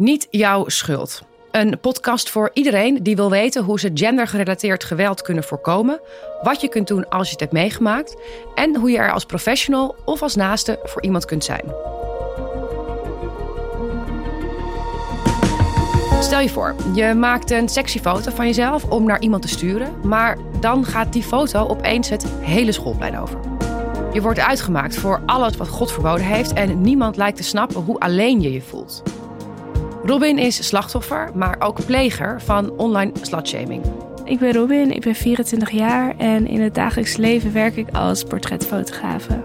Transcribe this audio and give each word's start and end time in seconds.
Niet 0.00 0.26
jouw 0.30 0.68
schuld. 0.68 1.22
Een 1.50 1.78
podcast 1.80 2.30
voor 2.30 2.50
iedereen 2.52 3.02
die 3.02 3.16
wil 3.16 3.30
weten 3.30 3.64
hoe 3.64 3.80
ze 3.80 3.90
gendergerelateerd 3.94 4.84
geweld 4.84 5.22
kunnen 5.22 5.44
voorkomen, 5.44 6.00
wat 6.42 6.60
je 6.60 6.68
kunt 6.68 6.88
doen 6.88 7.08
als 7.08 7.26
je 7.26 7.32
het 7.32 7.40
hebt 7.40 7.52
meegemaakt 7.52 8.16
en 8.54 8.76
hoe 8.76 8.90
je 8.90 8.98
er 8.98 9.12
als 9.12 9.24
professional 9.24 9.96
of 10.04 10.22
als 10.22 10.34
naaste 10.34 10.78
voor 10.82 11.02
iemand 11.02 11.24
kunt 11.24 11.44
zijn. 11.44 11.64
Stel 16.20 16.40
je 16.40 16.48
voor, 16.48 16.74
je 16.94 17.14
maakt 17.14 17.50
een 17.50 17.68
sexy 17.68 17.98
foto 17.98 18.30
van 18.30 18.46
jezelf 18.46 18.84
om 18.84 19.04
naar 19.04 19.20
iemand 19.20 19.42
te 19.42 19.48
sturen, 19.48 19.92
maar 20.04 20.38
dan 20.60 20.84
gaat 20.84 21.12
die 21.12 21.22
foto 21.22 21.66
opeens 21.66 22.08
het 22.08 22.26
hele 22.40 22.72
schoolplein 22.72 23.18
over. 23.18 23.40
Je 24.12 24.20
wordt 24.20 24.38
uitgemaakt 24.38 24.96
voor 24.96 25.22
alles 25.26 25.56
wat 25.56 25.68
God 25.68 25.92
verboden 25.92 26.26
heeft 26.26 26.52
en 26.52 26.80
niemand 26.80 27.16
lijkt 27.16 27.36
te 27.36 27.44
snappen 27.44 27.82
hoe 27.82 27.98
alleen 27.98 28.40
je 28.40 28.52
je 28.52 28.62
voelt. 28.62 29.02
Robin 30.04 30.38
is 30.38 30.66
slachtoffer, 30.66 31.30
maar 31.34 31.56
ook 31.58 31.86
pleger 31.86 32.40
van 32.40 32.70
online 32.76 33.12
slutshaming. 33.22 33.82
Ik 34.24 34.38
ben 34.38 34.52
Robin, 34.52 34.90
ik 34.90 35.00
ben 35.00 35.14
24 35.14 35.70
jaar 35.70 36.14
en 36.18 36.46
in 36.46 36.60
het 36.60 36.74
dagelijks 36.74 37.16
leven 37.16 37.52
werk 37.52 37.76
ik 37.76 37.88
als 37.92 38.24
portretfotografe. 38.24 39.42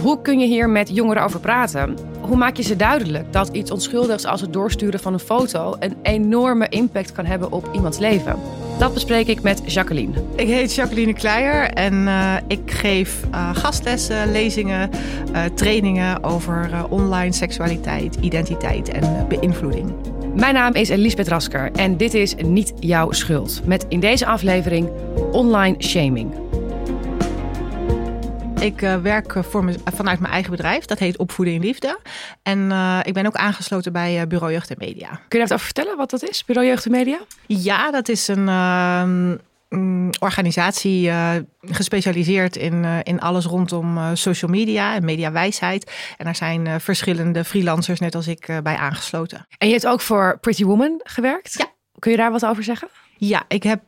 Hoe 0.00 0.20
kun 0.22 0.38
je 0.38 0.46
hier 0.46 0.68
met 0.68 0.88
jongeren 0.94 1.22
over 1.22 1.40
praten? 1.40 1.96
Hoe 2.20 2.36
maak 2.36 2.56
je 2.56 2.62
ze 2.62 2.76
duidelijk 2.76 3.32
dat 3.32 3.48
iets 3.48 3.70
onschuldigs 3.70 4.24
als 4.24 4.40
het 4.40 4.52
doorsturen 4.52 5.00
van 5.00 5.12
een 5.12 5.18
foto 5.18 5.76
een 5.78 5.96
enorme 6.02 6.68
impact 6.68 7.12
kan 7.12 7.24
hebben 7.24 7.52
op 7.52 7.68
iemands 7.72 7.98
leven? 7.98 8.36
Dat 8.78 8.94
bespreek 8.94 9.26
ik 9.26 9.42
met 9.42 9.72
Jacqueline. 9.72 10.12
Ik 10.34 10.46
heet 10.46 10.74
Jacqueline 10.74 11.12
Kleijer 11.12 11.70
en 11.70 11.94
uh, 11.94 12.34
ik 12.48 12.70
geef 12.70 13.20
uh, 13.30 13.50
gastlessen, 13.56 14.32
lezingen, 14.32 14.90
uh, 15.32 15.44
trainingen 15.44 16.24
over 16.24 16.86
online 16.88 17.32
seksualiteit, 17.32 18.16
identiteit 18.20 18.88
en 18.88 19.26
beïnvloeding. 19.28 19.92
Mijn 20.34 20.54
naam 20.54 20.74
is 20.74 20.88
Elisabeth 20.88 21.28
Rasker 21.28 21.70
en 21.72 21.96
dit 21.96 22.14
is 22.14 22.34
Niet 22.34 22.72
Jouw 22.80 23.12
Schuld. 23.12 23.60
Met 23.64 23.86
in 23.88 24.00
deze 24.00 24.26
aflevering 24.26 24.88
online 25.32 25.76
shaming. 25.78 26.45
Ik 28.60 28.82
uh, 28.82 28.96
werk 28.96 29.34
voor 29.38 29.64
me, 29.64 29.74
vanuit 29.94 30.20
mijn 30.20 30.32
eigen 30.32 30.50
bedrijf. 30.50 30.84
Dat 30.84 30.98
heet 30.98 31.16
Opvoeding 31.18 31.56
in 31.56 31.62
Liefde. 31.62 31.98
En 32.42 32.58
uh, 32.58 33.00
ik 33.02 33.14
ben 33.14 33.26
ook 33.26 33.36
aangesloten 33.36 33.92
bij 33.92 34.20
uh, 34.20 34.26
Bureau 34.26 34.52
Jeugd 34.52 34.70
en 34.70 34.76
Media. 34.78 35.08
Kun 35.08 35.40
je 35.40 35.46
daar 35.46 35.52
over 35.52 35.64
vertellen 35.64 35.96
wat 35.96 36.10
dat 36.10 36.28
is, 36.28 36.44
Bureau 36.44 36.68
Jeugd 36.68 36.84
en 36.84 36.90
Media? 36.90 37.18
Ja, 37.46 37.90
dat 37.90 38.08
is 38.08 38.28
een 38.28 38.48
um, 38.48 40.10
organisatie 40.18 41.10
gespecialiseerd 41.60 42.56
in, 42.56 42.84
in 43.02 43.20
alles 43.20 43.44
rondom 43.44 44.16
social 44.16 44.50
media 44.50 44.94
en 44.94 45.04
mediawijsheid. 45.04 45.92
En 46.16 46.24
daar 46.24 46.36
zijn 46.36 46.80
verschillende 46.80 47.44
freelancers, 47.44 48.00
net 48.00 48.14
als 48.14 48.26
ik, 48.26 48.60
bij 48.62 48.76
aangesloten. 48.76 49.46
En 49.58 49.66
je 49.66 49.72
hebt 49.72 49.86
ook 49.86 50.00
voor 50.00 50.38
Pretty 50.40 50.64
Woman 50.64 51.00
gewerkt? 51.02 51.54
Ja. 51.58 51.66
Kun 51.98 52.10
je 52.10 52.16
daar 52.16 52.32
wat 52.32 52.46
over 52.46 52.62
zeggen? 52.62 52.88
Ja, 53.16 53.44
ik 53.48 53.62
heb 53.62 53.80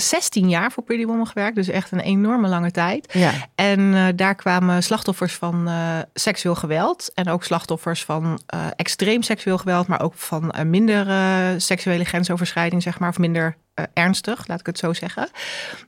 16 0.00 0.48
jaar 0.48 0.72
voor 0.72 0.82
Pretty 0.82 1.04
Woman 1.04 1.26
gewerkt, 1.26 1.56
dus 1.56 1.68
echt 1.68 1.92
een 1.92 2.00
enorme 2.00 2.48
lange 2.48 2.70
tijd. 2.70 3.12
Ja. 3.12 3.32
En 3.54 3.80
uh, 3.80 4.06
daar 4.16 4.34
kwamen 4.34 4.82
slachtoffers 4.82 5.34
van 5.34 5.68
uh, 5.68 5.98
seksueel 6.14 6.54
geweld 6.54 7.10
en 7.14 7.28
ook 7.28 7.44
slachtoffers 7.44 8.04
van 8.04 8.40
uh, 8.54 8.66
extreem 8.76 9.22
seksueel 9.22 9.58
geweld, 9.58 9.86
maar 9.86 10.00
ook 10.00 10.14
van 10.14 10.54
minder 10.64 11.06
seksuele 11.60 12.04
grensoverschrijding, 12.04 12.82
zeg 12.82 12.98
maar, 12.98 13.08
of 13.08 13.18
minder 13.18 13.56
ernstig, 13.92 14.46
laat 14.46 14.60
ik 14.60 14.66
het 14.66 14.78
zo 14.78 14.92
zeggen. 14.92 15.28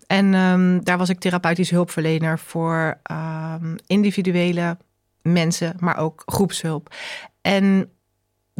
En 0.06 0.34
um, 0.34 0.84
daar 0.84 0.98
was 0.98 1.09
ik 1.09 1.20
therapeutisch 1.20 1.70
hulpverlener 1.70 2.39
voor 2.39 3.00
um, 3.11 3.77
individuele 3.87 4.77
mensen, 5.22 5.75
maar 5.78 5.97
ook 5.97 6.22
groepshulp. 6.27 6.95
En 7.41 7.91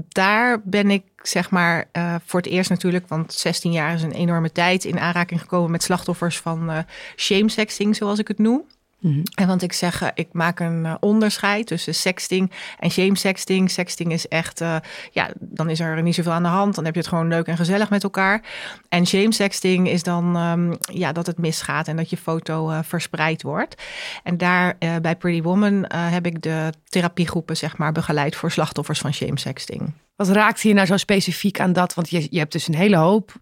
daar 0.09 0.61
ben 0.65 0.91
ik 0.91 1.03
zeg 1.23 1.51
maar 1.51 1.89
uh, 1.93 2.15
voor 2.25 2.41
het 2.41 2.49
eerst 2.49 2.71
natuurlijk, 2.71 3.09
want 3.09 3.33
16 3.33 3.73
jaar 3.73 3.95
is 3.95 4.03
een 4.03 4.13
enorme 4.13 4.53
tijd, 4.53 4.85
in 4.85 4.99
aanraking 4.99 5.41
gekomen 5.41 5.71
met 5.71 5.83
slachtoffers 5.83 6.39
van 6.39 6.71
uh, 6.71 6.79
shame 7.17 7.51
sexting, 7.51 7.97
zoals 7.97 8.19
ik 8.19 8.29
het 8.29 8.39
noem. 8.39 8.65
Mm-hmm. 9.01 9.23
En 9.35 9.47
want 9.47 9.63
ik 9.63 9.73
zeg, 9.73 10.03
uh, 10.03 10.09
ik 10.15 10.29
maak 10.33 10.61
een 10.61 10.85
uh, 10.85 10.95
onderscheid 11.01 11.67
tussen 11.67 11.95
sexting 11.95 12.53
en 12.79 12.91
shame 12.91 13.17
sexting. 13.17 13.71
Sexting 13.71 14.13
is 14.13 14.29
echt, 14.29 14.61
uh, 14.61 14.77
ja, 15.11 15.31
dan 15.39 15.71
is 15.71 15.81
er 15.81 16.03
niet 16.03 16.15
zoveel 16.15 16.33
aan 16.33 16.43
de 16.43 16.49
hand. 16.49 16.75
Dan 16.75 16.85
heb 16.85 16.95
je 16.95 17.01
het 17.01 17.09
gewoon 17.09 17.29
leuk 17.29 17.47
en 17.47 17.57
gezellig 17.57 17.91
met 17.91 18.03
elkaar. 18.03 18.43
En 18.89 19.07
shame 19.07 19.33
sexting 19.33 19.89
is 19.89 20.03
dan, 20.03 20.37
um, 20.37 20.77
ja, 20.93 21.13
dat 21.13 21.27
het 21.27 21.39
misgaat 21.39 21.89
en 21.89 21.97
dat 21.97 22.11
je 22.11 22.17
foto 22.17 22.81
verspreid 22.83 23.43
wordt. 23.43 23.83
En 24.23 24.37
daar 24.37 24.77
bij 24.79 25.17
Pretty 25.17 25.43
Woman 25.43 25.85
heb 25.95 26.27
ik 26.27 26.43
de 26.43 26.73
therapiegroepen, 26.85 27.57
zeg 27.57 27.77
maar, 27.77 27.93
begeleid 27.93 28.37
voor 28.37 28.51
slachtoffers 28.51 28.99
van 28.99 29.13
shame 29.13 29.39
sexting. 29.39 29.93
Wat 30.17 30.29
raakt 30.29 30.61
hier 30.61 30.75
nou 30.75 30.87
zo 30.87 30.97
specifiek 30.97 31.61
aan 31.61 31.73
dat? 31.73 31.95
Want 31.95 32.11
je, 32.11 32.27
je 32.31 32.39
hebt 32.39 32.53
dus 32.53 32.69
een 32.69 32.75
hele 32.75 32.97
hoop 32.97 33.33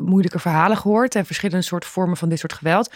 moeilijke 0.00 0.38
verhalen 0.38 0.76
gehoord 0.76 1.14
en 1.14 1.26
verschillende 1.26 1.64
soorten 1.64 1.90
vormen 1.90 2.16
van 2.16 2.28
dit 2.28 2.38
soort 2.38 2.52
geweld. 2.52 2.90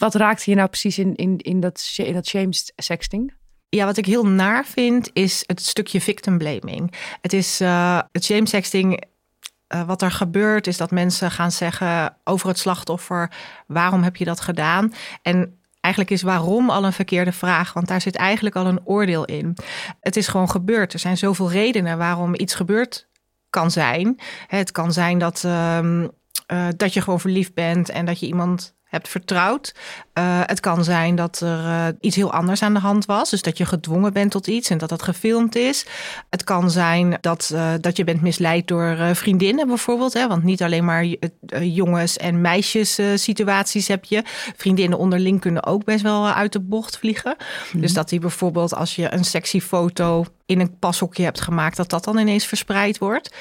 Wat 0.00 0.14
raakt 0.14 0.42
hier 0.42 0.56
nou 0.56 0.68
precies 0.68 0.98
in, 0.98 1.14
in, 1.14 1.38
in, 1.38 1.60
dat, 1.60 1.92
in 1.96 2.12
dat 2.12 2.26
shame 2.26 2.48
sexting? 2.76 3.34
Ja, 3.68 3.84
wat 3.84 3.96
ik 3.96 4.06
heel 4.06 4.26
naar 4.26 4.64
vind 4.64 5.10
is 5.12 5.42
het 5.46 5.62
stukje 5.62 6.00
victim 6.00 6.38
blaming. 6.38 6.94
Het 7.20 7.32
is 7.32 7.60
uh, 7.60 8.00
het 8.12 8.24
shame 8.24 8.48
sexting. 8.48 9.04
Uh, 9.74 9.82
wat 9.82 10.02
er 10.02 10.10
gebeurt 10.10 10.66
is 10.66 10.76
dat 10.76 10.90
mensen 10.90 11.30
gaan 11.30 11.52
zeggen 11.52 12.16
over 12.24 12.48
het 12.48 12.58
slachtoffer: 12.58 13.32
waarom 13.66 14.02
heb 14.02 14.16
je 14.16 14.24
dat 14.24 14.40
gedaan? 14.40 14.92
En 15.22 15.58
eigenlijk 15.80 16.14
is 16.14 16.22
waarom 16.22 16.70
al 16.70 16.84
een 16.84 16.92
verkeerde 16.92 17.32
vraag, 17.32 17.72
want 17.72 17.88
daar 17.88 18.00
zit 18.00 18.16
eigenlijk 18.16 18.56
al 18.56 18.66
een 18.66 18.86
oordeel 18.86 19.24
in. 19.24 19.56
Het 20.00 20.16
is 20.16 20.28
gewoon 20.28 20.50
gebeurd. 20.50 20.92
Er 20.92 20.98
zijn 20.98 21.16
zoveel 21.16 21.50
redenen 21.50 21.98
waarom 21.98 22.34
iets 22.34 22.54
gebeurd 22.54 23.08
kan 23.50 23.70
zijn. 23.70 24.20
Het 24.46 24.72
kan 24.72 24.92
zijn 24.92 25.18
dat, 25.18 25.42
uh, 25.46 25.98
dat 26.76 26.94
je 26.94 27.00
gewoon 27.00 27.20
verliefd 27.20 27.54
bent 27.54 27.88
en 27.88 28.04
dat 28.04 28.20
je 28.20 28.26
iemand 28.26 28.78
hebt 28.90 29.08
vertrouwd. 29.08 29.74
Uh, 30.18 30.40
het 30.46 30.60
kan 30.60 30.84
zijn 30.84 31.14
dat 31.14 31.40
er 31.40 31.58
uh, 31.58 31.86
iets 32.00 32.16
heel 32.16 32.32
anders 32.32 32.62
aan 32.62 32.74
de 32.74 32.80
hand 32.80 33.04
was. 33.04 33.30
Dus 33.30 33.42
dat 33.42 33.58
je 33.58 33.64
gedwongen 33.66 34.12
bent 34.12 34.30
tot 34.30 34.46
iets 34.46 34.70
en 34.70 34.78
dat 34.78 34.88
dat 34.88 35.02
gefilmd 35.02 35.56
is. 35.56 35.86
Het 36.30 36.44
kan 36.44 36.70
zijn 36.70 37.18
dat, 37.20 37.50
uh, 37.54 37.72
dat 37.80 37.96
je 37.96 38.04
bent 38.04 38.20
misleid 38.20 38.68
door 38.68 38.96
vriendinnen 39.12 39.66
bijvoorbeeld. 39.66 40.12
Hè? 40.12 40.28
Want 40.28 40.42
niet 40.42 40.62
alleen 40.62 40.84
maar 40.84 41.04
jongens- 41.60 42.16
en 42.16 42.40
meisjes 42.40 42.98
situaties 43.14 43.88
heb 43.88 44.04
je. 44.04 44.22
Vriendinnen 44.56 44.98
onderling 44.98 45.40
kunnen 45.40 45.66
ook 45.66 45.84
best 45.84 46.02
wel 46.02 46.28
uit 46.28 46.52
de 46.52 46.60
bocht 46.60 46.98
vliegen. 46.98 47.36
Mm. 47.72 47.80
Dus 47.80 47.92
dat 47.92 48.08
die 48.08 48.20
bijvoorbeeld 48.20 48.74
als 48.74 48.96
je 48.96 49.12
een 49.12 49.24
sexy 49.24 49.60
foto 49.60 50.24
in 50.46 50.60
een 50.60 50.78
pashokje 50.78 51.22
hebt 51.22 51.40
gemaakt... 51.40 51.76
dat 51.76 51.90
dat 51.90 52.04
dan 52.04 52.18
ineens 52.18 52.46
verspreid 52.46 52.98
wordt. 52.98 53.34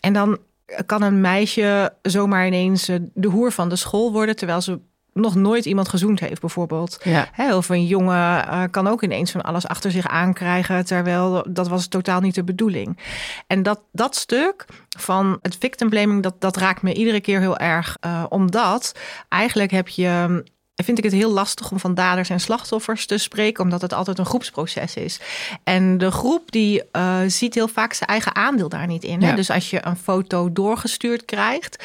En 0.00 0.12
dan 0.12 0.38
kan 0.86 1.02
een 1.02 1.20
meisje 1.20 1.92
zomaar 2.02 2.46
ineens 2.46 2.86
de 3.14 3.28
hoer 3.28 3.52
van 3.52 3.68
de 3.68 3.76
school 3.76 4.12
worden... 4.12 4.36
terwijl 4.36 4.60
ze 4.60 4.80
nog 5.16 5.34
nooit 5.34 5.64
iemand 5.64 5.88
gezoend 5.88 6.20
heeft, 6.20 6.40
bijvoorbeeld. 6.40 6.98
Ja. 7.02 7.56
of 7.56 7.68
een 7.68 7.86
jongen 7.86 8.16
uh, 8.16 8.62
kan 8.70 8.86
ook 8.86 9.02
ineens 9.02 9.30
van 9.30 9.42
alles 9.42 9.66
achter 9.66 9.90
zich 9.90 10.08
aankrijgen, 10.08 10.84
terwijl 10.84 11.44
dat 11.48 11.68
was 11.68 11.86
totaal 11.86 12.20
niet 12.20 12.34
de 12.34 12.44
bedoeling. 12.44 12.98
En 13.46 13.62
dat, 13.62 13.80
dat 13.92 14.16
stuk 14.16 14.64
van 14.98 15.38
het 15.42 15.56
victim 15.60 15.88
blaming, 15.88 16.22
dat, 16.22 16.40
dat 16.40 16.56
raakt 16.56 16.82
me 16.82 16.94
iedere 16.94 17.20
keer 17.20 17.40
heel 17.40 17.58
erg. 17.58 17.96
Uh, 18.06 18.24
omdat 18.28 18.92
eigenlijk 19.28 19.70
heb 19.70 19.88
je 19.88 20.44
vind 20.84 20.98
ik 20.98 21.04
het 21.04 21.12
heel 21.12 21.30
lastig 21.30 21.70
om 21.70 21.78
van 21.78 21.94
daders 21.94 22.30
en 22.30 22.40
slachtoffers 22.40 23.06
te 23.06 23.18
spreken, 23.18 23.64
omdat 23.64 23.82
het 23.82 23.92
altijd 23.92 24.18
een 24.18 24.26
groepsproces 24.26 24.94
is. 24.94 25.20
En 25.64 25.98
de 25.98 26.10
groep 26.10 26.50
die 26.50 26.82
uh, 26.92 27.18
ziet 27.26 27.54
heel 27.54 27.68
vaak 27.68 27.92
zijn 27.92 28.10
eigen 28.10 28.34
aandeel 28.34 28.68
daar 28.68 28.86
niet 28.86 29.04
in. 29.04 29.22
Hè? 29.22 29.34
Dus 29.34 29.50
als 29.50 29.70
je 29.70 29.86
een 29.86 29.96
foto 29.96 30.52
doorgestuurd 30.52 31.24
krijgt, 31.24 31.84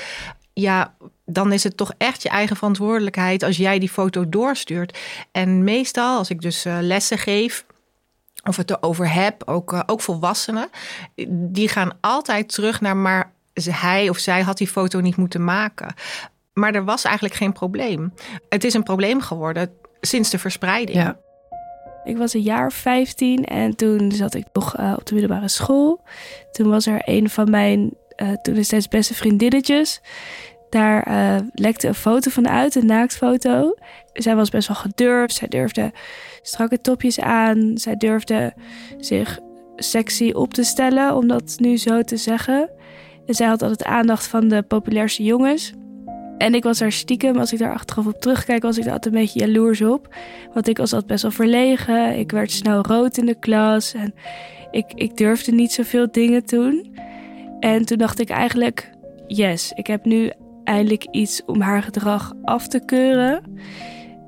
ja, 0.53 0.95
dan 1.25 1.53
is 1.53 1.63
het 1.63 1.77
toch 1.77 1.93
echt 1.97 2.23
je 2.23 2.29
eigen 2.29 2.55
verantwoordelijkheid 2.55 3.43
als 3.43 3.57
jij 3.57 3.79
die 3.79 3.89
foto 3.89 4.29
doorstuurt. 4.29 4.97
En 5.31 5.63
meestal, 5.63 6.17
als 6.17 6.29
ik 6.29 6.41
dus 6.41 6.65
uh, 6.65 6.77
lessen 6.81 7.17
geef, 7.17 7.65
of 8.43 8.55
het 8.55 8.69
erover 8.69 9.13
heb, 9.13 9.43
ook, 9.45 9.73
uh, 9.73 9.81
ook 9.85 10.01
volwassenen, 10.01 10.69
die 11.29 11.69
gaan 11.69 11.97
altijd 12.01 12.53
terug 12.53 12.81
naar 12.81 12.97
maar 12.97 13.31
hij 13.53 14.09
of 14.09 14.17
zij 14.17 14.41
had 14.41 14.57
die 14.57 14.67
foto 14.67 14.99
niet 14.99 15.15
moeten 15.15 15.43
maken. 15.43 15.93
Maar 16.53 16.73
er 16.73 16.85
was 16.85 17.03
eigenlijk 17.03 17.35
geen 17.35 17.53
probleem. 17.53 18.13
Het 18.49 18.63
is 18.63 18.73
een 18.73 18.83
probleem 18.83 19.21
geworden 19.21 19.71
sinds 20.01 20.29
de 20.29 20.39
verspreiding. 20.39 21.15
Ik 22.03 22.17
was 22.17 22.33
een 22.33 22.41
jaar 22.41 22.65
of 22.65 22.73
15 22.73 23.45
en 23.45 23.75
toen 23.75 24.11
zat 24.11 24.33
ik 24.33 24.45
nog 24.53 24.79
uh, 24.79 24.93
op 24.97 25.05
de 25.05 25.13
middelbare 25.13 25.47
school. 25.47 26.03
Toen 26.51 26.69
was 26.69 26.85
er 26.85 27.01
een 27.05 27.29
van 27.29 27.49
mijn 27.49 27.93
uh, 28.21 28.31
toen 28.31 28.63
steeds 28.63 28.87
beste 28.87 29.13
vriendinnetjes. 29.13 30.01
Daar 30.69 31.07
uh, 31.07 31.47
lekte 31.53 31.87
een 31.87 31.95
foto 31.95 32.29
van 32.29 32.49
uit, 32.49 32.75
een 32.75 32.85
naaktfoto. 32.85 33.75
Zij 34.13 34.35
was 34.35 34.49
best 34.49 34.67
wel 34.67 34.77
gedurfd. 34.77 35.33
Zij 35.33 35.47
durfde 35.47 35.91
strakke 36.41 36.81
topjes 36.81 37.19
aan. 37.19 37.71
Zij 37.75 37.95
durfde 37.95 38.53
zich 38.97 39.39
sexy 39.75 40.31
op 40.31 40.53
te 40.53 40.63
stellen, 40.63 41.15
om 41.15 41.27
dat 41.27 41.55
nu 41.57 41.77
zo 41.77 42.01
te 42.01 42.17
zeggen. 42.17 42.69
En 43.25 43.33
zij 43.33 43.47
had 43.47 43.61
altijd 43.61 43.83
aandacht 43.83 44.27
van 44.27 44.47
de 44.47 44.61
populairste 44.61 45.23
jongens. 45.23 45.73
En 46.37 46.55
ik 46.55 46.63
was 46.63 46.77
daar 46.77 46.91
stiekem, 46.91 47.37
als 47.37 47.53
ik 47.53 47.59
daar 47.59 47.73
achteraf 47.73 48.05
op 48.05 48.21
terugkijk, 48.21 48.61
was 48.61 48.77
ik 48.77 48.83
daar 48.83 48.93
altijd 48.93 49.13
een 49.13 49.21
beetje 49.21 49.39
jaloers 49.39 49.81
op. 49.81 50.15
Want 50.53 50.67
ik 50.67 50.77
was 50.77 50.93
altijd 50.93 51.11
best 51.11 51.21
wel 51.21 51.31
verlegen. 51.31 52.17
Ik 52.19 52.31
werd 52.31 52.51
snel 52.51 52.81
rood 52.81 53.17
in 53.17 53.25
de 53.25 53.39
klas 53.39 53.93
en 53.93 54.13
ik, 54.71 54.85
ik 54.95 55.17
durfde 55.17 55.51
niet 55.51 55.71
zoveel 55.71 56.11
dingen 56.11 56.45
toen. 56.45 56.95
En 57.61 57.85
toen 57.85 57.97
dacht 57.97 58.19
ik 58.19 58.29
eigenlijk, 58.29 58.89
yes, 59.27 59.71
ik 59.75 59.87
heb 59.87 60.05
nu 60.05 60.31
eindelijk 60.63 61.07
iets 61.11 61.41
om 61.45 61.61
haar 61.61 61.83
gedrag 61.83 62.33
af 62.43 62.67
te 62.67 62.85
keuren. 62.85 63.41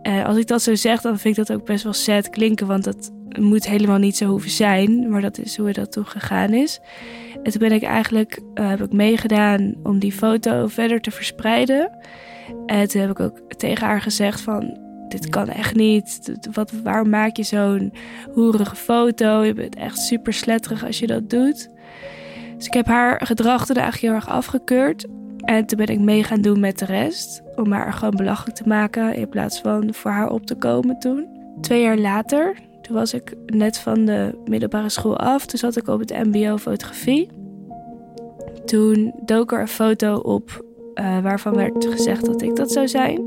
En 0.01 0.25
als 0.25 0.37
ik 0.37 0.47
dat 0.47 0.61
zo 0.61 0.75
zeg, 0.75 1.01
dan 1.01 1.19
vind 1.19 1.37
ik 1.37 1.45
dat 1.47 1.57
ook 1.57 1.65
best 1.65 1.83
wel 1.83 1.93
sad 1.93 2.29
klinken, 2.29 2.67
want 2.67 2.83
dat 2.83 3.11
moet 3.39 3.67
helemaal 3.67 3.97
niet 3.97 4.17
zo 4.17 4.25
hoeven 4.25 4.49
zijn. 4.49 5.09
Maar 5.09 5.21
dat 5.21 5.37
is 5.37 5.57
hoe 5.57 5.71
dat 5.71 5.91
toen 5.91 6.05
gegaan 6.05 6.53
is. 6.53 6.79
En 7.43 7.51
toen 7.51 7.61
ben 7.61 7.71
ik 7.71 7.83
eigenlijk, 7.83 8.41
uh, 8.53 8.69
heb 8.69 8.81
ik 8.81 8.93
meegedaan 8.93 9.75
om 9.83 9.99
die 9.99 10.11
foto 10.11 10.67
verder 10.67 11.01
te 11.01 11.11
verspreiden. 11.11 11.97
En 12.65 12.87
toen 12.87 13.01
heb 13.01 13.09
ik 13.09 13.19
ook 13.19 13.39
tegen 13.57 13.87
haar 13.87 14.01
gezegd 14.01 14.41
van, 14.41 14.77
dit 15.07 15.29
kan 15.29 15.49
echt 15.49 15.75
niet. 15.75 16.37
Wat, 16.53 16.71
waarom 16.83 17.09
maak 17.09 17.37
je 17.37 17.43
zo'n 17.43 17.93
hoerige 18.33 18.75
foto? 18.75 19.43
Je 19.43 19.53
bent 19.53 19.75
echt 19.75 19.97
super 19.97 20.33
sletterig 20.33 20.85
als 20.85 20.99
je 20.99 21.07
dat 21.07 21.29
doet. 21.29 21.69
Dus 22.63 22.71
ik 22.71 22.77
heb 22.77 22.87
haar 22.87 23.25
gedrag 23.25 23.65
toen 23.65 23.75
eigenlijk 23.75 24.05
heel 24.05 24.21
erg 24.21 24.29
afgekeurd. 24.29 25.05
En 25.37 25.65
toen 25.65 25.77
ben 25.77 25.87
ik 25.87 25.99
mee 25.99 26.23
gaan 26.23 26.41
doen 26.41 26.59
met 26.59 26.79
de 26.79 26.85
rest. 26.85 27.41
Om 27.55 27.71
haar 27.71 27.93
gewoon 27.93 28.15
belachelijk 28.15 28.55
te 28.55 28.67
maken 28.67 29.15
in 29.15 29.29
plaats 29.29 29.61
van 29.61 29.93
voor 29.93 30.11
haar 30.11 30.29
op 30.29 30.45
te 30.45 30.55
komen 30.55 30.99
toen. 30.99 31.27
Twee 31.61 31.81
jaar 31.81 31.97
later, 31.97 32.55
toen 32.81 32.95
was 32.95 33.13
ik 33.13 33.33
net 33.45 33.77
van 33.77 34.05
de 34.05 34.41
middelbare 34.45 34.89
school 34.89 35.17
af. 35.17 35.45
Toen 35.45 35.59
zat 35.59 35.75
ik 35.75 35.87
op 35.87 35.99
het 35.99 36.23
mbo 36.23 36.57
fotografie. 36.57 37.29
Toen 38.65 39.13
dook 39.25 39.51
er 39.51 39.61
een 39.61 39.67
foto 39.67 40.15
op 40.15 40.65
uh, 40.95 41.19
waarvan 41.19 41.55
werd 41.55 41.85
gezegd 41.85 42.25
dat 42.25 42.41
ik 42.41 42.55
dat 42.55 42.71
zou 42.71 42.87
zijn. 42.87 43.21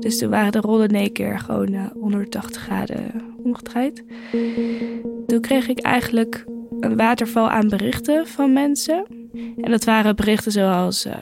Dus 0.00 0.18
toen 0.18 0.30
waren 0.30 0.52
de 0.52 0.60
rollen 0.60 0.88
in 0.88 0.94
één 0.94 1.12
keer 1.12 1.38
gewoon 1.38 1.72
uh, 1.72 1.84
180 2.00 2.62
graden 2.62 3.10
omgedraaid. 3.42 4.04
Toen 5.26 5.40
kreeg 5.40 5.68
ik 5.68 5.80
eigenlijk 5.80 6.44
een 6.80 6.96
waterval 6.96 7.50
aan 7.50 7.68
berichten 7.68 8.26
van 8.26 8.52
mensen. 8.52 9.04
En 9.60 9.70
dat 9.70 9.84
waren 9.84 10.16
berichten 10.16 10.52
zoals... 10.52 11.06
Uh, 11.06 11.14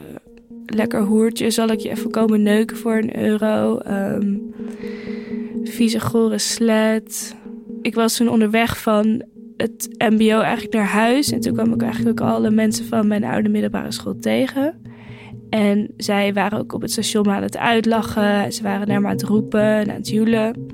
lekker 0.66 1.02
hoertje, 1.02 1.50
zal 1.50 1.68
ik 1.68 1.80
je 1.80 1.90
even 1.90 2.10
komen 2.10 2.42
neuken 2.42 2.76
voor 2.76 2.96
een 2.96 3.18
euro? 3.18 3.80
Um, 3.88 4.54
vieze 5.64 6.00
gore 6.00 6.38
slet. 6.38 7.36
Ik 7.82 7.94
was 7.94 8.16
toen 8.16 8.28
onderweg 8.28 8.78
van 8.82 9.22
het 9.56 9.88
mbo 9.98 10.40
eigenlijk 10.40 10.74
naar 10.74 10.86
huis. 10.86 11.32
En 11.32 11.40
toen 11.40 11.52
kwam 11.52 11.72
ik 11.72 11.82
eigenlijk 11.82 12.20
alle 12.20 12.50
mensen 12.50 12.84
van 12.84 13.06
mijn 13.06 13.24
oude 13.24 13.48
middelbare 13.48 13.92
school 13.92 14.18
tegen. 14.18 14.74
En 15.50 15.88
zij 15.96 16.32
waren 16.32 16.58
ook 16.58 16.72
op 16.72 16.80
het 16.80 16.90
station 16.90 17.30
aan 17.30 17.42
het 17.42 17.56
uitlachen. 17.56 18.52
Ze 18.52 18.62
waren 18.62 18.88
naar 18.88 19.00
me 19.00 19.06
aan 19.06 19.12
het 19.12 19.22
roepen 19.22 19.60
en 19.60 19.90
aan 19.90 19.96
het 19.96 20.08
joelen. 20.08 20.66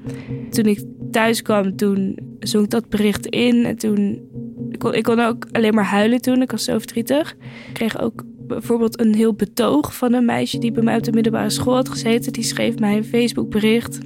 Toen 0.51 0.67
ik 0.67 0.85
thuis 1.11 1.43
kwam, 1.43 1.77
toen 1.77 2.19
zong 2.41 2.65
ik 2.65 2.71
dat 2.71 2.89
bericht 2.89 3.27
in. 3.27 3.65
En 3.65 3.77
toen... 3.77 4.31
Ik 4.91 5.03
kon, 5.03 5.21
ook 5.21 5.47
alleen 5.53 5.75
maar 5.75 5.85
huilen 5.85 6.21
toen. 6.21 6.43
Ik 6.43 6.51
was 6.51 6.65
zo 6.65 6.79
verdrietig. 6.79 7.31
Ik 7.69 7.73
kreeg 7.73 8.01
ook 8.01 8.25
bijvoorbeeld 8.47 9.01
een 9.01 9.15
heel 9.15 9.35
betoog 9.35 9.97
van 9.97 10.13
een 10.13 10.25
meisje... 10.25 10.59
die 10.59 10.73
bij 10.73 10.83
mij 10.83 10.97
op 10.97 11.03
de 11.03 11.13
middelbare 11.13 11.51
school 11.51 11.75
had 11.75 11.89
gezeten. 11.89 12.33
Die 12.33 12.45
schreef 12.45 12.79
mij 12.79 12.97
een 12.97 13.05
Facebook 13.05 13.51
bericht. 13.51 13.99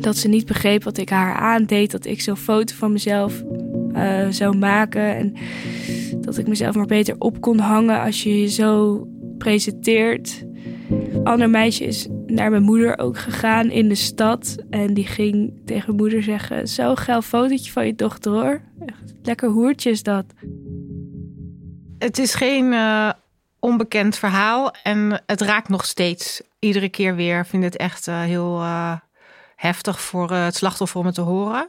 Dat 0.00 0.16
ze 0.16 0.28
niet 0.28 0.46
begreep 0.46 0.84
wat 0.84 0.98
ik 0.98 1.08
haar 1.08 1.34
aandeed. 1.34 1.90
Dat 1.90 2.06
ik 2.06 2.20
zo'n 2.20 2.36
foto 2.36 2.74
van 2.74 2.92
mezelf 2.92 3.42
uh, 3.94 4.28
zou 4.28 4.56
maken. 4.56 5.16
En 5.16 5.34
dat 6.20 6.38
ik 6.38 6.48
mezelf 6.48 6.74
maar 6.74 6.86
beter 6.86 7.14
op 7.18 7.40
kon 7.40 7.58
hangen 7.58 8.00
als 8.00 8.22
je 8.22 8.40
je 8.40 8.48
zo 8.48 9.06
presenteert. 9.38 10.44
Een 10.90 11.24
ander 11.24 11.50
meisje 11.50 11.84
is 11.84 12.08
naar 12.26 12.50
mijn 12.50 12.62
moeder 12.62 12.98
ook 12.98 13.18
gegaan 13.18 13.70
in 13.70 13.88
de 13.88 13.94
stad. 13.94 14.56
En 14.70 14.94
die 14.94 15.06
ging 15.06 15.52
tegen 15.64 15.84
mijn 15.86 15.96
moeder 15.96 16.22
zeggen: 16.22 16.68
Zo 16.68 16.94
geil 16.94 17.22
fotootje 17.22 17.72
van 17.72 17.86
je 17.86 17.94
dochter 17.94 18.32
hoor. 18.32 18.60
Lekker 19.22 19.48
hoertje 19.48 19.90
is 19.90 20.02
dat. 20.02 20.24
Het 21.98 22.18
is 22.18 22.34
geen 22.34 22.72
uh, 22.72 23.10
onbekend 23.58 24.16
verhaal 24.16 24.74
en 24.82 25.22
het 25.26 25.40
raakt 25.40 25.68
nog 25.68 25.84
steeds. 25.84 26.42
Iedere 26.58 26.88
keer 26.88 27.14
weer. 27.14 27.38
Ik 27.38 27.46
vind 27.46 27.64
het 27.64 27.76
echt 27.76 28.06
uh, 28.06 28.20
heel 28.20 28.60
uh, 28.60 28.96
heftig 29.56 30.00
voor 30.00 30.30
het 30.32 30.54
slachtoffer 30.54 31.00
om 31.00 31.06
het 31.06 31.14
te 31.14 31.20
horen. 31.20 31.68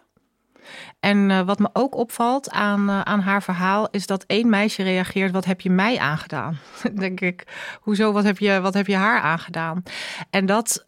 En 1.00 1.46
wat 1.46 1.60
me 1.60 1.70
ook 1.74 1.96
opvalt 1.96 2.50
aan, 2.50 2.90
aan 2.90 3.20
haar 3.20 3.44
verhaal 3.44 3.88
is 3.92 4.08
dat 4.08 4.24
één 4.28 4.50
meisje 4.50 4.84
reageert: 4.84 5.32
Wat 5.32 5.46
heb 5.46 5.62
je 5.62 5.70
mij 5.70 6.00
aangedaan? 6.00 6.58
denk 6.94 7.22
ik, 7.22 7.48
hoezo, 7.82 8.12
wat 8.12 8.24
heb, 8.24 8.38
je, 8.38 8.62
wat 8.62 8.74
heb 8.74 8.88
je 8.88 8.96
haar 8.96 9.22
aangedaan? 9.22 9.84
En 10.30 10.46
dat 10.46 10.88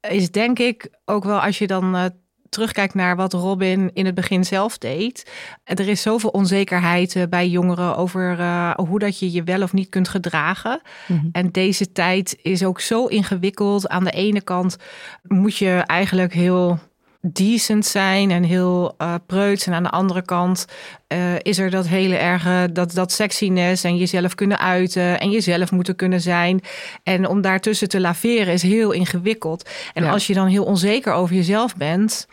is 0.00 0.30
denk 0.30 0.58
ik 0.58 0.90
ook 1.04 1.24
wel 1.24 1.40
als 1.40 1.58
je 1.58 1.66
dan. 1.66 2.12
Terugkijkt 2.48 2.94
naar 2.94 3.16
wat 3.16 3.32
Robin 3.32 3.90
in 3.94 4.06
het 4.06 4.14
begin 4.14 4.44
zelf 4.44 4.78
deed. 4.78 5.30
Er 5.64 5.88
is 5.88 6.02
zoveel 6.02 6.30
onzekerheid 6.30 7.26
bij 7.30 7.48
jongeren 7.48 7.96
over 7.96 8.38
uh, 8.38 8.74
hoe 8.74 8.98
dat 8.98 9.18
je 9.18 9.32
je 9.32 9.42
wel 9.42 9.62
of 9.62 9.72
niet 9.72 9.88
kunt 9.88 10.08
gedragen. 10.08 10.80
Mm 11.06 11.18
-hmm. 11.18 11.28
En 11.32 11.50
deze 11.50 11.92
tijd 11.92 12.38
is 12.42 12.64
ook 12.64 12.80
zo 12.80 13.06
ingewikkeld. 13.06 13.88
Aan 13.88 14.04
de 14.04 14.10
ene 14.10 14.40
kant 14.40 14.76
moet 15.22 15.56
je 15.56 15.82
eigenlijk 15.86 16.32
heel 16.32 16.78
decent 17.20 17.86
zijn 17.86 18.30
en 18.30 18.42
heel 18.42 18.94
uh, 18.98 19.14
preuts. 19.26 19.66
En 19.66 19.72
aan 19.72 19.82
de 19.82 19.90
andere 19.90 20.22
kant 20.22 20.66
uh, 21.08 21.34
is 21.38 21.58
er 21.58 21.70
dat 21.70 21.86
hele 21.86 22.16
erge, 22.16 22.68
dat, 22.72 22.94
dat 22.94 23.12
sexiness 23.12 23.84
en 23.84 23.96
jezelf 23.96 24.34
kunnen 24.34 24.58
uiten 24.58 25.20
en 25.20 25.30
jezelf 25.30 25.70
moeten 25.70 25.96
kunnen 25.96 26.20
zijn. 26.20 26.60
En 27.02 27.28
om 27.28 27.40
daartussen 27.40 27.88
te 27.88 28.00
laveren 28.00 28.52
is 28.52 28.62
heel 28.62 28.90
ingewikkeld. 28.90 29.68
En 29.94 30.04
ja. 30.04 30.10
als 30.10 30.26
je 30.26 30.34
dan 30.34 30.46
heel 30.46 30.64
onzeker 30.64 31.12
over 31.12 31.34
jezelf 31.34 31.76
bent. 31.76 32.26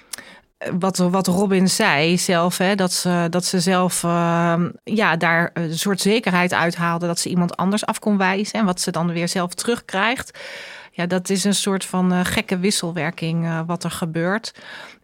Wat, 0.79 0.97
wat 0.97 1.27
Robin 1.27 1.69
zei 1.69 2.17
zelf, 2.17 2.57
hè, 2.57 2.75
dat, 2.75 2.93
ze, 2.93 3.27
dat 3.29 3.45
ze 3.45 3.59
zelf 3.59 4.03
uh, 4.03 4.53
ja, 4.83 5.15
daar 5.15 5.49
een 5.53 5.77
soort 5.77 6.01
zekerheid 6.01 6.53
uithaalde. 6.53 7.07
Dat 7.07 7.19
ze 7.19 7.29
iemand 7.29 7.57
anders 7.57 7.85
af 7.85 7.99
kon 7.99 8.17
wijzen. 8.17 8.59
En 8.59 8.65
wat 8.65 8.81
ze 8.81 8.91
dan 8.91 9.13
weer 9.13 9.27
zelf 9.27 9.53
terugkrijgt 9.53 10.39
ja, 10.95 11.05
dat 11.05 11.29
is 11.29 11.43
een 11.43 11.55
soort 11.55 11.85
van 11.85 12.13
uh, 12.13 12.19
gekke 12.23 12.57
wisselwerking 12.57 13.45
uh, 13.45 13.61
wat 13.65 13.83
er 13.83 13.91
gebeurt. 13.91 14.53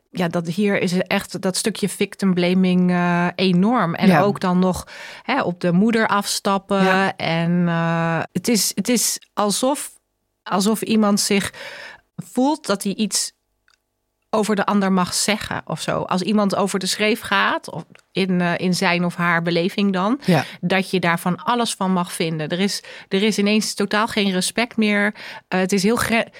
Ja, 0.09 0.27
dat 0.27 0.47
hier 0.47 0.81
is 0.81 0.93
echt 0.93 1.41
dat 1.41 1.57
stukje 1.57 1.89
victim 1.89 2.33
blaming 2.33 2.91
uh, 2.91 3.27
enorm. 3.35 3.95
En 3.95 4.07
ja. 4.07 4.21
ook 4.21 4.39
dan 4.39 4.59
nog 4.59 4.87
hè, 5.23 5.41
op 5.41 5.59
de 5.59 5.71
moeder 5.71 6.07
afstappen. 6.07 6.83
Ja. 6.83 7.15
En 7.15 7.67
het, 8.31 8.47
is, 8.47 8.71
het 8.75 8.89
is 8.89 9.19
alsof, 9.33 9.91
alsof 10.43 10.81
iemand 10.81 11.19
zich 11.19 11.53
voelt 12.15 12.65
dat 12.65 12.83
hij 12.83 12.93
iets 12.93 13.31
over 14.33 14.55
de 14.55 14.65
ander 14.65 14.91
mag 14.91 15.13
zeggen 15.13 15.61
of 15.65 15.81
zo. 15.81 16.01
Als 16.01 16.21
iemand 16.21 16.55
over 16.55 16.79
de 16.79 16.85
schreef 16.85 17.21
gaat, 17.21 17.69
of 17.69 17.83
in, 18.11 18.39
uh, 18.39 18.57
in 18.57 18.73
zijn 18.73 19.05
of 19.05 19.15
haar 19.15 19.41
beleving 19.41 19.93
dan, 19.93 20.19
ja. 20.25 20.43
dat 20.61 20.89
je 20.89 20.99
daarvan 20.99 21.43
alles 21.43 21.73
van 21.73 21.91
mag 21.91 22.13
vinden. 22.13 22.49
Er 22.49 22.59
is, 22.59 22.83
er 23.09 23.23
is 23.23 23.37
ineens 23.37 23.73
totaal 23.73 24.07
geen 24.07 24.31
respect 24.31 24.77
meer. 24.77 25.05
Uh, 25.05 25.59
het 25.59 25.71
is 25.71 25.83
heel 25.83 25.99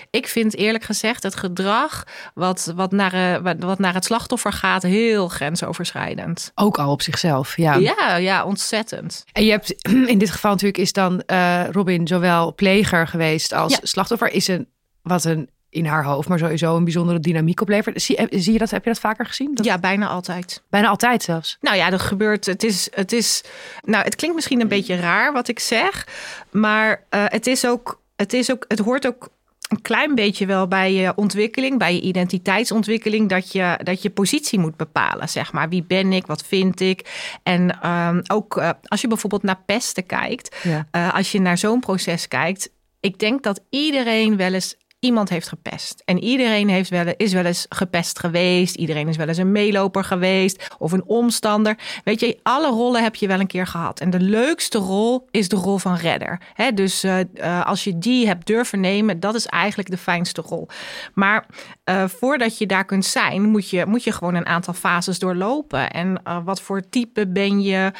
ik 0.09 0.27
vind 0.27 0.55
eerlijk 0.55 0.83
gezegd 0.83 1.23
het 1.23 1.35
gedrag 1.35 2.03
wat, 2.33 2.73
wat, 2.75 2.91
naar, 2.91 3.43
uh, 3.45 3.53
wat 3.59 3.79
naar 3.79 3.93
het 3.93 4.05
slachtoffer 4.05 4.53
gaat, 4.53 4.83
heel 4.83 5.27
grensoverschrijdend. 5.27 6.51
Ook 6.55 6.79
al 6.79 6.91
op 6.91 7.01
zichzelf, 7.01 7.57
ja. 7.57 7.75
Ja, 7.75 8.15
ja, 8.15 8.45
ontzettend. 8.45 9.23
En 9.31 9.45
je 9.45 9.51
hebt 9.51 9.87
in 10.13 10.17
dit 10.17 10.31
geval 10.31 10.51
natuurlijk 10.51 10.81
is 10.81 10.93
dan 10.93 11.23
Robin 11.71 12.07
zowel 12.07 12.55
pleger 12.55 13.07
geweest 13.07 13.53
als 13.53 13.71
ja. 13.71 13.79
slachtoffer. 13.81 14.31
Is 14.31 14.47
een 14.47 14.67
wat 15.01 15.23
een 15.23 15.49
in 15.71 15.85
haar 15.85 16.03
hoofd, 16.03 16.27
maar 16.27 16.39
sowieso 16.39 16.75
een 16.75 16.83
bijzondere 16.83 17.19
dynamiek 17.19 17.61
oplevert. 17.61 18.01
Zie, 18.01 18.27
zie 18.29 18.53
je 18.53 18.59
dat? 18.59 18.69
Heb 18.69 18.83
je 18.83 18.89
dat 18.89 18.99
vaker 18.99 19.25
gezien? 19.25 19.55
Dat... 19.55 19.65
Ja, 19.65 19.79
bijna 19.79 20.07
altijd. 20.07 20.63
Bijna 20.69 20.87
altijd 20.87 21.23
zelfs. 21.23 21.57
Nou 21.61 21.77
ja, 21.77 21.89
dat 21.89 22.01
gebeurt. 22.01 22.45
Het 22.45 22.63
is, 22.63 22.87
het 22.93 23.11
is. 23.11 23.43
Nou, 23.81 24.03
het 24.03 24.15
klinkt 24.15 24.35
misschien 24.35 24.61
een 24.61 24.67
beetje 24.67 24.95
raar 24.95 25.33
wat 25.33 25.47
ik 25.47 25.59
zeg, 25.59 26.07
maar 26.49 27.03
uh, 27.09 27.23
het 27.27 27.47
is 27.47 27.65
ook. 27.65 28.01
Het 28.15 28.33
is 28.33 28.51
ook. 28.51 28.65
Het 28.67 28.79
hoort 28.79 29.07
ook 29.07 29.29
een 29.69 29.81
klein 29.81 30.15
beetje 30.15 30.45
wel 30.45 30.67
bij 30.67 30.93
je 30.93 31.15
ontwikkeling, 31.15 31.79
bij 31.79 31.93
je 31.93 32.01
identiteitsontwikkeling, 32.01 33.29
dat 33.29 33.51
je, 33.51 33.79
dat 33.83 34.01
je 34.01 34.09
positie 34.09 34.59
moet 34.59 34.75
bepalen. 34.77 35.29
Zeg 35.29 35.51
maar, 35.51 35.69
wie 35.69 35.83
ben 35.83 36.13
ik, 36.13 36.25
wat 36.25 36.43
vind 36.43 36.79
ik? 36.79 37.09
En 37.43 37.89
um, 37.89 38.21
ook 38.27 38.57
uh, 38.57 38.69
als 38.83 39.01
je 39.01 39.07
bijvoorbeeld 39.07 39.43
naar 39.43 39.61
pesten 39.65 40.05
kijkt, 40.05 40.55
ja. 40.63 40.87
uh, 40.91 41.13
als 41.13 41.31
je 41.31 41.39
naar 41.39 41.57
zo'n 41.57 41.79
proces 41.79 42.27
kijkt, 42.27 42.69
ik 42.99 43.19
denk 43.19 43.43
dat 43.43 43.61
iedereen 43.69 44.37
wel 44.37 44.53
eens 44.53 44.75
iemand 45.01 45.29
heeft 45.29 45.47
gepest. 45.47 46.01
En 46.05 46.23
iedereen 46.23 46.69
heeft 46.69 46.89
wel, 46.89 47.13
is 47.17 47.33
wel 47.33 47.45
eens 47.45 47.65
gepest 47.69 48.19
geweest. 48.19 48.75
Iedereen 48.75 49.07
is 49.07 49.17
wel 49.17 49.27
eens 49.27 49.37
een 49.37 49.51
meeloper 49.51 50.03
geweest 50.03 50.75
of 50.77 50.91
een 50.91 51.03
omstander. 51.05 51.77
Weet 52.03 52.19
je, 52.19 52.39
alle 52.43 52.69
rollen 52.69 53.03
heb 53.03 53.15
je 53.15 53.27
wel 53.27 53.39
een 53.39 53.47
keer 53.47 53.67
gehad. 53.67 53.99
En 53.99 54.09
de 54.09 54.19
leukste 54.19 54.77
rol 54.77 55.27
is 55.31 55.49
de 55.49 55.55
rol 55.55 55.77
van 55.77 55.95
redder. 55.95 56.41
He, 56.53 56.73
dus 56.73 57.03
uh, 57.03 57.19
uh, 57.33 57.65
als 57.65 57.83
je 57.83 57.97
die 57.97 58.27
hebt 58.27 58.47
durven 58.47 58.79
nemen, 58.79 59.19
dat 59.19 59.35
is 59.35 59.45
eigenlijk 59.45 59.89
de 59.89 59.97
fijnste 59.97 60.41
rol. 60.41 60.67
Maar 61.13 61.45
uh, 61.85 62.03
voordat 62.07 62.57
je 62.57 62.65
daar 62.65 62.85
kunt 62.85 63.05
zijn, 63.05 63.41
moet 63.41 63.69
je, 63.69 63.85
moet 63.85 64.03
je 64.03 64.11
gewoon 64.11 64.35
een 64.35 64.45
aantal 64.45 64.73
fases 64.73 65.19
doorlopen. 65.19 65.91
En 65.91 66.21
wat 66.43 66.61
voor 66.61 66.89
type 66.89 67.27
ben 67.27 67.61
je? 67.61 67.91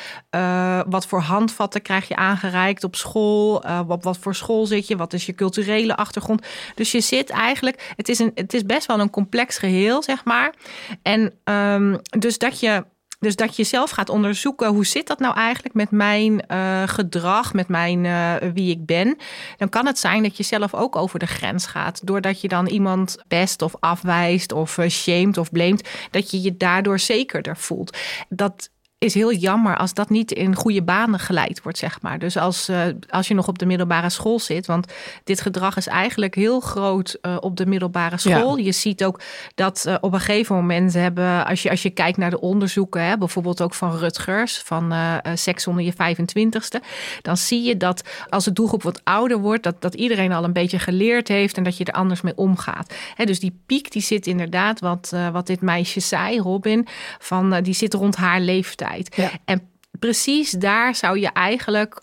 wat 0.87 1.05
voor 1.05 1.19
handvatten 1.19 1.81
krijg 1.81 2.07
je 2.07 2.15
aangereikt 2.15 2.83
op 2.83 2.95
school? 2.95 3.63
wat, 3.87 4.03
wat 4.03 4.17
voor 4.17 4.35
school 4.35 4.65
zit 4.65 4.87
je? 4.87 4.95
Wat 4.95 5.13
is 5.13 5.25
je 5.25 5.35
culturele 5.35 5.95
achtergrond? 5.95 6.45
Dus 6.75 6.90
je 6.91 7.01
zit 7.01 7.29
eigenlijk, 7.29 7.93
het 7.95 8.09
is, 8.09 8.19
een, 8.19 8.31
het 8.35 8.53
is 8.53 8.65
best 8.65 8.87
wel 8.87 8.99
een 8.99 9.09
complex 9.09 9.57
geheel, 9.57 10.03
zeg 10.03 10.25
maar. 10.25 10.53
En 11.01 11.33
um, 11.43 11.99
dus 12.19 12.37
dat 12.37 12.59
je 12.59 12.85
Dus 13.19 13.35
dat 13.35 13.55
je 13.55 13.63
zelf 13.63 13.89
gaat 13.89 14.09
onderzoeken 14.09 14.67
hoe 14.67 14.85
zit 14.85 15.07
dat 15.07 15.19
nou 15.19 15.35
eigenlijk 15.35 15.75
met 15.75 15.91
mijn 15.91 16.43
uh, 16.47 16.83
gedrag, 16.85 17.53
met 17.53 17.67
mijn 17.67 18.03
uh, 18.03 18.35
wie 18.53 18.71
ik 18.71 18.85
ben. 18.85 19.17
Dan 19.57 19.69
kan 19.69 19.85
het 19.85 19.99
zijn 19.99 20.23
dat 20.23 20.37
je 20.37 20.43
zelf 20.43 20.73
ook 20.73 20.95
over 20.95 21.19
de 21.19 21.27
grens 21.27 21.65
gaat. 21.65 22.07
Doordat 22.07 22.41
je 22.41 22.47
dan 22.47 22.67
iemand 22.67 23.17
pest 23.27 23.61
of 23.61 23.73
afwijst 23.79 24.51
of 24.51 24.77
uh, 24.77 24.89
shamed 24.89 25.37
of 25.37 25.51
blamet. 25.51 25.89
Dat 26.11 26.31
je 26.31 26.41
je 26.41 26.57
daardoor 26.57 26.99
zekerder 26.99 27.57
voelt. 27.57 27.97
Dat 28.29 28.69
is 29.05 29.13
heel 29.13 29.33
jammer 29.33 29.77
als 29.77 29.93
dat 29.93 30.09
niet 30.09 30.31
in 30.31 30.55
goede 30.55 30.83
banen 30.83 31.19
geleid 31.19 31.61
wordt, 31.63 31.77
zeg 31.77 32.01
maar. 32.01 32.19
Dus 32.19 32.37
als, 32.37 32.69
uh, 32.69 32.83
als 33.09 33.27
je 33.27 33.33
nog 33.33 33.47
op 33.47 33.59
de 33.59 33.65
middelbare 33.65 34.09
school 34.09 34.39
zit, 34.39 34.65
want 34.65 34.93
dit 35.23 35.41
gedrag 35.41 35.77
is 35.77 35.87
eigenlijk 35.87 36.35
heel 36.35 36.59
groot 36.59 37.17
uh, 37.21 37.37
op 37.39 37.57
de 37.57 37.65
middelbare 37.65 38.17
school. 38.17 38.57
Ja. 38.57 38.63
Je 38.63 38.71
ziet 38.71 39.03
ook 39.03 39.19
dat 39.55 39.85
uh, 39.87 39.95
op 40.01 40.13
een 40.13 40.19
gegeven 40.19 40.55
moment 40.55 40.93
hebben, 40.93 41.45
als 41.45 41.63
je, 41.63 41.69
als 41.69 41.81
je 41.81 41.89
kijkt 41.89 42.17
naar 42.17 42.29
de 42.29 42.39
onderzoeken, 42.39 43.03
hè, 43.03 43.17
bijvoorbeeld 43.17 43.61
ook 43.61 43.73
van 43.73 43.97
Rutgers, 43.97 44.57
van 44.57 44.93
seks 45.33 45.67
onder 45.67 45.83
je 45.83 45.93
25ste, 45.93 46.85
dan 47.21 47.37
zie 47.37 47.63
je 47.63 47.77
dat 47.77 48.03
als 48.29 48.45
de 48.45 48.53
doelgroep 48.53 48.83
wat 48.83 49.01
ouder 49.03 49.37
wordt, 49.37 49.63
dat, 49.63 49.81
dat 49.81 49.93
iedereen 49.93 50.31
al 50.31 50.43
een 50.43 50.53
beetje 50.53 50.79
geleerd 50.79 51.27
heeft 51.27 51.57
en 51.57 51.63
dat 51.63 51.77
je 51.77 51.83
er 51.83 51.93
anders 51.93 52.21
mee 52.21 52.35
omgaat. 52.35 52.93
Hè, 53.15 53.25
dus 53.25 53.39
die 53.39 53.59
piek 53.65 53.91
die 53.91 54.01
zit 54.01 54.27
inderdaad, 54.27 54.79
wat, 54.79 55.13
wat 55.31 55.47
dit 55.47 55.61
meisje 55.61 55.99
zei, 55.99 56.39
Robin, 56.39 56.87
van, 57.19 57.61
die 57.61 57.73
zit 57.73 57.93
rond 57.93 58.15
haar 58.15 58.39
leeftijd. 58.39 58.89
Ja. 59.15 59.31
En 59.45 59.69
precies 59.99 60.51
daar 60.51 60.95
zou 60.95 61.19
je 61.19 61.31
eigenlijk 61.31 62.01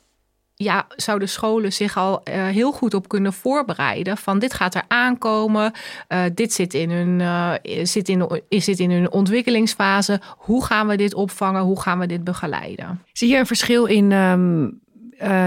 ja, 0.59 0.87
zouden 0.97 1.29
scholen 1.29 1.73
zich 1.73 1.97
al 1.97 2.21
uh, 2.29 2.47
heel 2.47 2.73
goed 2.73 2.95
op 2.95 3.09
kunnen 3.09 3.33
voorbereiden. 3.33 4.17
Van 4.17 4.39
dit 4.39 4.55
gaat 4.55 4.75
er 4.75 4.83
aankomen. 4.89 5.73
Uh, 6.09 6.23
dit 6.35 6.53
zit 6.53 6.75
in, 6.75 6.91
hun, 6.91 7.21
uh, 7.21 7.53
zit 7.83 8.09
in, 8.09 8.43
zit 8.49 8.79
in 8.79 8.91
hun 8.91 9.11
ontwikkelingsfase. 9.11 10.21
Hoe 10.37 10.65
gaan 10.65 10.87
we 10.87 10.97
dit 10.97 11.15
opvangen? 11.15 11.63
Hoe 11.63 11.81
gaan 11.81 11.99
we 11.99 12.07
dit 12.07 12.25
begeleiden? 12.25 13.03
Zie 13.13 13.29
je 13.29 13.37
een 13.37 13.47
verschil 13.47 13.85
in 13.85 14.13
um, 14.13 14.81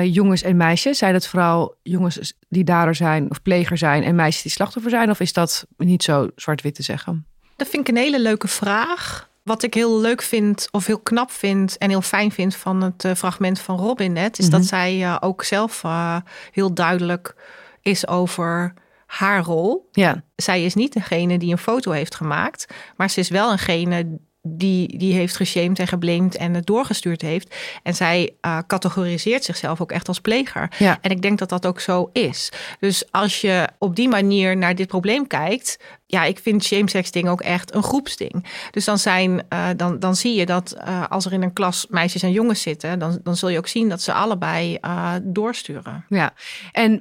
jongens 0.03 0.41
en 0.41 0.57
meisjes? 0.57 0.97
Zijn 0.97 1.13
het 1.13 1.27
vooral 1.27 1.75
jongens 1.83 2.33
die 2.49 2.63
dader 2.63 2.95
zijn 2.95 3.29
of 3.29 3.41
pleger 3.41 3.77
zijn 3.77 4.03
en 4.03 4.15
meisjes 4.15 4.41
die 4.41 4.51
slachtoffer 4.51 4.91
zijn? 4.91 5.09
Of 5.09 5.19
is 5.19 5.33
dat 5.33 5.65
niet 5.77 6.03
zo 6.03 6.29
zwart-wit 6.35 6.75
te 6.75 6.83
zeggen? 6.83 7.25
Dat 7.55 7.67
vind 7.67 7.87
ik 7.87 7.95
een 7.95 8.01
hele 8.01 8.21
leuke 8.21 8.47
vraag. 8.47 9.29
Wat 9.43 9.63
ik 9.63 9.73
heel 9.73 9.99
leuk 9.99 10.21
vind, 10.21 10.67
of 10.71 10.85
heel 10.85 10.99
knap 10.99 11.31
vind 11.31 11.77
en 11.77 11.89
heel 11.89 12.01
fijn 12.01 12.31
vind 12.31 12.55
van 12.55 12.81
het 12.81 13.03
uh, 13.03 13.13
fragment 13.13 13.59
van 13.59 13.77
Robin 13.77 14.13
net, 14.13 14.39
is 14.39 14.45
mm 14.45 14.51
-hmm. 14.51 14.59
dat 14.59 14.69
zij 14.69 14.97
uh, 14.97 15.17
ook 15.19 15.43
zelf 15.43 15.83
uh, 15.83 16.17
heel 16.51 16.73
duidelijk 16.73 17.35
is 17.81 18.07
over 18.07 18.73
haar 19.05 19.43
rol. 19.43 19.89
Ja. 19.91 20.23
Zij 20.35 20.63
is 20.63 20.73
niet 20.73 20.93
degene 20.93 21.37
die 21.37 21.51
een 21.51 21.57
foto 21.57 21.91
heeft 21.91 22.15
gemaakt, 22.15 22.67
maar 22.95 23.09
ze 23.09 23.19
is 23.19 23.29
wel 23.29 23.51
eengene 23.51 24.19
die, 24.43 24.97
die 24.97 25.13
heeft 25.13 25.35
geshamed 25.35 25.79
en 25.79 25.87
geblamed 25.87 26.35
en 26.35 26.53
het 26.53 26.65
doorgestuurd 26.65 27.21
heeft. 27.21 27.55
En 27.83 27.95
zij 27.95 28.35
uh, 28.41 28.57
categoriseert 28.67 29.43
zichzelf 29.43 29.81
ook 29.81 29.91
echt 29.91 30.07
als 30.07 30.19
pleger. 30.19 30.71
Ja. 30.77 30.97
En 31.01 31.11
ik 31.11 31.21
denk 31.21 31.39
dat 31.39 31.49
dat 31.49 31.65
ook 31.65 31.79
zo 31.79 32.09
is. 32.13 32.51
Dus 32.79 33.11
als 33.11 33.41
je 33.41 33.67
op 33.77 33.95
die 33.95 34.09
manier 34.09 34.57
naar 34.57 34.75
dit 34.75 34.87
probleem 34.87 35.27
kijkt. 35.27 35.77
Ja, 36.11 36.23
ik 36.23 36.39
vind 36.39 36.63
shamesexting 36.63 37.27
ook 37.29 37.41
echt 37.41 37.75
een 37.75 37.83
groepsding. 37.83 38.45
Dus 38.71 38.85
dan, 38.85 38.97
zijn, 38.97 39.45
uh, 39.53 39.67
dan, 39.75 39.99
dan 39.99 40.15
zie 40.15 40.35
je 40.35 40.45
dat 40.45 40.75
uh, 40.87 41.07
als 41.09 41.25
er 41.25 41.33
in 41.33 41.41
een 41.41 41.53
klas 41.53 41.85
meisjes 41.89 42.23
en 42.23 42.31
jongens 42.31 42.61
zitten, 42.61 42.99
dan, 42.99 43.19
dan 43.23 43.37
zul 43.37 43.49
je 43.49 43.57
ook 43.57 43.67
zien 43.67 43.89
dat 43.89 44.01
ze 44.01 44.13
allebei 44.13 44.77
doorsturen. 45.23 46.05
Ja, 46.09 46.33
en 46.71 46.93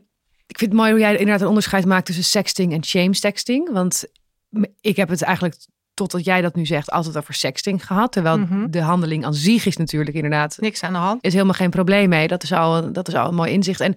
ik 0.47 0.59
vind 0.59 0.71
het 0.71 0.81
mooi 0.81 0.91
hoe 0.91 1.01
jij 1.01 1.13
inderdaad 1.13 1.41
een 1.41 1.47
onderscheid 1.47 1.87
maakt 1.87 2.07
tussen 2.07 2.25
sexting 2.25 2.73
en 2.73 2.85
shamesexting. 2.85 3.73
Want 3.73 4.05
ik 4.81 4.97
heb 4.97 5.09
het 5.09 5.23
eigenlijk 5.23 5.57
totdat 5.95 6.25
jij 6.25 6.41
dat 6.41 6.55
nu 6.55 6.67
zegt, 6.67 6.91
altijd 6.91 7.17
over 7.17 7.35
sexting 7.35 7.87
gehad. 7.87 8.13
Terwijl 8.13 8.39
mm 8.39 8.47
-hmm. 8.47 8.71
de 8.71 8.81
handeling 8.81 9.25
aan 9.25 9.35
zich 9.35 9.67
is 9.67 9.77
natuurlijk 9.77 10.17
inderdaad... 10.17 10.57
Niks 10.61 10.83
aan 10.83 10.93
de 10.93 10.99
hand. 10.99 11.25
Is 11.25 11.33
helemaal 11.33 11.55
geen 11.55 11.71
probleem 11.71 12.09
mee. 12.09 12.29
Dat 12.29 12.43
is 12.43 12.53
al, 12.53 12.93
dat 12.93 13.09
is 13.09 13.15
al 13.15 13.29
een 13.29 13.35
mooi 13.35 13.53
inzicht. 13.53 13.81
En 13.81 13.95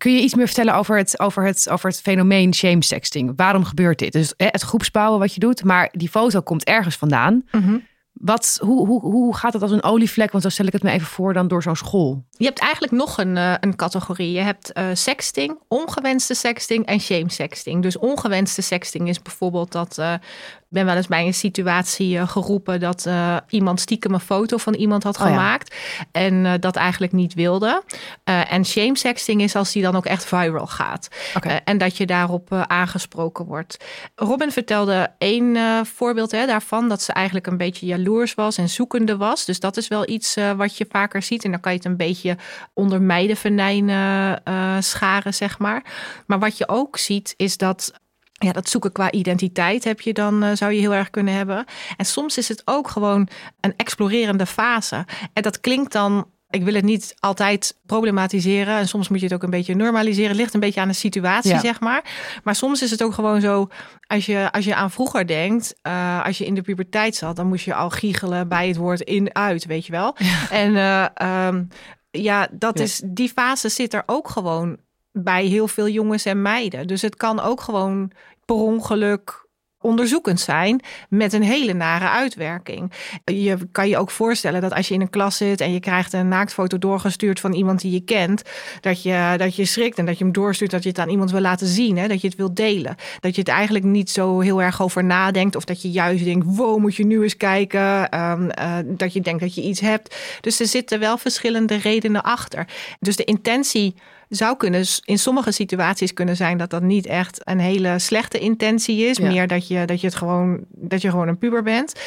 kun 0.00 0.14
je 0.14 0.22
iets 0.22 0.34
meer 0.34 0.46
vertellen 0.46 0.74
over 0.74 0.96
het, 0.96 1.20
over 1.20 1.44
het, 1.44 1.68
over 1.70 1.88
het 1.88 2.00
fenomeen 2.00 2.54
shame 2.54 2.84
sexting? 2.84 3.32
Waarom 3.36 3.64
gebeurt 3.64 3.98
dit? 3.98 4.12
Dus 4.12 4.34
het 4.36 4.62
groepsbouwen 4.62 5.18
wat 5.18 5.34
je 5.34 5.40
doet, 5.40 5.64
maar 5.64 5.88
die 5.92 6.08
foto 6.08 6.40
komt 6.40 6.64
ergens 6.64 6.96
vandaan. 6.96 7.42
Mm 7.50 7.62
-hmm. 7.62 7.88
Wat, 8.12 8.58
hoe, 8.62 8.86
hoe, 8.86 9.00
hoe 9.00 9.36
gaat 9.36 9.52
het 9.52 9.62
als 9.62 9.70
een 9.70 9.82
olievlek? 9.82 10.30
Want 10.30 10.42
zo 10.42 10.48
stel 10.50 10.66
ik 10.66 10.72
het 10.72 10.82
me 10.82 10.90
even 10.90 11.06
voor 11.06 11.32
dan 11.32 11.48
door 11.48 11.62
zo'n 11.62 11.76
school. 11.76 12.24
Je 12.40 12.46
hebt 12.46 12.58
eigenlijk 12.58 12.92
nog 12.92 13.18
een, 13.18 13.36
uh, 13.36 13.54
een 13.60 13.76
categorie. 13.76 14.32
Je 14.32 14.40
hebt 14.40 14.70
uh, 14.78 14.84
sexting, 14.92 15.58
ongewenste 15.68 16.34
sexting 16.34 16.86
en 16.86 17.00
shame 17.00 17.30
sexting. 17.30 17.82
Dus 17.82 17.98
ongewenste 17.98 18.62
sexting 18.62 19.08
is 19.08 19.22
bijvoorbeeld 19.22 19.72
dat... 19.72 19.96
Uh, 19.98 20.12
ik 20.60 20.76
ben 20.76 20.86
wel 20.86 20.96
eens 20.96 21.06
bij 21.06 21.26
een 21.26 21.34
situatie 21.34 22.26
geroepen 22.26 22.80
dat 22.80 23.08
iemand 23.48 23.80
stiekem 23.80 24.14
een 24.14 24.20
foto 24.20 24.56
van 24.56 24.74
iemand 24.74 25.02
had 25.02 25.16
gemaakt. 25.16 25.72
Oh 25.72 25.78
ja. 25.98 26.20
En 26.20 26.60
dat 26.60 26.76
eigenlijk 26.76 27.12
niet 27.12 27.34
wilde. 27.34 27.82
en 28.24 28.64
shame 28.64 28.96
sexting 28.96 29.42
is 29.42 29.56
als 29.56 29.72
die 29.72 29.82
dan 29.82 29.96
ook 29.96 30.06
echt 30.06 30.24
viral 30.24 30.66
gaat. 30.66 31.08
Okay. 31.36 31.60
en 31.64 31.78
dat 31.78 31.96
je 31.96 32.06
daarop 32.06 32.52
aangesproken 32.52 33.44
wordt. 33.44 33.84
Robin 34.14 34.52
vertelde 34.52 35.10
één 35.18 35.56
voorbeeld 35.86 36.30
hè, 36.30 36.46
daarvan. 36.46 36.88
Dat 36.88 37.02
ze 37.02 37.12
eigenlijk 37.12 37.46
een 37.46 37.56
beetje 37.56 37.86
jaloers 37.86 38.34
was 38.34 38.56
en 38.56 38.68
zoekende 38.68 39.16
was. 39.16 39.44
Dus 39.44 39.60
dat 39.60 39.76
is 39.76 39.88
wel 39.88 40.08
iets 40.08 40.36
wat 40.56 40.76
je 40.76 40.86
vaker 40.88 41.22
ziet. 41.22 41.44
En 41.44 41.50
dan 41.50 41.60
kan 41.60 41.72
je 41.72 41.78
het 41.78 41.86
een 41.86 41.96
beetje 41.96 42.29
onder 42.74 43.02
meidenvenijnen 43.02 44.40
uh, 44.48 44.76
scharen, 44.80 45.34
zeg 45.34 45.58
maar. 45.58 45.84
Maar 46.26 46.38
wat 46.38 46.58
je 46.58 46.68
ook 46.68 46.96
ziet 46.96 47.34
is 47.36 47.56
dat 47.56 47.92
ja, 48.32 48.52
dat 48.52 48.68
zoeken 48.68 48.92
qua 48.92 49.10
identiteit 49.10 49.84
heb 49.84 50.00
je 50.00 50.12
dan, 50.12 50.44
uh, 50.44 50.50
zou 50.54 50.72
je 50.72 50.80
heel 50.80 50.94
erg 50.94 51.10
kunnen 51.10 51.34
hebben. 51.34 51.64
En 51.96 52.04
soms 52.04 52.38
is 52.38 52.48
het 52.48 52.62
ook 52.64 52.88
gewoon 52.88 53.28
een 53.60 53.74
explorerende 53.76 54.46
fase. 54.46 55.06
En 55.32 55.42
dat 55.42 55.60
klinkt 55.60 55.92
dan 55.92 56.26
ik 56.50 56.62
wil 56.62 56.74
het 56.74 56.84
niet 56.84 57.14
altijd 57.18 57.78
problematiseren. 57.86 58.76
En 58.76 58.88
soms 58.88 59.08
moet 59.08 59.18
je 59.18 59.24
het 59.24 59.34
ook 59.34 59.42
een 59.42 59.50
beetje 59.50 59.74
normaliseren. 59.74 60.28
Het 60.28 60.38
ligt 60.38 60.54
een 60.54 60.60
beetje 60.60 60.80
aan 60.80 60.88
de 60.88 60.94
situatie, 60.94 61.50
ja. 61.50 61.60
zeg 61.60 61.80
maar. 61.80 62.04
Maar 62.44 62.54
soms 62.54 62.82
is 62.82 62.90
het 62.90 63.02
ook 63.02 63.14
gewoon 63.14 63.40
zo. 63.40 63.68
Als 64.06 64.26
je, 64.26 64.52
als 64.52 64.64
je 64.64 64.74
aan 64.74 64.90
vroeger 64.90 65.26
denkt. 65.26 65.74
Uh, 65.82 66.24
als 66.24 66.38
je 66.38 66.46
in 66.46 66.54
de 66.54 66.62
puberteit 66.62 67.14
zat. 67.14 67.36
Dan 67.36 67.46
moest 67.46 67.64
je 67.64 67.74
al 67.74 67.90
giechelen 67.90 68.48
bij 68.48 68.68
het 68.68 68.76
woord 68.76 69.00
in-uit, 69.00 69.66
weet 69.66 69.86
je 69.86 69.92
wel. 69.92 70.16
Ja. 70.18 70.50
En 70.50 70.72
uh, 70.72 71.46
um, 71.46 71.68
ja, 72.10 72.48
dat 72.52 72.78
ja. 72.78 72.84
is, 72.84 73.02
die 73.04 73.28
fase 73.28 73.68
zit 73.68 73.94
er 73.94 74.02
ook 74.06 74.28
gewoon 74.28 74.78
bij 75.12 75.44
heel 75.44 75.68
veel 75.68 75.88
jongens 75.88 76.24
en 76.24 76.42
meiden. 76.42 76.86
Dus 76.86 77.02
het 77.02 77.16
kan 77.16 77.40
ook 77.40 77.60
gewoon 77.60 78.10
per 78.44 78.56
ongeluk 78.56 79.48
onderzoekend 79.80 80.40
zijn 80.40 80.80
met 81.08 81.32
een 81.32 81.42
hele 81.42 81.72
nare 81.72 82.08
uitwerking. 82.08 82.92
Je 83.24 83.56
kan 83.72 83.88
je 83.88 83.98
ook 83.98 84.10
voorstellen 84.10 84.60
dat 84.60 84.72
als 84.72 84.88
je 84.88 84.94
in 84.94 85.00
een 85.00 85.10
klas 85.10 85.36
zit 85.36 85.60
en 85.60 85.72
je 85.72 85.80
krijgt 85.80 86.12
een 86.12 86.28
naaktfoto 86.28 86.78
doorgestuurd 86.78 87.40
van 87.40 87.52
iemand 87.52 87.80
die 87.80 87.92
je 87.92 88.00
kent, 88.00 88.42
dat 88.80 89.02
je, 89.02 89.34
dat 89.36 89.56
je 89.56 89.64
schrikt 89.64 89.98
en 89.98 90.06
dat 90.06 90.18
je 90.18 90.24
hem 90.24 90.32
doorstuurt 90.32 90.70
dat 90.70 90.82
je 90.82 90.88
het 90.88 90.98
aan 90.98 91.08
iemand 91.08 91.30
wil 91.30 91.40
laten 91.40 91.66
zien, 91.66 91.98
hè? 91.98 92.08
dat 92.08 92.20
je 92.20 92.26
het 92.28 92.36
wil 92.36 92.54
delen. 92.54 92.96
Dat 93.20 93.34
je 93.34 93.40
het 93.40 93.50
eigenlijk 93.50 93.84
niet 93.84 94.10
zo 94.10 94.40
heel 94.40 94.62
erg 94.62 94.82
over 94.82 95.04
nadenkt 95.04 95.56
of 95.56 95.64
dat 95.64 95.82
je 95.82 95.90
juist 95.90 96.24
denkt, 96.24 96.46
wow, 96.56 96.78
moet 96.78 96.96
je 96.96 97.06
nu 97.06 97.22
eens 97.22 97.36
kijken, 97.36 98.20
um, 98.20 98.50
uh, 98.58 98.76
dat 98.84 99.12
je 99.12 99.20
denkt 99.20 99.40
dat 99.40 99.54
je 99.54 99.62
iets 99.62 99.80
hebt. 99.80 100.16
Dus 100.40 100.60
er 100.60 100.66
zitten 100.66 101.00
wel 101.00 101.18
verschillende 101.18 101.76
redenen 101.76 102.22
achter. 102.22 102.66
Dus 103.00 103.16
de 103.16 103.24
intentie 103.24 103.94
zou 104.30 104.56
kunnen 104.56 104.84
in 105.04 105.18
sommige 105.18 105.50
situaties 105.50 106.12
kunnen 106.12 106.36
zijn 106.36 106.58
dat 106.58 106.70
dat 106.70 106.82
niet 106.82 107.06
echt 107.06 107.40
een 107.44 107.58
hele 107.58 107.98
slechte 107.98 108.38
intentie 108.38 109.04
is. 109.04 109.16
Ja. 109.16 109.26
Meer 109.26 109.46
dat 109.46 109.68
je, 109.68 109.84
dat 109.84 110.00
je 110.00 110.06
het 110.06 110.16
gewoon 110.16 110.64
dat 110.68 111.02
je 111.02 111.10
gewoon 111.10 111.28
een 111.28 111.38
puber 111.38 111.62
bent. 111.62 112.00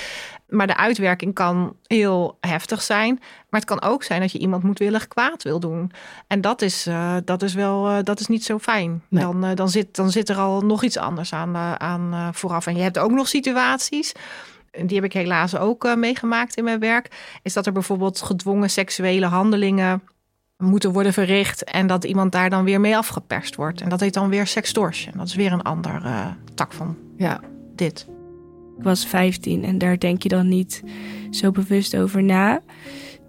Maar 0.50 0.68
de 0.68 0.78
uitwerking 0.78 1.34
kan 1.34 1.76
heel 1.88 2.38
heftig 2.40 2.82
zijn. 2.82 3.20
Maar 3.50 3.60
het 3.60 3.70
kan 3.70 3.82
ook 3.82 4.04
zijn 4.04 4.22
dat 4.22 4.32
je 4.32 4.40
iemand 4.40 4.64
moedwillig 4.64 5.08
kwaad 5.08 5.44
wil 5.44 5.60
doen. 5.60 5.92
En 6.28 6.42
dat 6.42 6.62
is, 6.62 6.88
uh, 6.88 7.16
dat 7.26 7.42
is 7.42 7.54
wel 7.54 7.90
uh, 7.90 7.98
dat 8.04 8.20
is 8.20 8.28
niet 8.28 8.44
zo 8.44 8.60
fijn. 8.60 9.02
Nee. 9.08 9.24
Dan, 9.24 9.46
uh, 9.46 9.56
dan, 9.56 9.70
zit, 9.70 9.96
dan 9.96 10.12
zit 10.12 10.30
er 10.30 10.38
al 10.38 10.62
nog 10.62 10.84
iets 10.84 10.98
anders 10.98 11.34
aan, 11.34 11.56
aan 11.80 12.34
vooraf. 12.34 12.68
En 12.68 12.76
je 12.76 12.82
hebt 12.82 13.00
ook 13.00 13.12
nog 13.12 13.28
situaties 13.28 14.14
die 14.82 14.96
heb 14.96 15.04
ik 15.04 15.14
helaas 15.14 15.56
ook 15.56 15.86
uh, 15.86 15.96
meegemaakt 15.96 16.56
in 16.56 16.64
mijn 16.64 16.80
werk, 16.80 17.38
is 17.42 17.54
dat 17.54 17.66
er 17.66 17.72
bijvoorbeeld 17.72 18.22
gedwongen 18.22 18.70
seksuele 18.70 19.26
handelingen 19.26 20.04
moeten 20.64 20.92
worden 20.92 21.14
verricht 21.14 21.64
en 21.64 21.88
dat 21.88 22.04
iemand 22.04 22.32
daar 22.32 22.50
dan 22.50 22.64
weer 22.64 22.80
mee 22.80 22.98
afgeperst 22.98 23.56
wordt. 23.56 23.82
En 23.82 23.90
dat 23.90 24.00
heet 24.00 24.14
dan 24.14 24.30
weer 24.30 24.48
sextortion. 24.48 25.14
Dat 25.18 25.28
is 25.28 25.36
weer 25.36 25.52
een 25.52 25.62
ander 25.62 26.02
uh, 26.06 26.26
tak 26.56 26.74
van 26.74 26.98
ja. 27.18 27.40
dit. 27.76 28.08
Ik 28.78 28.84
was 28.84 29.06
15 29.06 29.64
en 29.64 29.78
daar 29.78 30.00
denk 30.00 30.24
je 30.24 30.30
dan 30.30 30.48
niet 30.48 30.84
zo 31.32 31.52
bewust 31.52 31.98
over 31.98 32.24
na. 32.24 32.62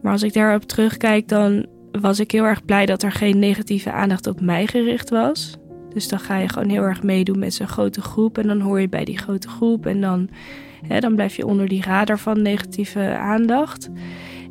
Maar 0.03 0.13
als 0.13 0.23
ik 0.23 0.33
daarop 0.33 0.63
terugkijk, 0.63 1.29
dan 1.29 1.67
was 2.01 2.21
ik 2.21 2.31
heel 2.31 2.45
erg 2.45 2.65
blij 2.65 2.87
dat 2.87 3.03
er 3.03 3.13
geen 3.13 3.39
negatieve 3.39 3.93
aandacht 3.93 4.27
op 4.27 4.41
mij 4.41 4.67
gericht 4.67 5.11
was. 5.11 5.57
Dus 5.95 6.09
dan 6.09 6.21
ga 6.21 6.37
je 6.37 6.49
gewoon 6.49 6.69
heel 6.69 6.83
erg 6.83 7.03
meedoen 7.03 7.39
met 7.39 7.55
zo'n 7.55 7.69
grote 7.69 8.01
groep. 8.01 8.39
En 8.39 8.47
dan 8.47 8.61
hoor 8.61 8.81
je 8.81 8.89
bij 8.89 9.05
die 9.05 9.19
grote 9.19 9.49
groep. 9.49 9.87
En 9.87 10.01
dan, 10.01 10.29
hè, 10.87 11.01
dan 11.01 11.15
blijf 11.15 11.37
je 11.37 11.47
onder 11.47 11.69
die 11.69 11.83
radar 11.83 12.19
van 12.19 12.43
negatieve 12.43 13.17
aandacht. 13.17 13.91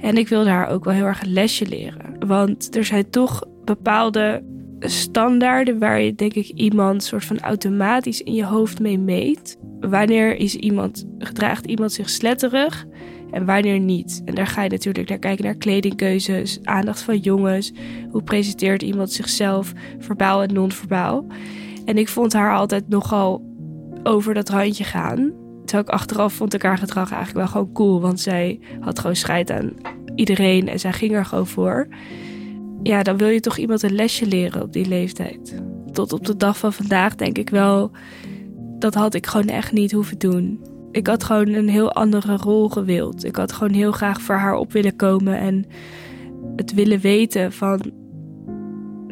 En 0.04 0.18
ik 0.18 0.28
wilde 0.28 0.50
haar 0.50 0.70
ook 0.70 0.84
wel 0.84 0.94
heel 0.94 1.06
erg 1.06 1.22
een 1.22 1.34
lesje 1.34 1.68
leren. 1.68 2.28
Want 2.28 2.76
er 2.76 2.86
zijn 2.86 3.10
toch 3.10 3.44
bepaalde 3.66 4.44
standaarden 4.80 5.80
waar 5.80 6.02
je 6.02 6.16
denk 6.16 6.34
ik 6.34 6.48
iemand 6.48 7.04
soort 7.04 7.26
van 7.26 7.40
automatisch 7.40 8.22
in 8.22 8.34
je 8.34 8.46
hoofd 8.46 8.80
mee 8.80 9.00
meet. 9.00 9.58
Wanneer 9.80 10.36
is 10.36 10.56
iemand, 10.56 11.06
gedraagt 11.18 11.66
iemand 11.66 11.92
zich 11.92 12.10
sletterig 12.10 12.86
en 13.32 13.46
wanneer 13.46 13.80
niet. 13.80 14.22
En 14.26 14.36
daar 14.36 14.48
ga 14.48 14.64
je 14.64 14.70
natuurlijk 14.70 15.10
naar 15.10 15.20
kijken 15.20 15.46
naar 15.46 15.56
kledingkeuzes, 15.56 16.60
aandacht 16.64 17.02
van 17.02 17.18
jongens, 17.18 17.72
hoe 18.12 18.24
presenteert 18.24 18.82
iemand 18.82 19.12
zichzelf, 19.12 19.74
verbaal 20.00 20.42
en 20.44 20.54
non-verbaal. 20.54 21.26
En 21.86 21.98
ik 21.98 22.08
vond 22.08 22.34
haar 22.34 22.56
altijd 22.56 22.90
nogal 22.90 23.42
over 24.04 24.34
dat 24.34 24.50
randje 24.50 24.84
gaan. 24.84 25.34
Terwijl 25.66 25.84
ik 25.84 25.90
achteraf 25.90 26.34
vond 26.34 26.54
ik 26.54 26.62
haar 26.62 26.78
gedrag 26.78 27.12
eigenlijk 27.12 27.46
wel 27.46 27.48
gewoon 27.48 27.74
cool, 27.74 28.02
want 28.02 28.20
zij 28.20 28.60
had 28.80 29.00
gewoon 29.00 29.16
scheid 29.16 29.52
aan 29.52 29.74
iedereen 30.16 30.68
en 30.68 30.80
zij 30.80 30.94
ging 30.94 31.12
er 31.12 31.26
gewoon 31.26 31.48
voor. 31.48 31.88
Ja, 32.84 33.04
dan 33.04 33.18
wil 33.18 33.28
je 33.28 33.40
toch 33.40 33.58
iemand 33.58 33.84
een 33.84 33.96
lesje 33.96 34.26
leren 34.26 34.62
op 34.62 34.74
die 34.74 34.88
leeftijd. 34.88 35.62
Tot 35.92 36.14
op 36.14 36.26
de 36.26 36.38
dag 36.38 36.58
van 36.58 36.74
vandaag 36.74 37.16
denk 37.16 37.38
ik 37.38 37.50
wel, 37.50 37.92
dat 38.80 38.94
had 38.94 39.14
ik 39.14 39.28
gewoon 39.28 39.48
echt 39.48 39.72
niet 39.72 39.92
hoeven 39.92 40.18
doen. 40.18 40.60
Ik 40.92 41.08
had 41.08 41.24
gewoon 41.24 41.48
een 41.48 41.70
heel 41.70 41.92
andere 41.92 42.38
rol 42.38 42.70
gewild. 42.70 43.24
Ik 43.24 43.36
had 43.36 43.52
gewoon 43.52 43.74
heel 43.74 43.92
graag 43.92 44.22
voor 44.22 44.36
haar 44.36 44.56
op 44.56 44.72
willen 44.72 44.96
komen 44.96 45.38
en 45.38 45.66
het 46.56 46.74
willen 46.74 47.00
weten 47.00 47.52
van 47.52 47.92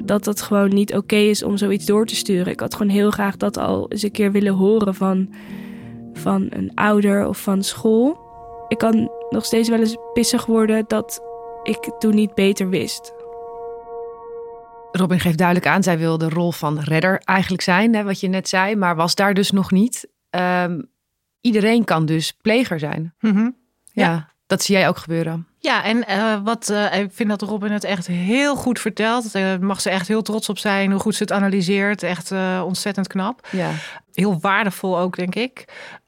dat 0.05 0.25
het 0.25 0.41
gewoon 0.41 0.74
niet 0.74 0.96
oké 0.96 1.15
is 1.15 1.43
om 1.43 1.58
zoiets 1.58 1.86
door 1.86 2.05
te 2.05 2.15
sturen. 2.15 2.51
Ik 2.51 2.60
had 2.60 2.75
gewoon 2.75 2.91
heel 2.91 3.12
graag 3.12 3.38
dat 3.38 3.58
al 3.58 3.86
eens 3.91 4.03
een 4.03 4.12
keer 4.12 4.31
willen 4.31 4.53
horen 4.53 4.96
van, 4.96 5.29
van 6.13 6.48
een 6.50 6.72
ouder 6.75 7.27
of 7.27 7.41
van 7.41 7.63
school. 7.63 8.20
Ik 8.67 8.77
kan 8.77 9.10
nog 9.32 9.46
steeds 9.46 9.70
wel 9.70 9.80
eens 9.80 9.98
pissig 10.14 10.46
worden 10.46 10.84
dat 10.88 11.22
ik 11.64 11.92
toen 12.00 12.16
niet 12.16 12.36
beter 12.36 12.70
wist. 12.70 13.14
Robin 14.92 15.20
geeft 15.20 15.38
duidelijk 15.38 15.68
aan, 15.68 15.84
zij 15.84 15.98
wil 15.98 16.18
de 16.18 16.30
rol 16.30 16.52
van 16.52 16.80
redder 16.80 17.22
eigenlijk 17.24 17.64
zijn, 17.64 17.96
hè, 17.96 18.04
wat 18.04 18.20
je 18.20 18.28
net 18.28 18.50
zei, 18.50 18.76
maar 18.76 18.96
was 18.96 19.16
daar 19.16 19.34
dus 19.34 19.52
nog 19.52 19.72
niet. 19.72 20.08
Um, 20.30 20.90
iedereen 21.42 21.84
kan 21.84 22.06
dus 22.06 22.32
pleger 22.42 22.80
zijn. 22.80 23.14
Mm 23.20 23.32
-hmm. 23.32 23.56
ja. 23.92 24.06
ja, 24.06 24.30
dat 24.46 24.64
zie 24.64 24.76
jij 24.76 24.88
ook 24.88 24.98
gebeuren. 24.98 25.48
Ja, 25.58 25.84
en 25.84 25.98
uh, 26.10 26.44
wat 26.44 26.70
uh, 26.70 27.00
ik 27.00 27.12
vind 27.14 27.30
dat 27.30 27.42
Robin 27.42 27.72
het 27.72 27.84
echt 27.84 28.08
heel 28.08 28.56
goed 28.56 28.80
vertelt. 28.80 29.32
Daar 29.32 29.64
mag 29.64 29.82
ze 29.82 29.90
echt 29.90 30.08
heel 30.08 30.22
trots 30.22 30.50
op 30.50 30.58
zijn, 30.58 30.92
hoe 30.92 31.00
goed 31.00 31.16
ze 31.16 31.24
het 31.24 31.32
analyseert. 31.32 32.04
Echt 32.04 32.32
uh, 32.32 32.64
ontzettend 32.66 33.08
knap. 33.08 33.48
Ja. 33.52 33.72
Heel 34.14 34.40
waardevol 34.40 35.00
ook, 35.00 35.16
denk 35.16 35.36
ik. 35.36 35.60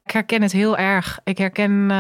Ik 0.04 0.12
herken 0.12 0.42
het 0.42 0.52
heel 0.52 0.78
erg. 0.78 1.20
Ik 1.24 1.38
herken 1.38 1.92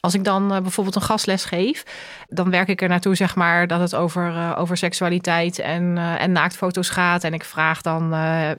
als 0.00 0.14
ik 0.14 0.24
dan 0.24 0.52
uh, 0.54 0.60
bijvoorbeeld 0.60 0.96
een 0.96 1.02
gastles 1.02 1.44
geef, 1.44 1.84
dan 2.28 2.50
werk 2.50 2.68
ik 2.68 2.82
er 2.82 2.88
naartoe, 2.88 3.14
zeg 3.14 3.36
maar, 3.36 3.66
dat 3.66 3.80
het 3.80 3.94
over, 3.94 4.30
uh, 4.30 4.54
over 4.58 4.76
seksualiteit 4.76 5.58
en, 5.58 5.96
uh, 5.96 6.22
en 6.22 6.32
naaktfoto's 6.32 6.88
gaat. 6.88 7.24
En 7.24 7.34
ik 7.34 7.44
vraag 7.44 7.80
dan 7.80 8.08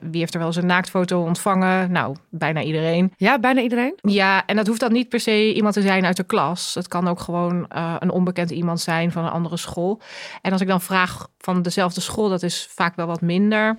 wie 0.00 0.20
heeft 0.20 0.32
er 0.32 0.38
wel 0.38 0.48
eens 0.48 0.56
een 0.56 0.66
naaktfoto 0.66 1.22
ontvangen? 1.22 1.92
Nou, 1.92 2.16
bijna 2.30 2.62
iedereen. 2.62 3.12
Ja, 3.16 3.38
bijna 3.38 3.60
iedereen? 3.60 3.98
Ja, 4.00 4.46
en 4.46 4.56
dat 4.56 4.66
hoeft 4.66 4.80
dan 4.80 4.92
niet 4.92 5.08
per 5.08 5.20
se 5.20 5.54
iemand 5.54 5.74
te 5.74 5.82
zijn 5.82 6.04
uit 6.04 6.16
de 6.16 6.24
klas. 6.24 6.74
Het 6.74 6.88
kan 6.88 7.08
ook 7.08 7.20
gewoon 7.20 7.66
een 7.98 8.10
onbekend 8.10 8.50
iemand 8.50 8.80
zijn 8.80 9.12
van 9.12 9.24
een 9.24 9.30
andere 9.30 9.56
school. 9.56 10.00
En 10.42 10.52
als 10.52 10.60
ik 10.60 10.68
dan 10.68 10.80
vraag 10.80 11.28
van 11.38 11.62
dezelfde 11.62 12.00
school, 12.00 12.28
dat 12.28 12.42
is 12.42 12.68
vaak 12.70 12.96
wel 12.96 13.06
wat 13.06 13.20
minder. 13.20 13.78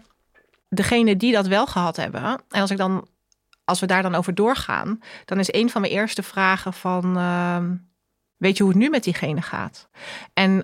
Degene 0.69 1.17
die 1.17 1.33
dat 1.33 1.47
wel 1.47 1.65
gehad 1.65 1.95
hebben, 1.95 2.21
en 2.49 2.61
als 2.61 2.71
ik 2.71 2.77
dan 2.77 3.07
als 3.71 3.79
we 3.79 3.85
daar 3.85 4.01
dan 4.01 4.15
over 4.15 4.35
doorgaan, 4.35 4.99
dan 5.25 5.39
is 5.39 5.53
een 5.53 5.69
van 5.69 5.81
mijn 5.81 5.93
eerste 5.93 6.23
vragen 6.23 6.73
van. 6.73 7.17
Uh, 7.17 7.57
weet 8.37 8.57
je 8.57 8.63
hoe 8.63 8.71
het 8.71 8.81
nu 8.81 8.89
met 8.89 9.03
diegene 9.03 9.41
gaat? 9.41 9.89
En 10.33 10.51
uh, 10.51 10.63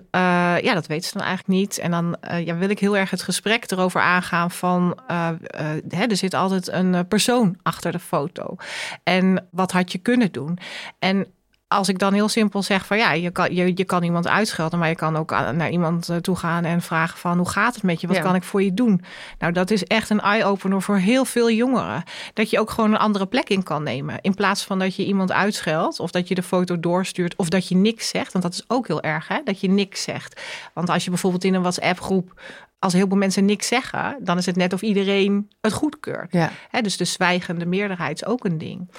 ja, 0.60 0.74
dat 0.74 0.86
weet 0.86 1.04
ze 1.04 1.12
dan 1.12 1.26
eigenlijk 1.26 1.58
niet. 1.60 1.78
En 1.78 1.90
dan 1.90 2.16
uh, 2.30 2.46
ja, 2.46 2.56
wil 2.56 2.68
ik 2.68 2.78
heel 2.78 2.96
erg 2.96 3.10
het 3.10 3.22
gesprek 3.22 3.70
erover 3.70 4.00
aangaan 4.00 4.50
van... 4.50 4.98
Uh, 5.10 5.28
hè, 5.88 6.06
er 6.06 6.16
zit 6.16 6.34
altijd 6.34 6.68
een 6.68 7.08
persoon 7.08 7.56
achter 7.62 7.92
de 7.92 7.98
foto. 7.98 8.56
En 9.02 9.48
wat 9.50 9.72
had 9.72 9.92
je 9.92 9.98
kunnen 9.98 10.32
doen? 10.32 10.58
En 10.98 11.26
als 11.68 11.88
ik 11.88 11.98
dan 11.98 12.12
heel 12.12 12.28
simpel 12.28 12.62
zeg 12.62 12.86
van 12.86 12.98
ja, 12.98 13.12
je 13.12 13.30
kan, 13.30 13.54
je, 13.54 13.72
je 13.74 13.84
kan 13.84 14.02
iemand 14.02 14.28
uitschelden, 14.28 14.78
maar 14.78 14.88
je 14.88 14.94
kan 14.94 15.16
ook 15.16 15.30
naar 15.30 15.70
iemand 15.70 16.08
eh, 16.08 16.16
toe 16.16 16.36
gaan 16.36 16.64
en 16.64 16.82
vragen 16.82 17.18
van 17.18 17.36
hoe 17.36 17.48
gaat 17.48 17.74
het 17.74 17.82
met 17.82 18.00
je? 18.00 18.06
Wat 18.06 18.20
kan 18.20 18.34
ik 18.34 18.42
voor 18.42 18.62
je 18.62 18.74
doen? 18.74 19.02
Nou, 19.38 19.52
dat 19.52 19.70
is 19.70 19.84
echt 19.84 20.10
een 20.10 20.20
eye-opener 20.20 20.82
voor 20.82 20.96
heel 20.96 21.24
veel 21.24 21.50
jongeren. 21.50 22.02
Dat 22.34 22.50
je 22.50 22.60
ook 22.60 22.70
gewoon 22.70 22.92
een 22.92 22.98
andere 22.98 23.26
plek 23.26 23.48
in 23.48 23.62
kan 23.62 23.82
nemen. 23.82 24.18
In 24.20 24.34
plaats 24.34 24.64
van 24.64 24.78
dat 24.78 24.96
je 24.96 25.04
iemand 25.04 25.32
uitscheldt 25.32 26.00
of 26.00 26.10
dat 26.10 26.28
je 26.28 26.34
de 26.34 26.42
foto 26.42 26.80
doorstuurt 26.80 27.36
of 27.36 27.48
dat 27.48 27.68
je 27.68 27.76
niks 27.76 28.08
zegt. 28.08 28.32
Want 28.32 28.44
dat 28.44 28.54
is 28.54 28.64
ook 28.66 28.86
heel 28.86 29.02
erg, 29.02 29.28
hè? 29.28 29.40
dat 29.44 29.60
je 29.60 29.68
niks 29.68 30.02
zegt. 30.02 30.40
Want 30.72 30.88
als 30.88 31.04
je 31.04 31.10
bijvoorbeeld 31.10 31.44
in 31.44 31.54
een 31.54 31.60
WhatsApp-groep 31.60 32.40
als 32.78 32.92
heel 32.92 33.06
veel 33.06 33.16
mensen 33.16 33.44
niks 33.44 33.66
zeggen, 33.66 34.16
dan 34.20 34.38
is 34.38 34.46
het 34.46 34.56
net 34.56 34.72
of 34.72 34.82
iedereen 34.82 35.50
het 35.60 35.72
goedkeurt. 35.72 36.32
Ja. 36.32 36.50
dus 36.80 36.96
de 36.96 37.04
zwijgende 37.04 37.66
meerderheid 37.66 38.22
is 38.22 38.28
ook 38.28 38.44
een 38.44 38.58
ding. 38.58 38.90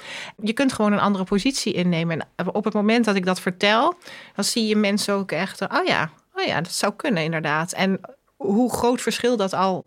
Je 0.42 0.52
kunt 0.52 0.72
gewoon 0.72 0.92
een 0.92 1.00
andere 1.00 1.24
positie 1.24 1.72
innemen. 1.72 2.26
En 2.36 2.54
op 2.54 2.64
het 2.64 2.74
moment 2.74 3.04
dat 3.04 3.14
ik 3.14 3.24
dat 3.24 3.40
vertel, 3.40 3.94
dan 4.34 4.44
zie 4.44 4.66
je 4.66 4.76
mensen 4.76 5.14
ook 5.14 5.32
echt, 5.32 5.60
oh 5.60 5.84
ja, 5.84 6.10
oh 6.34 6.44
ja, 6.44 6.60
dat 6.60 6.72
zou 6.72 6.92
kunnen 6.96 7.22
inderdaad. 7.22 7.72
En 7.72 8.00
hoe 8.36 8.72
groot 8.72 9.00
verschil 9.00 9.36
dat 9.36 9.52
al 9.52 9.84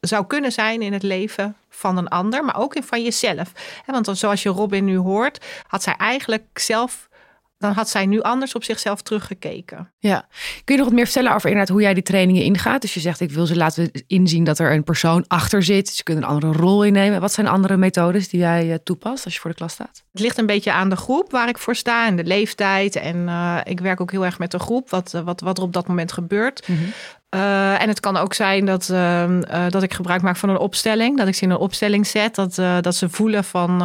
zou 0.00 0.26
kunnen 0.26 0.52
zijn 0.52 0.82
in 0.82 0.92
het 0.92 1.02
leven 1.02 1.56
van 1.68 1.96
een 1.96 2.08
ander, 2.08 2.44
maar 2.44 2.56
ook 2.56 2.74
in 2.74 2.82
van 2.82 3.02
jezelf. 3.02 3.52
Want 3.86 4.18
zoals 4.18 4.42
je 4.42 4.48
Robin 4.48 4.84
nu 4.84 4.96
hoort, 4.96 5.44
had 5.66 5.82
zij 5.82 5.94
eigenlijk 5.96 6.58
zelf 6.58 7.08
dan 7.58 7.72
had 7.72 7.88
zij 7.88 8.06
nu 8.06 8.20
anders 8.20 8.54
op 8.54 8.64
zichzelf 8.64 9.02
teruggekeken. 9.02 9.92
Ja. 9.98 10.26
Kun 10.64 10.74
je 10.74 10.76
nog 10.76 10.84
wat 10.84 10.94
meer 10.94 11.04
vertellen 11.04 11.34
over 11.34 11.48
inderdaad 11.48 11.72
hoe 11.72 11.82
jij 11.82 11.94
die 11.94 12.02
trainingen 12.02 12.42
ingaat? 12.42 12.80
Dus 12.80 12.94
je 12.94 13.00
zegt, 13.00 13.20
ik 13.20 13.30
wil 13.30 13.46
ze 13.46 13.56
laten 13.56 13.90
inzien 14.06 14.44
dat 14.44 14.58
er 14.58 14.72
een 14.72 14.84
persoon 14.84 15.24
achter 15.28 15.62
zit. 15.62 15.88
Ze 15.88 16.02
kunnen 16.02 16.24
een 16.24 16.30
andere 16.30 16.52
rol 16.52 16.84
innemen. 16.84 17.20
Wat 17.20 17.32
zijn 17.32 17.46
andere 17.46 17.76
methodes 17.76 18.28
die 18.28 18.40
jij 18.40 18.72
eh, 18.72 18.78
toepast 18.84 19.24
als 19.24 19.34
je 19.34 19.40
voor 19.40 19.50
de 19.50 19.56
klas 19.56 19.72
staat? 19.72 20.04
Het 20.12 20.20
ligt 20.20 20.38
een 20.38 20.46
beetje 20.46 20.72
aan 20.72 20.88
de 20.88 20.96
groep 20.96 21.30
waar 21.30 21.48
ik 21.48 21.58
voor 21.58 21.76
sta 21.76 22.06
en 22.06 22.16
de 22.16 22.24
leeftijd. 22.24 22.96
En 22.96 23.16
uh, 23.16 23.60
ik 23.64 23.80
werk 23.80 24.00
ook 24.00 24.10
heel 24.10 24.24
erg 24.24 24.38
met 24.38 24.50
de 24.50 24.58
groep, 24.58 24.90
wat, 24.90 25.14
eh, 25.14 25.20
wat, 25.20 25.40
wat 25.40 25.58
er 25.58 25.64
op 25.64 25.72
dat 25.72 25.86
moment 25.86 26.12
gebeurt. 26.12 26.68
Mm 26.68 26.76
-hmm. 26.76 26.92
Uh, 27.34 27.82
en 27.82 27.88
het 27.88 28.00
kan 28.00 28.16
ook 28.16 28.34
zijn 28.34 28.64
dat, 28.64 28.88
uh, 28.92 29.28
uh, 29.28 29.64
dat 29.68 29.82
ik 29.82 29.94
gebruik 29.94 30.22
maak 30.22 30.36
van 30.36 30.48
een 30.48 30.58
opstelling. 30.58 31.18
Dat 31.18 31.28
ik 31.28 31.34
ze 31.34 31.42
in 31.42 31.50
een 31.50 31.56
opstelling 31.56 32.06
zet. 32.06 32.34
Dat, 32.34 32.54
dat 32.80 32.94
ze 32.94 33.08
voelen 33.08 33.44
van, 33.44 33.82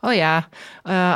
oh 0.00 0.12
ja, 0.12 0.48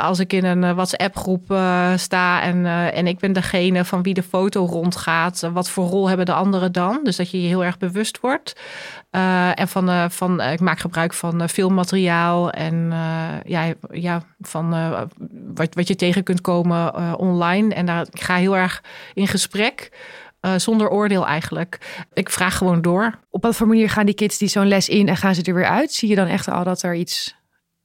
als 0.01 0.19
ik 0.19 0.33
in 0.33 0.45
een 0.45 0.75
WhatsApp-groep 0.75 1.55
sta 1.95 2.41
en, 2.41 2.65
en 2.93 3.07
ik 3.07 3.19
ben 3.19 3.33
degene 3.33 3.85
van 3.85 4.03
wie 4.03 4.13
de 4.13 4.23
foto 4.23 4.65
rondgaat. 4.65 5.49
wat 5.53 5.69
voor 5.69 5.85
rol 5.85 6.07
hebben 6.07 6.25
de 6.25 6.33
anderen 6.33 6.71
dan? 6.71 6.99
Dus 7.03 7.15
dat 7.15 7.31
je 7.31 7.41
je 7.41 7.47
heel 7.47 7.63
erg 7.63 7.77
bewust 7.77 8.19
wordt. 8.19 8.59
en 9.55 9.67
van, 9.67 10.11
van, 10.11 10.41
ik 10.41 10.59
maak 10.59 10.79
gebruik 10.79 11.13
van 11.13 11.49
filmmateriaal 11.49 12.51
en 12.51 12.93
ja, 13.45 13.73
ja, 13.91 14.21
van 14.39 14.69
wat, 15.53 15.75
wat 15.75 15.87
je 15.87 15.95
tegen 15.95 16.23
kunt 16.23 16.41
komen 16.41 17.17
online. 17.17 17.73
En 17.73 17.85
daar 17.85 18.05
ik 18.11 18.21
ga 18.21 18.35
heel 18.35 18.57
erg 18.57 18.83
in 19.13 19.27
gesprek. 19.27 19.89
Uh, 20.41 20.53
zonder 20.57 20.89
oordeel 20.89 21.25
eigenlijk. 21.27 22.05
Ik 22.13 22.29
vraag 22.29 22.57
gewoon 22.57 22.81
door. 22.81 23.19
Op 23.29 23.43
wat 23.43 23.55
voor 23.55 23.67
manier 23.67 23.89
gaan 23.89 24.05
die 24.05 24.15
kids 24.15 24.37
die 24.37 24.47
zo'n 24.47 24.67
les 24.67 24.89
in 24.89 25.07
en 25.07 25.17
gaan 25.17 25.35
ze 25.35 25.43
er 25.43 25.53
weer 25.53 25.65
uit? 25.65 25.91
Zie 25.91 26.09
je 26.09 26.15
dan 26.15 26.27
echt 26.27 26.47
al 26.47 26.63
dat 26.63 26.81
er 26.81 26.95
iets 26.95 27.35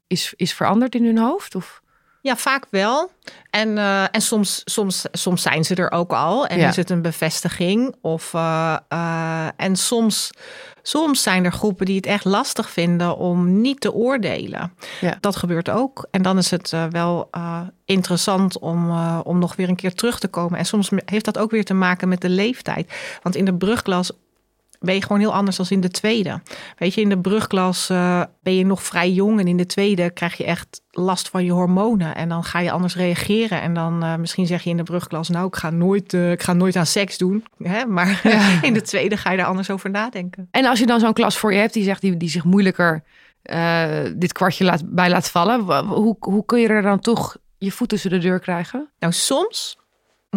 is, 0.06 0.34
is 0.36 0.54
veranderd 0.54 0.94
in 0.94 1.04
hun 1.04 1.18
hoofd? 1.18 1.54
Of? 1.54 1.82
Ja, 2.26 2.36
vaak 2.36 2.66
wel. 2.70 3.10
En, 3.50 3.68
uh, 3.68 4.02
en 4.02 4.20
soms, 4.20 4.62
soms, 4.64 5.04
soms 5.12 5.42
zijn 5.42 5.64
ze 5.64 5.74
er 5.74 5.90
ook 5.90 6.12
al 6.12 6.46
en 6.46 6.58
ja. 6.58 6.68
is 6.68 6.76
het 6.76 6.90
een 6.90 7.02
bevestiging. 7.02 7.94
Of, 8.00 8.32
uh, 8.32 8.76
uh, 8.92 9.46
en 9.56 9.76
soms, 9.76 10.30
soms 10.82 11.22
zijn 11.22 11.44
er 11.44 11.52
groepen 11.52 11.86
die 11.86 11.96
het 11.96 12.06
echt 12.06 12.24
lastig 12.24 12.70
vinden 12.70 13.16
om 13.16 13.60
niet 13.60 13.80
te 13.80 13.92
oordelen. 13.92 14.72
Ja. 15.00 15.16
Dat 15.20 15.36
gebeurt 15.36 15.70
ook. 15.70 16.06
En 16.10 16.22
dan 16.22 16.38
is 16.38 16.50
het 16.50 16.74
wel 16.90 17.30
interessant 17.84 18.58
om, 18.58 19.00
om 19.20 19.38
nog 19.38 19.56
weer 19.56 19.68
een 19.68 19.76
keer 19.76 19.94
terug 19.94 20.18
te 20.18 20.28
komen. 20.28 20.58
En 20.58 20.66
soms 20.66 20.90
heeft 21.04 21.24
dat 21.24 21.38
ook 21.38 21.50
weer 21.50 21.64
te 21.64 21.74
maken 21.74 22.08
met 22.08 22.20
de 22.20 22.28
leeftijd. 22.28 22.92
Want 23.22 23.36
in 23.36 23.44
de 23.44 23.54
brugklas 23.54 24.10
ben 24.80 24.94
je 24.94 25.02
gewoon 25.02 25.18
heel 25.18 25.34
anders 25.34 25.56
dan 25.56 25.66
in 25.68 25.80
de 25.80 25.90
tweede. 25.90 26.40
Weet 26.78 26.94
je, 26.94 27.00
in 27.00 27.08
de 27.08 27.18
brugklas 27.18 27.90
uh, 27.90 28.22
ben 28.42 28.54
je 28.54 28.66
nog 28.66 28.82
vrij 28.82 29.10
jong 29.10 29.40
en 29.40 29.46
in 29.46 29.56
de 29.56 29.66
tweede 29.66 30.10
krijg 30.10 30.36
je 30.36 30.44
echt 30.44 30.80
last 30.90 31.28
van 31.28 31.44
je 31.44 31.52
hormonen 31.52 32.14
en 32.14 32.28
dan 32.28 32.44
ga 32.44 32.60
je 32.60 32.70
anders 32.70 32.96
reageren 32.96 33.60
en 33.62 33.74
dan 33.74 34.04
uh, 34.04 34.16
misschien 34.16 34.46
zeg 34.46 34.62
je 34.62 34.70
in 34.70 34.76
de 34.76 34.82
brugklas, 34.82 35.28
nou 35.28 35.46
ik 35.46 35.56
ga 35.56 35.70
nooit, 35.70 36.12
uh, 36.12 36.30
ik 36.30 36.42
ga 36.42 36.52
nooit 36.52 36.76
aan 36.76 36.86
seks 36.86 37.18
doen, 37.18 37.44
hè? 37.58 37.86
maar 37.86 38.20
ja. 38.22 38.62
in 38.62 38.74
de 38.74 38.82
tweede 38.82 39.16
ga 39.16 39.30
je 39.32 39.38
er 39.38 39.44
anders 39.44 39.70
over 39.70 39.90
nadenken. 39.90 40.48
En 40.50 40.64
als 40.64 40.78
je 40.78 40.86
dan 40.86 41.00
zo'n 41.00 41.12
klas 41.12 41.38
voor 41.38 41.52
je 41.52 41.58
hebt 41.58 41.72
die 41.72 41.84
zegt 41.84 42.00
die, 42.00 42.16
die 42.16 42.28
zich 42.28 42.44
moeilijker 42.44 43.02
dit 44.16 44.32
kwartje 44.32 44.64
laat, 44.64 44.82
bij 44.84 45.08
laat 45.08 45.30
vallen, 45.30 45.86
hoe, 45.86 46.16
hoe 46.18 46.44
kun 46.44 46.60
je 46.60 46.68
er 46.68 46.82
dan 46.82 47.00
toch 47.00 47.36
je 47.58 47.70
voet 47.70 47.88
tussen 47.88 48.10
de 48.10 48.18
deur 48.18 48.40
krijgen? 48.40 48.90
Nou, 48.98 49.12
soms 49.12 49.78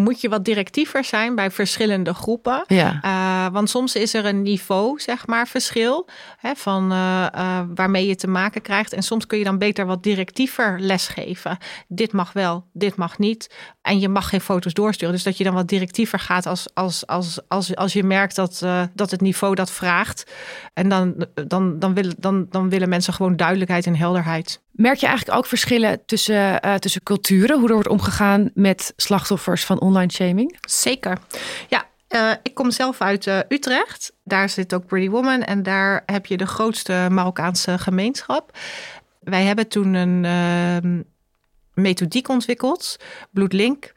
moet 0.02 0.22
je 0.22 0.30
wat 0.30 0.46
directiever 0.46 1.04
zijn 1.04 1.36
bij 1.36 1.52
verschillende 1.52 2.14
groepen. 2.14 2.64
Ja. 2.68 3.00
Uh, 3.06 3.54
want 3.54 3.70
soms 3.70 3.96
is 3.96 4.14
er 4.14 4.26
een 4.26 4.42
niveau, 4.42 5.00
zeg 5.00 5.28
maar, 5.28 5.48
verschil 5.48 6.08
hè, 6.38 6.56
van 6.56 6.92
uh, 6.92 7.26
uh, 7.36 7.60
waarmee 7.76 8.08
je 8.08 8.16
te 8.16 8.28
maken 8.28 8.62
krijgt. 8.62 8.94
En 8.94 9.04
soms 9.04 9.26
kun 9.26 9.38
je 9.38 9.44
dan 9.44 9.58
beter 9.58 9.86
wat 9.86 10.04
directiever 10.04 10.80
lesgeven. 10.80 11.58
Dit 11.88 12.12
mag 12.14 12.34
wel, 12.34 12.66
dit 12.74 12.96
mag 12.96 13.18
niet. 13.18 13.56
En 13.82 14.00
je 14.00 14.10
mag 14.10 14.30
geen 14.30 14.42
foto's 14.42 14.74
doorsturen. 14.74 15.14
Dus 15.14 15.24
dat 15.24 15.38
je 15.38 15.44
dan 15.44 15.54
wat 15.54 15.68
directiever 15.68 16.20
gaat 16.20 16.46
als, 16.46 16.68
als, 16.74 17.08
als, 17.08 17.40
als, 17.48 17.76
als 17.76 17.94
je 17.94 18.04
merkt 18.04 18.36
dat, 18.36 18.66
dat 18.94 19.12
het 19.12 19.22
niveau 19.22 19.56
dat 19.56 19.72
vraagt. 19.72 20.32
En 20.74 20.90
dan, 20.90 21.26
dan, 21.48 21.80
dan, 21.80 21.94
willen, 21.94 22.16
dan, 22.18 22.46
dan 22.50 22.70
willen 22.70 22.90
mensen 22.90 23.14
gewoon 23.14 23.36
duidelijkheid 23.36 23.86
en 23.86 23.96
helderheid. 23.96 24.62
Merk 24.80 24.98
je 24.98 25.08
eigenlijk 25.08 25.38
ook 25.38 25.46
verschillen 25.46 26.06
tussen, 26.06 26.66
uh, 26.66 26.76
tussen 26.76 27.04
culturen, 27.04 27.60
hoe 27.60 27.68
er 27.68 27.74
wordt 27.74 27.90
omgegaan 27.90 28.50
met 28.54 28.94
slachtoffers 28.96 29.66
van 29.66 29.80
online 29.80 30.12
shaming? 30.12 30.58
Zeker. 30.62 31.18
Ja, 31.68 31.86
uh, 32.10 32.32
ik 32.44 32.54
kom 32.54 32.72
zelf 32.72 33.02
uit 33.02 33.26
uh, 33.26 33.40
Utrecht. 33.50 34.14
Daar 34.24 34.50
zit 34.50 34.74
ook 34.74 34.86
Pretty 34.86 35.10
Woman 35.10 35.44
en 35.44 35.64
daar 35.64 36.04
heb 36.06 36.26
je 36.26 36.38
de 36.38 36.46
grootste 36.48 37.08
Marokkaanse 37.10 37.78
gemeenschap. 37.78 38.58
Wij 39.20 39.44
hebben 39.44 39.68
toen 39.68 39.94
een 39.94 40.24
uh, 40.24 41.02
methodiek 41.82 42.30
ontwikkeld, 42.30 42.98
Bloedlink, 43.32 43.94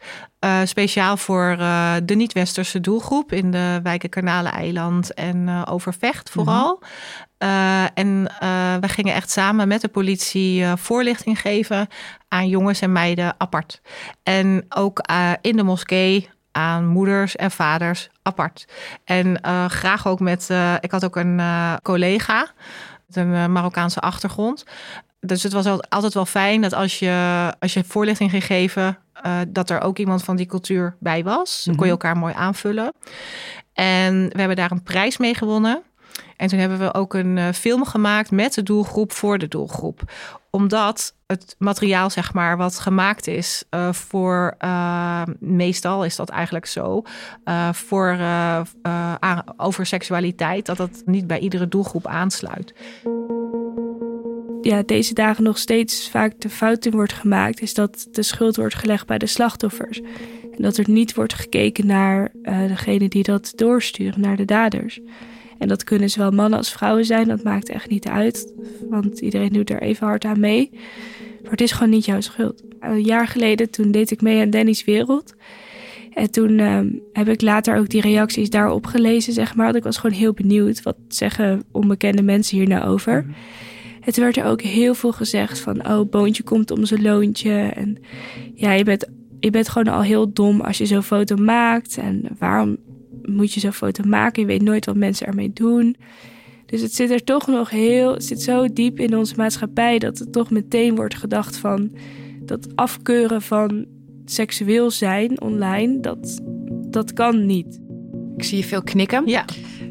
speciaal 0.65 1.17
voor 1.17 1.57
de 2.05 2.15
niet-westerse 2.15 2.81
doelgroep 2.81 3.33
in 3.33 3.51
de 3.51 3.81
wijken 3.83 4.09
Kanalen-eiland 4.09 5.15
en 5.15 5.67
Overvecht 5.67 6.31
vooral. 6.31 6.83
Mm 6.83 6.89
-hmm. 7.39 7.89
en 7.95 8.23
we 8.81 8.89
gingen 8.89 9.15
echt 9.15 9.31
samen 9.31 9.69
met 9.69 9.81
de 9.81 9.89
politie 9.89 10.67
voorlichting 10.77 11.41
geven 11.41 11.89
aan 12.29 12.49
jongens 12.49 12.81
en 12.81 12.93
meiden 12.93 13.35
apart. 13.39 13.81
En 14.23 14.65
ook 14.69 15.01
in 15.41 15.57
de 15.57 15.63
moskee 15.63 16.31
aan 16.53 16.87
moeders 16.87 17.37
en 17.37 17.51
vaders 17.51 18.09
apart. 18.23 18.65
En 19.05 19.41
graag 19.71 20.07
ook 20.07 20.21
met, 20.21 20.49
ik 20.81 20.91
had 20.91 21.05
ook 21.05 21.17
een 21.17 21.41
collega 21.83 22.51
met 23.07 23.17
een 23.17 23.53
Marokkaanse 23.53 24.01
achtergrond. 24.01 24.65
Dus 25.27 25.43
het 25.43 25.53
was 25.53 25.67
altijd 25.89 26.15
wel 26.15 26.27
fijn 26.27 26.61
dat 26.61 26.73
als 26.73 26.99
je, 26.99 27.53
als 27.59 27.73
je 27.73 27.85
voorlichting 27.85 28.31
ging 28.31 28.45
geven, 28.45 28.99
dat 29.49 29.71
er 29.71 29.81
ook 29.81 29.99
iemand 29.99 30.25
van 30.25 30.37
die 30.37 30.47
cultuur 30.47 30.97
bij 31.01 31.25
was. 31.25 31.63
Dan 31.65 31.77
kon 31.77 31.87
je 31.87 31.93
mhm. 31.93 32.03
elkaar 32.03 32.21
mooi 32.21 32.35
aanvullen. 32.35 32.93
En 33.73 34.29
we 34.29 34.39
hebben 34.39 34.57
daar 34.57 34.71
een 34.71 34.83
prijs 34.83 35.17
mee 35.17 35.35
gewonnen. 35.35 35.83
En 36.37 36.49
toen 36.49 36.59
hebben 36.59 36.79
we 36.79 36.95
ook 36.95 37.15
een 37.15 37.55
film 37.55 37.85
gemaakt 37.85 38.31
met 38.31 38.55
de 38.55 38.63
doelgroep 38.63 39.13
voor 39.13 39.39
de 39.39 39.49
doelgroep. 39.49 40.01
Omdat 40.51 41.15
het 41.27 41.55
materiaal, 41.59 42.11
zeg 42.11 42.33
maar, 42.33 42.57
wat 42.57 42.79
gemaakt 42.79 43.27
is 43.27 43.65
uh, 43.71 43.93
voor, 43.93 44.55
uh, 44.65 45.23
meestal 45.39 46.05
is 46.05 46.17
dat 46.17 46.29
eigenlijk 46.29 46.67
zo, 46.67 47.03
uh, 47.45 47.73
voor, 47.73 48.19
over 49.57 49.87
seksualiteit, 49.87 50.67
dat 50.67 50.77
dat 50.77 51.03
niet 51.05 51.27
bij 51.27 51.39
iedere 51.39 51.69
doelgroep 51.69 52.07
aansluit. 52.07 52.75
Ja, 54.63 54.83
deze 54.83 55.15
dagen 55.15 55.45
nog 55.45 55.59
steeds 55.59 56.11
vaak 56.11 56.41
de 56.41 56.49
fout 56.49 56.87
in 56.87 56.93
wordt 56.93 57.13
gemaakt, 57.13 57.61
is 57.61 57.75
dat 57.75 58.09
de 58.11 58.23
schuld 58.23 58.57
wordt 58.57 58.75
gelegd 58.75 59.07
bij 59.07 59.19
de 59.19 59.27
slachtoffers. 59.27 60.01
En 60.57 60.63
dat 60.63 60.77
er 60.77 60.91
niet 60.91 61.15
wordt 61.15 61.35
gekeken 61.35 61.87
naar 61.87 62.33
degene 62.45 63.09
die 63.09 63.23
dat 63.23 63.53
doorsturen, 63.57 64.21
naar 64.21 64.37
de 64.37 64.45
daders. 64.45 65.01
En 65.59 65.69
dat 65.69 65.85
kunnen 65.85 66.11
zowel 66.11 66.31
mannen 66.31 66.59
als 66.59 66.73
vrouwen 66.73 67.05
zijn, 67.05 67.29
dat 67.29 67.43
maakt 67.43 67.69
echt 67.69 67.89
niet 67.89 68.07
uit, 68.07 68.53
want 68.89 69.21
iedereen 69.21 69.53
doet 69.53 69.71
er 69.71 69.83
even 69.83 70.07
hard 70.07 70.25
aan 70.25 70.41
mee. 70.41 70.71
Maar 71.43 71.51
het 71.51 71.61
is 71.61 71.73
gewoon 71.73 71.91
niet 71.91 72.05
jouw 72.05 72.21
schuld. 72.21 72.63
Een 72.81 73.03
jaar 73.03 73.27
geleden 73.27 73.71
toen 73.71 73.91
deed 73.91 74.11
ik 74.11 74.21
mee 74.21 74.41
aan 74.41 74.51
Danny's 74.51 74.85
Wereld. 74.85 75.35
En 76.15 76.31
toen 76.31 76.59
ehm, 76.59 76.89
heb 77.13 77.29
ik 77.29 77.41
later 77.41 77.77
ook 77.77 77.89
die 77.89 78.01
reacties 78.01 78.51
daarop 78.51 78.87
gelezen, 78.87 79.33
zeg 79.33 79.55
maar. 79.55 79.65
Want 79.65 79.77
ik 79.77 79.85
was 79.85 79.97
gewoon 79.97 80.17
heel 80.17 80.33
benieuwd, 80.33 80.83
wat 80.83 80.97
zeggen 81.09 81.63
onbekende 81.71 82.23
mensen 82.23 82.57
hier 82.59 82.69
nou 82.69 82.85
over? 82.85 83.25
Mm 83.27 83.35
Het 84.03 84.17
werd 84.17 84.37
er 84.37 84.45
ook 84.45 84.61
heel 84.63 84.95
veel 84.95 85.13
gezegd 85.13 85.59
van, 85.59 85.87
oh, 85.89 86.11
Boontje 86.11 86.43
komt 86.43 86.71
om 86.71 86.85
zijn 86.85 87.03
loontje. 87.03 87.53
En 87.53 87.99
ja, 88.55 88.73
je 88.73 88.85
bent, 88.85 89.09
je 89.41 89.51
bent 89.51 89.69
gewoon 89.69 89.95
al 89.95 90.03
heel 90.03 90.33
dom 90.33 90.61
als 90.61 90.79
je 90.79 90.87
zo'n 90.87 91.03
foto 91.03 91.37
maakt. 91.37 91.97
En 91.97 92.25
waarom 92.39 92.77
moet 93.23 93.53
je 93.53 93.61
zo'n 93.61 93.73
foto 93.73 94.05
maken? 94.05 94.43
Je 94.43 94.49
weet 94.49 94.63
nooit 94.63 94.87
wat 94.87 94.97
mensen 94.97 95.27
ermee 95.27 95.53
doen. 95.53 95.97
Dus 96.67 96.81
het 96.81 96.95
zit 96.95 97.11
er 97.11 97.25
toch 97.25 97.47
nog 97.47 97.71
heel, 97.71 98.13
het 98.13 98.25
zit 98.25 98.43
zo 98.43 98.73
diep 98.73 98.99
in 98.99 99.17
onze 99.17 99.35
maatschappij 99.37 99.99
dat 99.99 100.19
het 100.19 100.33
toch 100.33 100.51
meteen 100.51 100.95
wordt 100.95 101.15
gedacht 101.15 101.57
van 101.57 101.93
dat 102.41 102.69
afkeuren 102.75 103.43
van 103.43 103.87
seksueel 104.25 104.91
zijn 104.91 105.41
online, 105.41 106.01
dat, 106.01 106.41
dat 106.91 107.13
kan 107.13 107.47
niet. 107.47 107.81
Ik 108.37 108.45
zie 108.45 108.59
je 108.59 108.65
veel 108.65 108.83
knikken. 108.83 109.23
Ja. 109.27 109.45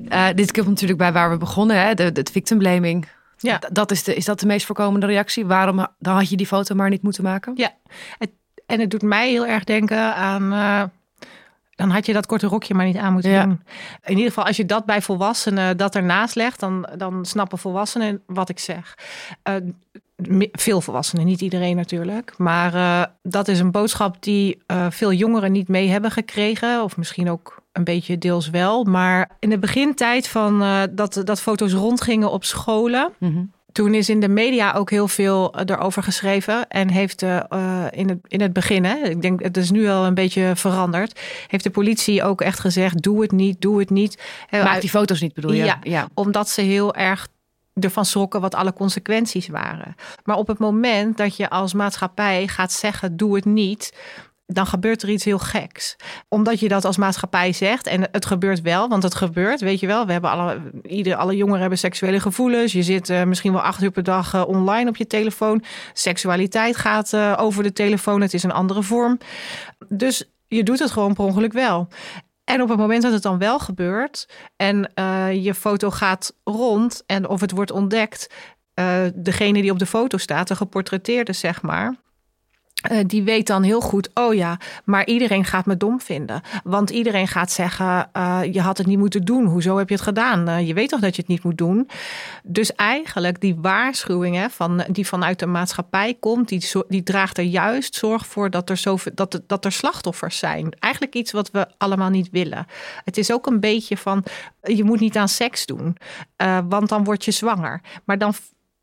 Uh, 0.10 0.28
dit 0.36 0.52
komt 0.52 0.68
natuurlijk 0.68 1.00
bij 1.00 1.12
waar 1.12 1.32
we 1.32 1.38
begonnen, 1.38 1.82
hè? 1.82 1.94
De, 1.94 2.12
de 2.12 2.26
victim 2.32 2.58
blaming. 2.58 3.08
Ja. 3.42 3.62
Dat 3.72 3.92
is, 3.92 4.04
de, 4.04 4.16
is 4.16 4.26
dat 4.26 4.40
de 4.40 4.46
meest 4.46 4.66
voorkomende 4.66 5.06
reactie? 5.06 5.46
Waarom 5.46 5.88
dan 6.00 6.16
had 6.16 6.30
je 6.30 6.38
die 6.38 6.48
foto 6.48 6.76
maar 6.76 6.90
niet 6.90 7.02
moeten 7.02 7.24
maken? 7.24 7.54
Ja, 7.56 7.74
het, 8.18 8.30
en 8.66 8.80
het 8.80 8.92
doet 8.92 9.02
mij 9.02 9.30
heel 9.30 9.46
erg 9.46 9.64
denken 9.64 10.16
aan 10.16 10.54
uh, 10.54 10.84
dan 11.82 11.90
had 11.90 12.06
je 12.06 12.14
dat 12.14 12.26
korte 12.26 12.48
rokje 12.48 12.74
maar 12.74 12.86
niet 12.86 12.98
aan 12.98 13.14
moeten 13.14 13.44
doen. 13.44 13.62
In 14.04 14.16
ieder 14.16 14.28
geval, 14.28 14.46
als 14.46 14.58
je 14.58 14.66
dat 14.66 14.86
bij 14.86 15.02
volwassenen 15.02 15.78
dat 15.78 15.96
ernaast 15.96 16.36
legt, 16.36 16.60
dan, 16.60 16.90
dan 16.98 17.26
snappen 17.26 17.58
volwassenen 17.58 18.22
wat 18.26 18.50
ik 18.50 18.60
zeg. 18.60 18.98
Uh, 19.50 19.56
veel 20.52 20.82
volwassenen, 20.82 21.26
niet 21.26 21.42
iedereen 21.42 21.76
natuurlijk. 21.76 22.34
Maar 22.38 22.74
uh, 22.76 23.04
dat 23.22 23.48
is 23.48 23.60
een 23.60 23.72
boodschap 23.72 24.24
die 24.24 24.64
uh, 24.68 24.86
veel 24.90 25.14
jongeren 25.14 25.52
niet 25.52 25.68
mee 25.68 25.90
hebben 25.90 26.12
gekregen. 26.12 26.84
Of 26.84 26.98
misschien 26.98 27.30
ook 27.30 27.61
een 27.72 27.84
beetje 27.84 28.18
deels 28.18 28.50
wel. 28.50 28.84
Maar 28.84 29.30
in 29.40 29.50
de 29.50 29.60
begintijd 29.60 30.28
van 30.28 30.60
dat, 30.92 31.22
dat 31.24 31.42
foto's 31.42 31.74
rondgingen 31.74 32.32
op 32.32 32.44
scholen. 32.44 33.14
Mm 33.20 33.34
-hmm 33.34 33.52
toen 33.72 33.94
is 33.94 34.10
in 34.10 34.20
de 34.20 34.30
media 34.30 34.74
ook 34.74 34.90
heel 34.90 35.08
veel 35.08 35.54
eh, 35.54 35.76
erover 35.76 36.04
geschreven. 36.04 36.68
En 36.68 36.90
heeft 36.90 37.22
uh, 37.22 37.40
in, 37.92 38.10
het, 38.10 38.20
in 38.28 38.42
het 38.42 38.54
begin, 38.54 38.86
hè, 38.86 38.96
ik 38.96 39.22
denk 39.22 39.44
het 39.44 39.58
is 39.58 39.72
nu 39.72 39.90
al 39.90 40.06
een 40.06 40.14
beetje 40.14 40.52
veranderd. 40.56 41.20
Heeft 41.48 41.64
de 41.64 41.70
politie 41.70 42.24
ook 42.24 42.42
echt 42.42 42.60
gezegd: 42.60 43.02
doe 43.02 43.22
het 43.22 43.32
niet, 43.32 43.62
doe 43.62 43.80
het 43.80 43.90
niet. 43.90 44.24
Maak 44.52 44.82
die 44.82 44.90
foto's 44.90 45.22
niet, 45.22 45.34
bedoel 45.34 45.52
je? 45.52 45.64
Ja, 45.64 45.80
ja, 45.84 46.08
omdat 46.14 46.50
ze 46.50 46.62
heel 46.62 46.96
erg 46.96 47.28
ervan 47.74 48.06
schrokken 48.06 48.42
wat 48.42 48.56
alle 48.56 48.74
consequenties 48.74 49.48
waren. 49.48 49.96
Maar 50.24 50.38
op 50.38 50.48
het 50.48 50.60
moment 50.60 51.18
dat 51.18 51.36
je 51.36 51.50
als 51.50 51.74
maatschappij 51.74 52.48
gaat 52.48 52.72
zeggen: 52.72 53.18
doe 53.18 53.36
het 53.36 53.46
niet 53.46 53.94
dan 54.54 54.66
gebeurt 54.66 55.02
er 55.02 55.10
iets 55.10 55.26
heel 55.26 55.40
geks. 55.40 55.96
Omdat 56.28 56.60
je 56.60 56.68
dat 56.68 56.86
als 56.86 56.98
maatschappij 56.98 57.54
zegt. 57.54 57.88
En 57.88 58.08
het 58.12 58.26
gebeurt 58.26 58.62
wel, 58.62 58.90
want 58.90 59.04
het 59.04 59.16
gebeurt. 59.16 59.62
Weet 59.62 59.80
je 59.80 59.88
wel, 59.88 60.06
we 60.06 60.12
hebben 60.12 60.30
alle, 60.30 60.62
ieder, 60.84 61.16
alle 61.16 61.36
jongeren 61.36 61.60
hebben 61.62 61.78
seksuele 61.78 62.20
gevoelens. 62.20 62.72
Je 62.72 62.84
zit 62.84 63.10
uh, 63.10 63.24
misschien 63.24 63.52
wel 63.52 63.62
acht 63.62 63.84
uur 63.84 63.92
per 63.92 64.04
dag 64.04 64.34
uh, 64.34 64.48
online 64.48 64.90
op 64.90 64.96
je 64.96 65.08
telefoon. 65.08 65.64
Seksualiteit 65.94 66.78
gaat 66.78 67.14
uh, 67.14 67.38
over 67.38 67.64
de 67.64 67.74
telefoon. 67.74 68.22
Het 68.22 68.34
is 68.34 68.44
een 68.44 68.52
andere 68.52 68.84
vorm. 68.84 69.18
Dus 69.88 70.24
je 70.48 70.64
doet 70.64 70.80
het 70.80 70.92
gewoon 70.92 71.14
per 71.14 71.24
ongeluk 71.24 71.54
wel. 71.54 71.88
En 72.44 72.62
op 72.62 72.70
het 72.70 72.78
moment 72.78 73.02
dat 73.02 73.12
het 73.12 73.24
dan 73.24 73.38
wel 73.38 73.60
gebeurt 73.60 74.28
en 74.56 74.92
je 75.42 75.54
foto 75.54 75.90
gaat 75.90 76.34
rond 76.44 77.04
en 77.06 77.28
of 77.28 77.42
het 77.42 77.52
wordt 77.52 77.72
ontdekt, 77.72 78.28
degene 79.14 79.62
die 79.62 79.72
op 79.72 79.80
de 79.80 79.86
foto 79.86 80.18
staat, 80.18 80.48
de 80.48 80.56
geportretteerde 80.56 81.34
zeg 81.34 81.62
maar, 81.62 81.96
uh, 82.92 83.00
die 83.06 83.24
weet 83.24 83.48
dan 83.48 83.64
heel 83.64 83.82
goed, 83.82 84.10
oh 84.14 84.34
ja, 84.34 84.58
maar 84.84 85.06
iedereen 85.06 85.46
gaat 85.46 85.66
me 85.66 85.78
dom 85.78 86.02
vinden. 86.02 86.42
Want 86.64 86.90
iedereen 86.90 87.28
gaat 87.28 87.52
zeggen, 87.52 88.10
uh, 88.18 88.40
je 88.52 88.62
had 88.62 88.78
het 88.78 88.88
niet 88.88 88.98
moeten 88.98 89.26
doen. 89.26 89.46
Hoezo 89.46 89.78
heb 89.78 89.90
je 89.90 89.96
het 89.96 90.04
gedaan? 90.04 90.50
Uh, 90.50 90.68
je 90.68 90.74
weet 90.74 90.90
toch 90.90 91.00
dat 91.00 91.16
je 91.16 91.22
het 91.22 91.32
niet 91.32 91.44
moet 91.44 91.58
doen? 91.58 91.90
Dus 92.44 92.76
eigenlijk 92.76 93.42
die 93.42 93.56
waarschuwing 93.56 94.36
hè, 94.36 94.50
van, 94.50 94.84
die 94.92 95.08
vanuit 95.08 95.40
de 95.40 95.46
maatschappij 95.46 96.18
komt, 96.20 96.50
die, 96.50 96.70
die 96.88 97.04
draagt 97.04 97.38
er 97.38 97.44
juist 97.44 97.96
zorg 97.96 98.28
voor 98.28 98.50
dat 98.50 98.70
er, 98.70 98.78
zoveel, 98.78 99.12
dat, 99.16 99.42
dat 99.48 99.66
er 99.66 99.72
slachtoffers 99.72 100.38
zijn. 100.38 100.74
Eigenlijk 100.80 101.16
iets 101.16 101.32
wat 101.32 101.52
we 101.52 101.68
allemaal 101.78 102.10
niet 102.10 102.30
willen. 102.32 102.66
Het 103.04 103.18
is 103.18 103.32
ook 103.32 103.48
een 103.48 103.60
beetje 103.60 103.98
van, 103.98 104.24
je 104.62 104.84
moet 104.84 105.00
niet 105.00 105.18
aan 105.18 105.30
seks 105.30 105.66
doen, 105.66 105.98
want 106.70 106.90
dan 106.90 107.04
word 107.04 107.26
je 107.26 107.32
zwanger. 107.32 107.82
Maar 108.06 108.18
dan 108.18 108.34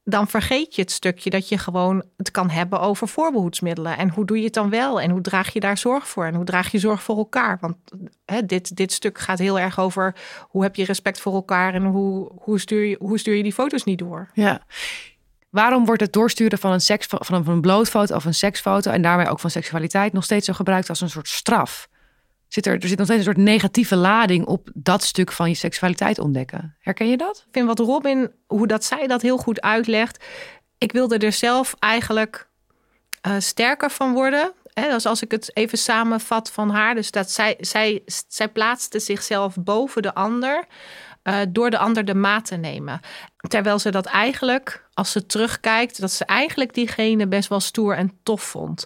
dan 0.09 0.29
vergeet 0.29 0.75
je 0.75 0.83
het 0.83 0.91
stukje 0.91 1.31
dat 1.31 1.49
je 1.49 1.59
gewoon 1.59 2.05
het 2.17 2.31
kan 2.31 2.51
hebben 2.51 2.81
over 2.81 3.09
voorbehoedsmiddelen. 3.09 3.97
En 3.97 4.11
hoe 4.11 4.25
doe 4.25 4.39
je 4.39 4.45
het 4.45 4.55
dan 4.55 4.71
wel? 4.71 5.01
En 5.01 5.11
hoe 5.11 5.21
draag 5.21 5.53
je 5.53 5.61
daar 5.61 5.79
zorg 5.79 6.09
voor? 6.09 6.25
En 6.25 6.35
hoe 6.35 6.45
draag 6.45 6.73
je 6.73 6.79
zorg 6.79 7.03
voor 7.03 7.17
elkaar? 7.17 7.59
Want 7.61 7.77
hè, 8.25 8.47
dit, 8.47 8.77
dit 8.77 8.93
stuk 8.93 9.19
gaat 9.19 9.39
heel 9.39 9.59
erg 9.59 9.79
over 9.79 10.15
hoe 10.41 10.63
heb 10.63 10.77
je 10.77 10.85
respect 10.85 11.21
voor 11.21 11.35
elkaar 11.35 11.75
en 11.75 11.85
hoe, 11.85 12.31
hoe, 12.35 12.61
stuur, 12.61 12.85
je, 12.85 12.97
hoe 12.99 13.19
stuur 13.19 13.35
je 13.35 13.43
die 13.43 13.53
foto's 13.53 13.85
niet 13.85 13.99
door? 13.99 14.31
Ja. 14.33 14.63
Waarom 15.51 15.85
wordt 15.85 16.01
het 16.01 16.13
doorsturen 16.13 16.59
van 16.59 16.73
een, 16.73 16.81
seks, 16.81 17.07
van 17.09 17.49
een 17.49 17.61
blootfoto 17.61 18.15
of 18.15 18.25
een 18.25 18.35
seksfoto 18.35 18.91
en 18.91 19.03
daarmee 19.03 19.29
ook 19.29 19.41
van 19.41 19.51
seksualiteit 19.51 20.13
nog 20.13 20.25
steeds 20.25 20.47
zo 20.47 20.53
gebruikt 20.53 20.89
als 20.89 21.01
een 21.01 21.11
soort 21.11 21.29
straf? 21.29 21.89
Zit 22.49 22.67
er, 22.67 22.73
er 22.83 22.89
zit 22.89 22.99
nog 22.99 23.07
steeds 23.07 23.27
een 23.27 23.33
soort 23.33 23.47
negatieve 23.47 23.97
lading 23.97 24.47
op 24.47 24.71
dat 24.75 25.03
stuk 25.03 25.33
van 25.33 25.49
je 25.49 25.55
seksualiteit 25.55 26.19
ontdekken. 26.19 26.77
Herken 26.81 27.09
je 27.09 27.17
dat? 27.17 27.37
Ik 27.47 27.53
vind 27.53 27.67
wat 27.67 27.79
Robin, 27.79 28.33
hoe 28.47 28.67
dat 28.67 28.85
zij 28.85 29.07
dat 29.07 29.23
heel 29.23 29.39
goed 29.39 29.61
uitlegt. 29.61 30.25
Ik 30.79 30.93
wilde 30.93 31.19
er 31.19 31.33
zelf 31.33 31.75
eigenlijk 31.79 32.49
uh, 33.27 33.35
sterker 33.39 33.91
van 33.91 34.13
worden. 34.13 34.53
He, 34.73 34.91
dus 34.91 35.07
als 35.07 35.23
ik 35.23 35.31
het 35.31 35.57
even 35.57 35.79
samenvat 35.79 36.51
van 36.51 36.71
haar. 36.71 36.95
Dus 36.95 37.11
dat 37.11 37.31
zij, 37.31 37.57
zij, 37.61 38.03
zij 38.29 38.49
plaatste 38.49 38.99
zichzelf 38.99 39.55
boven 39.61 40.03
de 40.03 40.15
ander. 40.15 40.65
Uh, 41.25 41.39
door 41.49 41.71
de 41.71 41.79
ander 41.79 42.05
de 42.05 42.15
maat 42.15 42.45
te 42.45 42.57
nemen. 42.57 43.01
Terwijl 43.49 43.79
ze 43.79 43.91
dat 43.91 44.07
eigenlijk, 44.07 44.85
als 44.95 45.13
ze 45.13 45.27
terugkijkt, 45.27 46.01
dat 46.01 46.11
ze 46.11 46.25
eigenlijk 46.25 46.75
diegene 46.75 47.27
best 47.27 47.49
wel 47.49 47.61
stoer 47.61 47.97
en 47.97 48.19
tof 48.23 48.43
vond. 48.43 48.85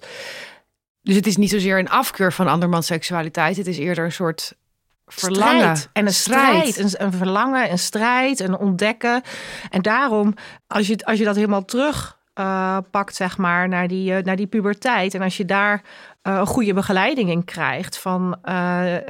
Dus 1.02 1.14
het 1.14 1.26
is 1.26 1.36
niet 1.36 1.50
zozeer 1.50 1.78
een 1.78 1.88
afkeur 1.88 2.32
van 2.32 2.48
andermans 2.48 2.86
seksualiteit. 2.86 3.56
Het 3.56 3.66
is 3.66 3.78
eerder 3.78 4.04
een 4.04 4.12
soort 4.12 4.54
verlangen. 5.06 5.76
En 5.92 6.06
een 6.06 6.12
strijd. 6.12 6.78
Een, 6.78 7.04
een, 7.04 7.12
verlangen, 7.12 7.70
een 7.70 7.78
strijd, 7.78 8.40
een 8.40 8.56
ontdekken. 8.56 9.22
En 9.70 9.82
daarom, 9.82 10.34
als 10.66 10.86
je, 10.86 11.04
als 11.04 11.18
je 11.18 11.24
dat 11.24 11.34
helemaal 11.34 11.64
terug 11.64 12.20
uh, 12.40 12.78
pakt, 12.90 13.14
zeg 13.14 13.38
maar, 13.38 13.68
naar 13.68 13.88
die, 13.88 14.12
uh, 14.12 14.22
naar 14.22 14.36
die 14.36 14.46
puberteit. 14.46 15.14
En 15.14 15.22
als 15.22 15.36
je 15.36 15.44
daar 15.44 15.82
uh, 16.22 16.36
een 16.36 16.46
goede 16.46 16.74
begeleiding 16.74 17.30
in 17.30 17.44
krijgt, 17.44 17.98
van, 17.98 18.38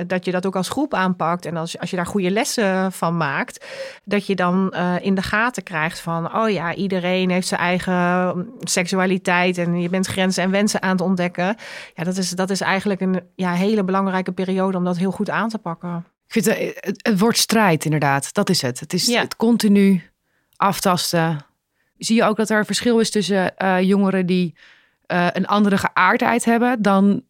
dat 0.06 0.24
je 0.24 0.30
dat 0.30 0.46
ook 0.46 0.56
als 0.56 0.68
groep 0.68 0.94
aanpakt. 0.94 1.46
En 1.46 1.56
als, 1.56 1.78
als 1.78 1.90
je 1.90 1.96
daar 1.96 2.06
goede 2.06 2.30
lessen 2.30 2.92
van 2.92 3.16
maakt, 3.16 3.66
dat 4.04 4.26
je 4.26 4.35
dan 4.35 4.74
in 5.00 5.14
de 5.14 5.22
gaten 5.22 5.62
krijgt 5.62 6.00
van, 6.00 6.37
oh 6.37 6.50
ja, 6.50 6.74
iedereen 6.74 7.30
heeft 7.30 7.46
zijn 7.46 7.61
eigen 7.61 8.46
seksualiteit 8.61 9.58
en 9.58 9.80
je 9.80 9.88
bent 9.88 10.06
grenzen 10.06 10.42
en 10.42 10.50
wensen 10.50 10.82
aan 10.82 10.90
het 10.90 11.00
ontdekken. 11.00 11.56
Ja, 11.94 12.04
dat 12.04 12.16
is, 12.16 12.30
dat 12.30 12.50
is 12.50 12.61
eigenlijk 12.61 13.00
een 13.00 13.20
ja, 13.35 13.52
hele 13.52 13.85
belangrijke 13.85 14.32
periode 14.32 14.76
om 14.76 14.85
dat 14.85 14.96
heel 14.96 15.11
goed 15.11 15.30
aan 15.30 15.48
te 15.48 15.58
pakken. 15.58 16.04
Ik 16.26 16.32
vind 16.32 16.44
het, 16.46 16.98
het, 17.02 17.18
wordt 17.18 17.38
strijd, 17.38 17.85
inderdaad. 17.85 18.35
Dat 18.35 18.50
is 18.50 18.62
het. 18.62 18.80
Het 18.80 18.92
is 18.92 19.14
het 19.14 19.37
continu 19.37 20.11
aftasten 20.56 21.46
zie 22.04 22.16
je 22.16 22.24
ook 22.24 22.36
dat 22.36 22.50
er 22.50 22.58
een 22.58 22.64
verschil 22.64 22.98
is 22.98 23.10
tussen 23.10 23.54
uh, 23.58 23.80
jongeren 23.80 24.26
die 24.26 24.54
uh, 25.12 25.28
een 25.32 25.46
andere 25.46 25.76
geaardheid 25.78 26.44
hebben 26.44 26.82
dan 26.82 27.22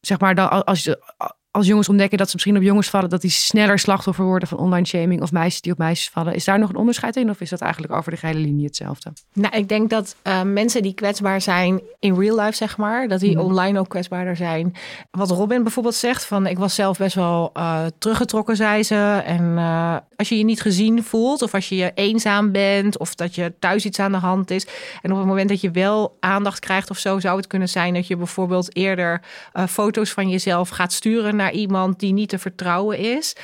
zeg 0.00 0.20
maar 0.20 0.34
dan 0.34 0.64
als 0.64 0.84
je 0.84 1.14
als 1.58 1.66
jongens 1.66 1.88
ontdekken 1.88 2.18
dat 2.18 2.26
ze 2.26 2.32
misschien 2.34 2.56
op 2.56 2.62
jongens 2.62 2.90
vallen, 2.90 3.08
dat 3.08 3.20
die 3.20 3.30
sneller 3.30 3.78
slachtoffer 3.78 4.24
worden 4.24 4.48
van 4.48 4.58
online 4.58 4.86
shaming 4.86 5.22
of 5.22 5.32
meisjes 5.32 5.60
die 5.60 5.72
op 5.72 5.78
meisjes 5.78 6.08
vallen. 6.08 6.34
Is 6.34 6.44
daar 6.44 6.58
nog 6.58 6.68
een 6.68 6.76
onderscheid 6.76 7.16
in 7.16 7.30
of 7.30 7.40
is 7.40 7.50
dat 7.50 7.60
eigenlijk 7.60 7.92
over 7.92 8.10
de 8.10 8.16
gehele 8.16 8.38
linie 8.38 8.64
hetzelfde? 8.64 9.12
Nou, 9.32 9.56
ik 9.56 9.68
denk 9.68 9.90
dat 9.90 10.16
uh, 10.24 10.42
mensen 10.42 10.82
die 10.82 10.94
kwetsbaar 10.94 11.40
zijn 11.40 11.80
in 11.98 12.14
real 12.14 12.40
life, 12.40 12.56
zeg 12.56 12.76
maar, 12.76 13.08
dat 13.08 13.20
die 13.20 13.36
mm. 13.36 13.42
online 13.42 13.78
ook 13.78 13.88
kwetsbaarder 13.88 14.36
zijn. 14.36 14.74
Wat 15.10 15.30
Robin 15.30 15.62
bijvoorbeeld 15.62 15.94
zegt, 15.94 16.24
van 16.24 16.46
ik 16.46 16.58
was 16.58 16.74
zelf 16.74 16.98
best 16.98 17.14
wel 17.14 17.52
uh, 17.56 17.84
teruggetrokken, 17.98 18.56
zei 18.56 18.82
ze. 18.82 19.22
En 19.24 19.42
uh, 19.42 19.96
als 20.16 20.28
je 20.28 20.38
je 20.38 20.44
niet 20.44 20.60
gezien 20.60 21.04
voelt 21.04 21.42
of 21.42 21.54
als 21.54 21.68
je 21.68 21.76
je 21.76 21.92
eenzaam 21.94 22.52
bent 22.52 22.98
of 22.98 23.14
dat 23.14 23.34
je 23.34 23.54
thuis 23.58 23.84
iets 23.84 23.98
aan 23.98 24.12
de 24.12 24.18
hand 24.18 24.50
is. 24.50 24.66
En 25.02 25.12
op 25.12 25.18
het 25.18 25.26
moment 25.26 25.48
dat 25.48 25.60
je 25.60 25.70
wel 25.70 26.16
aandacht 26.20 26.58
krijgt 26.58 26.90
of 26.90 26.98
zo, 26.98 27.20
zou 27.20 27.36
het 27.36 27.46
kunnen 27.46 27.68
zijn 27.68 27.94
dat 27.94 28.06
je 28.06 28.16
bijvoorbeeld 28.16 28.76
eerder 28.76 29.22
foto's 29.68 30.10
van 30.10 30.28
jezelf 30.28 30.68
gaat 30.68 30.92
sturen 30.92 31.36
naar 31.36 31.47
iemand 31.52 32.00
die 32.00 32.12
niet 32.12 32.28
te 32.28 32.38
vertrouwen 32.38 32.98
is, 32.98 33.36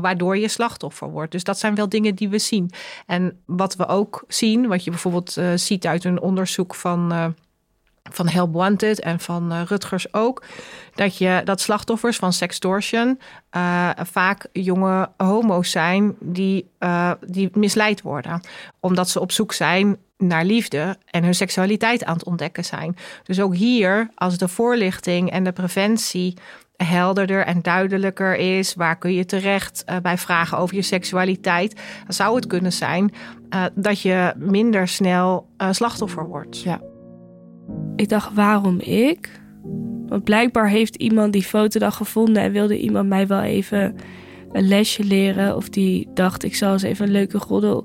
waardoor 0.00 0.38
je 0.38 0.48
slachtoffer 0.48 1.10
wordt. 1.10 1.32
Dus 1.32 1.44
dat 1.44 1.58
zijn 1.58 1.74
wel 1.74 1.88
dingen 1.88 2.14
die 2.14 2.28
we 2.28 2.38
zien. 2.38 2.70
En 3.06 3.42
wat 3.46 3.76
we 3.76 3.86
ook 3.86 4.24
zien, 4.28 4.66
wat 4.66 4.84
je 4.84 4.90
bijvoorbeeld 4.90 5.36
uh, 5.36 5.50
ziet 5.54 5.86
uit 5.86 6.04
een 6.04 6.20
onderzoek 6.20 6.74
van. 6.74 7.12
Uh, 7.12 7.26
van 8.10 8.28
Help 8.28 8.52
Wanted 8.52 9.00
en 9.00 9.20
van 9.20 9.52
uh, 9.52 9.62
Rutgers 9.64 10.14
ook. 10.14 10.44
Dat, 10.94 11.16
je, 11.18 11.40
dat 11.44 11.60
slachtoffers 11.60 12.16
van 12.16 12.32
sextortion 12.32 13.18
vaak 13.96 14.46
jonge 14.52 15.10
homo's 15.16 15.70
zijn 15.70 16.16
die, 16.20 16.70
die 17.26 17.50
misleid 17.52 18.02
worden. 18.02 18.40
Omdat 18.80 19.08
ze 19.08 19.20
op 19.20 19.32
zoek 19.32 19.52
zijn 19.52 19.96
naar 20.18 20.44
liefde 20.44 20.96
en 21.06 21.24
hun 21.24 21.34
seksualiteit 21.34 22.04
aan 22.04 22.14
het 22.14 22.24
ontdekken 22.24 22.64
zijn. 22.64 22.96
Dus 23.22 23.40
ook 23.40 23.54
hier, 23.54 24.10
als 24.14 24.38
de 24.38 24.48
voorlichting 24.48 25.30
en 25.30 25.44
de 25.44 25.52
preventie 25.52 26.36
helderder 26.84 27.44
en 27.44 27.62
duidelijker 27.62 28.36
is. 28.36 28.74
Waar 28.74 28.98
kun 28.98 29.12
je 29.12 29.24
terecht 29.24 29.84
uh, 29.90 29.96
bij 30.02 30.18
vragen 30.18 30.58
over 30.58 30.74
je 30.74 30.82
seksualiteit? 30.82 31.80
Dan 32.02 32.12
zou 32.12 32.36
het 32.36 32.46
kunnen 32.46 32.72
zijn 32.72 33.12
uh, 33.54 33.64
dat 33.74 34.00
je 34.00 34.32
minder 34.36 34.88
snel 34.88 35.48
uh, 35.58 35.68
slachtoffer 35.72 36.26
wordt. 36.26 36.60
Ja. 36.60 36.80
Ik 37.96 38.08
dacht, 38.08 38.34
waarom 38.34 38.80
ik? 38.80 39.40
Want 40.06 40.24
blijkbaar 40.24 40.68
heeft 40.68 40.96
iemand 40.96 41.32
die 41.32 41.42
foto 41.42 41.78
dan 41.78 41.92
gevonden 41.92 42.42
en 42.42 42.52
wilde 42.52 42.80
iemand 42.80 43.08
mij 43.08 43.26
wel 43.26 43.42
even 43.42 43.94
een 44.52 44.68
lesje 44.68 45.04
leren. 45.04 45.56
Of 45.56 45.68
die 45.68 46.08
dacht, 46.14 46.44
ik 46.44 46.54
zal 46.54 46.72
eens 46.72 46.82
even 46.82 47.06
een 47.06 47.12
leuke 47.12 47.38
roddel 47.38 47.84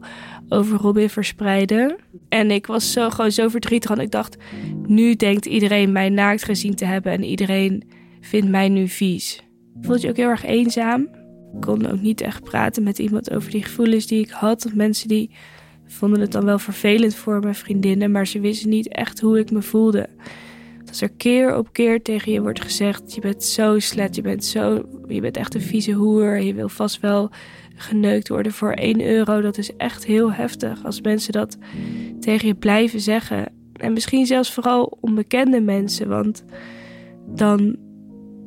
over 0.49 0.77
Robin 0.77 1.10
verspreiden. 1.10 1.95
En 2.29 2.51
ik 2.51 2.67
was 2.67 2.91
zo, 2.91 3.10
gewoon 3.10 3.32
zo 3.32 3.47
verdrietig. 3.47 3.89
Want 3.89 4.01
ik 4.01 4.12
dacht, 4.12 4.38
nu 4.86 5.15
denkt 5.15 5.45
iedereen 5.45 5.91
mij 5.91 6.10
naakt 6.10 6.43
gezien 6.43 6.75
te 6.75 6.86
hebben. 6.86 7.12
En 7.12 7.23
iedereen 7.23 7.84
vindt 8.24 8.50
mij 8.50 8.70
nu 8.70 8.88
vies. 8.88 9.42
Voelt 9.82 10.02
je 10.02 10.10
ook 10.10 10.18
heel 10.18 10.30
erg 10.30 10.46
eenzaam. 10.46 11.02
Ik 11.54 11.62
kon 11.62 11.88
ook 11.88 12.02
niet 12.02 12.22
echt 12.22 12.44
praten 12.44 12.84
met 12.84 13.00
iemand 13.00 13.32
over 13.32 13.52
die 13.52 13.64
gevoelens 13.64 14.08
die 14.08 14.20
ik 14.20 14.30
had. 14.30 14.72
Mensen 14.74 15.08
die 15.08 15.30
vonden 15.86 16.20
het 16.20 16.32
dan 16.32 16.46
wel 16.46 16.60
vervelend 16.60 17.16
voor 17.16 17.40
mijn 17.40 17.56
vriendinnen, 17.56 18.12
maar 18.12 18.28
ze 18.28 18.40
wisten 18.40 18.70
niet 18.70 18.88
echt 18.88 19.20
hoe 19.20 19.40
ik 19.40 19.52
me 19.52 19.62
voelde. 19.62 20.10
Als 20.88 21.02
er 21.02 21.12
keer 21.12 21.58
op 21.58 21.74
keer 21.74 22.02
tegen 22.02 22.32
je 22.32 22.42
wordt 22.42 22.62
gezegd: 22.62 23.14
je 23.14 23.22
bent 23.22 23.44
zo 23.44 23.80
slet, 23.80 24.16
je 24.16 24.22
bent 24.22 24.46
zo, 24.46 24.86
je 25.08 25.22
bent 25.22 25.38
echt 25.38 25.56
een 25.56 25.62
vieze 25.62 25.92
hoer, 25.92 26.42
je 26.42 26.54
wil 26.54 26.70
vast 26.70 27.00
wel 27.00 27.30
geneukt 27.76 28.30
worden 28.30 28.52
voor 28.52 28.72
1 28.72 29.02
euro. 29.02 29.42
Dat 29.42 29.58
is 29.58 29.76
echt 29.76 30.06
heel 30.06 30.34
heftig 30.34 30.86
als 30.86 31.02
mensen 31.02 31.34
dat 31.34 31.58
tegen 32.20 32.48
je 32.48 32.56
blijven 32.56 33.00
zeggen. 33.00 33.52
En 33.74 33.94
misschien 33.94 34.26
zelfs 34.26 34.54
vooral 34.54 34.98
onbekende 35.02 35.62
mensen, 35.62 36.08
want 36.08 36.44
dan 37.28 37.78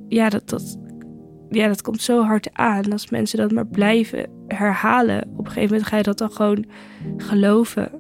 ja, 0.09 0.29
dat, 0.29 0.49
dat, 0.49 0.79
ja, 1.51 1.69
dat 1.69 1.83
komt 1.83 2.03
zo 2.03 2.23
hard 2.23 2.49
aan. 2.53 2.93
Als 2.93 3.11
mensen 3.11 3.39
dat 3.39 3.53
maar 3.53 3.67
blijven 3.67 4.31
herhalen, 4.47 5.23
op 5.23 5.39
een 5.39 5.53
gegeven 5.53 5.71
moment 5.71 5.87
ga 5.87 5.97
je 5.97 6.03
dat 6.03 6.19
dan 6.19 6.33
gewoon 6.33 6.67
geloven. 7.17 7.91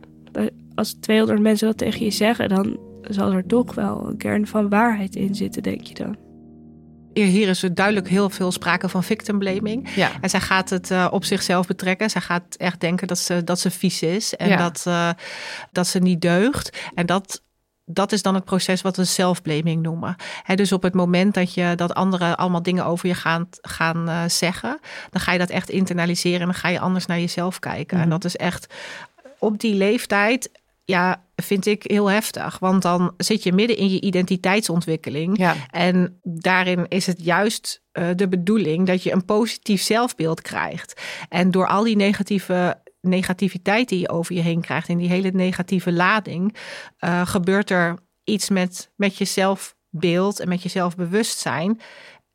Als 0.74 0.92
200 0.92 1.40
mensen 1.40 1.66
dat 1.66 1.78
tegen 1.78 2.04
je 2.04 2.10
zeggen, 2.10 2.48
dan 2.48 2.78
zal 3.02 3.32
er 3.32 3.46
toch 3.46 3.74
wel 3.74 4.08
een 4.08 4.16
kern 4.16 4.46
van 4.46 4.68
waarheid 4.68 5.16
in 5.16 5.34
zitten, 5.34 5.62
denk 5.62 5.80
je 5.82 5.94
dan. 5.94 6.16
Hier 7.12 7.48
is 7.48 7.62
er 7.62 7.74
duidelijk 7.74 8.08
heel 8.08 8.30
veel 8.30 8.52
sprake 8.52 8.88
van 8.88 9.02
victim 9.02 9.38
blaming. 9.38 9.94
Ja. 9.94 10.10
En 10.20 10.30
zij 10.30 10.40
gaat 10.40 10.70
het 10.70 10.90
uh, 10.90 11.08
op 11.10 11.24
zichzelf 11.24 11.66
betrekken. 11.66 12.10
Zij 12.10 12.20
gaat 12.20 12.54
echt 12.56 12.80
denken 12.80 13.06
dat 13.06 13.18
ze, 13.18 13.44
dat 13.44 13.60
ze 13.60 13.70
vies 13.70 14.02
is 14.02 14.34
en 14.34 14.58
dat, 14.58 14.84
uh, 14.88 15.10
dat 15.72 15.86
ze 15.86 15.98
niet 15.98 16.20
deugt. 16.20 16.78
En 16.94 17.06
dat 17.06 17.42
dat 17.88 18.12
is 18.12 18.22
dan 18.22 18.34
het 18.34 18.44
proces 18.44 18.82
wat 18.82 18.96
we 18.96 19.04
self-blaming 19.04 19.82
noemen. 19.82 20.16
dus 20.54 20.72
op 20.72 20.82
het 20.82 20.94
moment 20.94 21.34
dat 21.34 21.54
je 21.54 21.72
dat 21.76 21.94
anderen 21.94 22.36
allemaal 22.36 22.62
dingen 22.62 22.84
over 22.84 23.08
je 23.08 23.14
gaan, 23.14 23.48
gaan 23.60 24.08
uh, 24.08 24.22
zeggen, 24.26 24.78
dan 25.10 25.20
ga 25.20 25.32
je 25.32 25.38
dat 25.38 25.50
echt 25.50 25.70
internaliseren 25.70 26.40
en 26.40 26.46
dan 26.46 26.54
ga 26.54 26.68
je 26.68 26.80
anders 26.80 27.06
naar 27.06 27.20
jezelf 27.20 27.58
kijken. 27.58 27.96
En 27.96 28.02
mhm. 28.02 28.10
dat 28.10 28.24
is 28.24 28.36
echt 28.36 28.74
op 29.38 29.60
die 29.60 29.74
leeftijd, 29.74 30.50
ja, 30.84 31.22
vind 31.36 31.66
ik 31.66 31.82
heel 31.82 32.10
heftig. 32.10 32.58
Want 32.58 32.82
dan 32.82 33.14
zit 33.16 33.42
je 33.42 33.52
midden 33.52 33.76
in 33.76 33.88
je 33.88 34.00
identiteitsontwikkeling. 34.00 35.38
Ja. 35.38 35.54
En 35.70 36.20
daarin 36.22 36.88
is 36.88 37.06
het 37.06 37.24
juist 37.24 37.82
uh, 37.92 38.08
de 38.16 38.28
bedoeling 38.28 38.86
dat 38.86 39.02
je 39.02 39.12
een 39.12 39.24
positief 39.24 39.82
zelfbeeld 39.82 40.42
krijgt. 40.42 41.00
En 41.28 41.50
door 41.50 41.66
al 41.66 41.84
die 41.84 41.96
negatieve 41.96 42.78
negativiteit 43.06 43.88
die 43.88 43.98
je 43.98 44.08
over 44.08 44.34
je 44.34 44.40
heen 44.40 44.60
krijgt 44.60 44.88
en 44.88 44.98
die 44.98 45.08
hele 45.08 45.30
negatieve 45.30 45.92
lading, 45.92 46.56
uh, 47.00 47.26
gebeurt 47.26 47.70
er 47.70 47.98
iets 48.24 48.48
met, 48.48 48.90
met 48.96 49.16
je 49.16 49.24
zelfbeeld 49.24 50.40
en 50.40 50.48
met 50.48 50.62
je 50.62 50.68
zelfbewustzijn. 50.68 51.80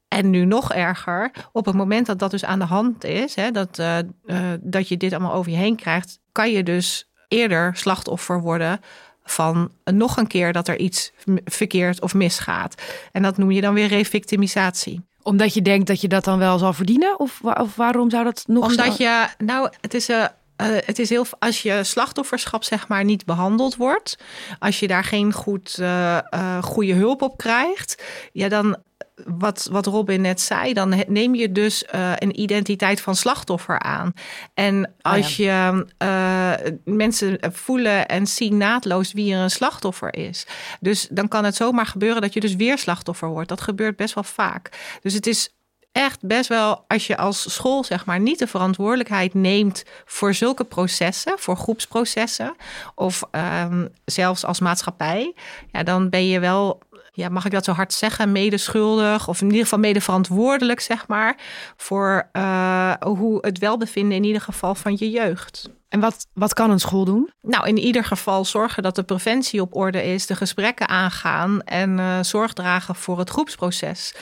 En 0.08 0.30
nu 0.30 0.46
nog 0.46 0.74
erger, 0.74 1.32
op 1.52 1.66
het 1.66 1.76
moment 1.76 2.06
dat 2.06 2.20
dat 2.20 2.32
dus 2.32 2.46
aan 2.46 2.60
de 2.60 2.66
hand 2.66 3.04
is, 3.04 3.36
hè, 3.36 3.52
dat, 3.52 3.80
uh, 3.80 3.98
uh, 4.26 4.38
dat 4.60 4.88
je 4.88 4.98
dit 4.98 5.12
allemaal 5.12 5.34
over 5.34 5.52
je 5.52 5.58
heen 5.58 5.76
krijgt, 5.76 6.20
kan 6.32 6.52
je 6.52 6.64
dus 6.64 7.10
eerder 7.28 7.76
slachtoffer 7.76 8.42
worden 8.42 8.80
van 9.24 9.72
nog 9.84 10.18
een 10.18 10.28
keer 10.28 10.54
dat 10.54 10.68
er 10.68 10.78
iets 10.78 11.12
verkeerd 11.46 12.02
of 12.02 12.14
misgaat. 12.14 12.82
En 13.12 13.22
dat 13.22 13.38
noem 13.38 13.52
je 13.52 13.62
dan 13.62 13.74
weer 13.74 13.88
revictimisatie 13.88 15.02
omdat 15.24 15.54
je 15.54 15.62
denkt 15.62 15.88
dat 15.88 16.02
je 16.02 16.08
dat 16.08 16.24
dan 16.24 16.40
wel 16.40 16.58
zal 16.58 16.74
verdienen? 16.74 17.20
Of, 17.20 17.42
of 17.42 17.76
waarom 17.76 18.10
zou 18.10 18.24
dat 18.24 18.44
nog 18.48 18.66
Omdat 18.66 18.98
je, 18.98 19.28
nou, 19.38 19.70
het 19.82 19.94
is, 19.94 20.10
uh, 20.10 20.26
het 20.67 21.00
is 21.00 21.10
heel 21.10 21.26
als 21.39 21.62
je 21.62 21.84
slachtofferschap 21.84 22.63
zeg 22.63 22.88
maar 22.88 23.04
niet 23.04 23.26
behandeld 23.26 23.76
wordt, 23.76 24.17
als 24.60 24.80
je 24.80 24.88
daar 24.88 25.04
geen 25.04 25.34
goed, 25.34 25.78
uh, 25.80 26.17
uh, 26.34 26.63
goede 26.63 26.93
hulp 26.93 27.21
op 27.21 27.38
krijgt, 27.38 28.04
ja 28.32 28.50
dan 28.50 28.78
wat, 29.26 29.67
wat 29.71 29.86
Robin 29.86 30.21
net 30.21 30.41
zei, 30.41 30.74
dan 30.74 31.04
neem 31.08 31.36
je 31.36 31.52
dus 31.52 31.84
uh, 31.95 32.12
een 32.15 32.39
identiteit 32.39 33.02
van 33.02 33.15
slachtoffer 33.15 33.80
aan. 33.80 34.13
En 34.54 34.93
ah, 35.02 35.13
als 35.13 35.38
je 35.38 35.86
uh, 36.04 36.54
mensen 36.86 37.39
voelen 37.52 38.08
en 38.08 38.28
zien 38.28 38.58
naadloos 38.58 39.13
wie 39.13 39.34
er 39.34 39.39
een 39.39 39.52
slachtoffer 39.52 40.15
is. 40.15 40.47
Dus 40.80 41.08
dan 41.12 41.28
kan 41.28 41.45
het 41.45 41.56
zomaar 41.56 41.86
gebeuren 41.86 42.21
dat 42.21 42.34
je 42.34 42.39
dus 42.39 42.56
weer 42.56 42.78
slachtoffer 42.78 43.28
wordt. 43.28 43.50
Dat 43.50 43.62
gebeurt 43.62 43.95
best 43.95 44.13
wel 44.13 44.24
vaak. 44.24 44.69
Dus 45.02 45.13
het 45.13 45.28
is 45.28 45.50
echt 45.92 46.28
best 46.28 46.50
wel, 46.50 46.86
als 46.88 47.08
je 47.08 47.18
als 47.18 47.54
school 47.54 47.84
zeg 47.84 48.06
maar 48.06 48.20
niet 48.20 48.40
de 48.40 48.48
verantwoordelijkheid 48.48 49.34
neemt 49.34 49.84
voor 50.06 50.34
zulke 50.34 50.64
processen, 50.64 51.34
voor 51.40 51.56
groepsprocessen, 51.56 52.56
of 52.96 53.24
um, 53.64 53.90
zelfs 54.06 54.46
als 54.46 54.60
maatschappij, 54.60 55.36
ja, 55.72 55.84
dan 55.84 56.10
ben 56.10 56.28
je 56.28 56.40
wel, 56.40 56.80
ja, 57.12 57.30
mag 57.30 57.46
ik 57.46 57.52
dat 57.52 57.66
zo 57.66 57.72
hard 57.72 57.94
zeggen, 57.94 58.32
medeschuldig, 58.32 59.28
of 59.28 59.42
in 59.42 59.48
ieder 59.48 59.64
geval 59.64 59.80
medeverantwoordelijk, 59.80 60.80
zeg 60.80 61.08
maar, 61.08 61.38
voor 61.78 62.30
uh, 62.34 62.94
hoe 63.00 63.38
het 63.42 63.60
welbevinden 63.60 64.18
in 64.18 64.24
ieder 64.24 64.42
geval 64.42 64.76
van 64.76 64.96
je 65.00 65.10
jeugd. 65.10 65.70
En 65.90 66.00
wat, 66.00 66.28
wat 66.34 66.54
kan 66.54 66.70
een 66.70 66.80
school 66.80 67.06
doen? 67.06 67.30
Nou, 67.42 67.68
in 67.68 67.78
ieder 67.78 68.04
geval 68.04 68.46
zorgen 68.46 68.84
dat 68.84 68.96
de 68.96 69.04
preventie 69.04 69.62
op 69.62 69.76
orde 69.76 70.04
is, 70.04 70.26
de 70.26 70.36
gesprekken 70.36 70.88
aangaan 70.88 71.62
en 71.62 71.98
uh, 71.98 72.20
zorg 72.22 72.54
dragen 72.54 72.96
voor 72.96 73.20
het 73.20 73.30
groepsproces. 73.30 74.16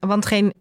Want 0.00 0.26
geen 0.26 0.52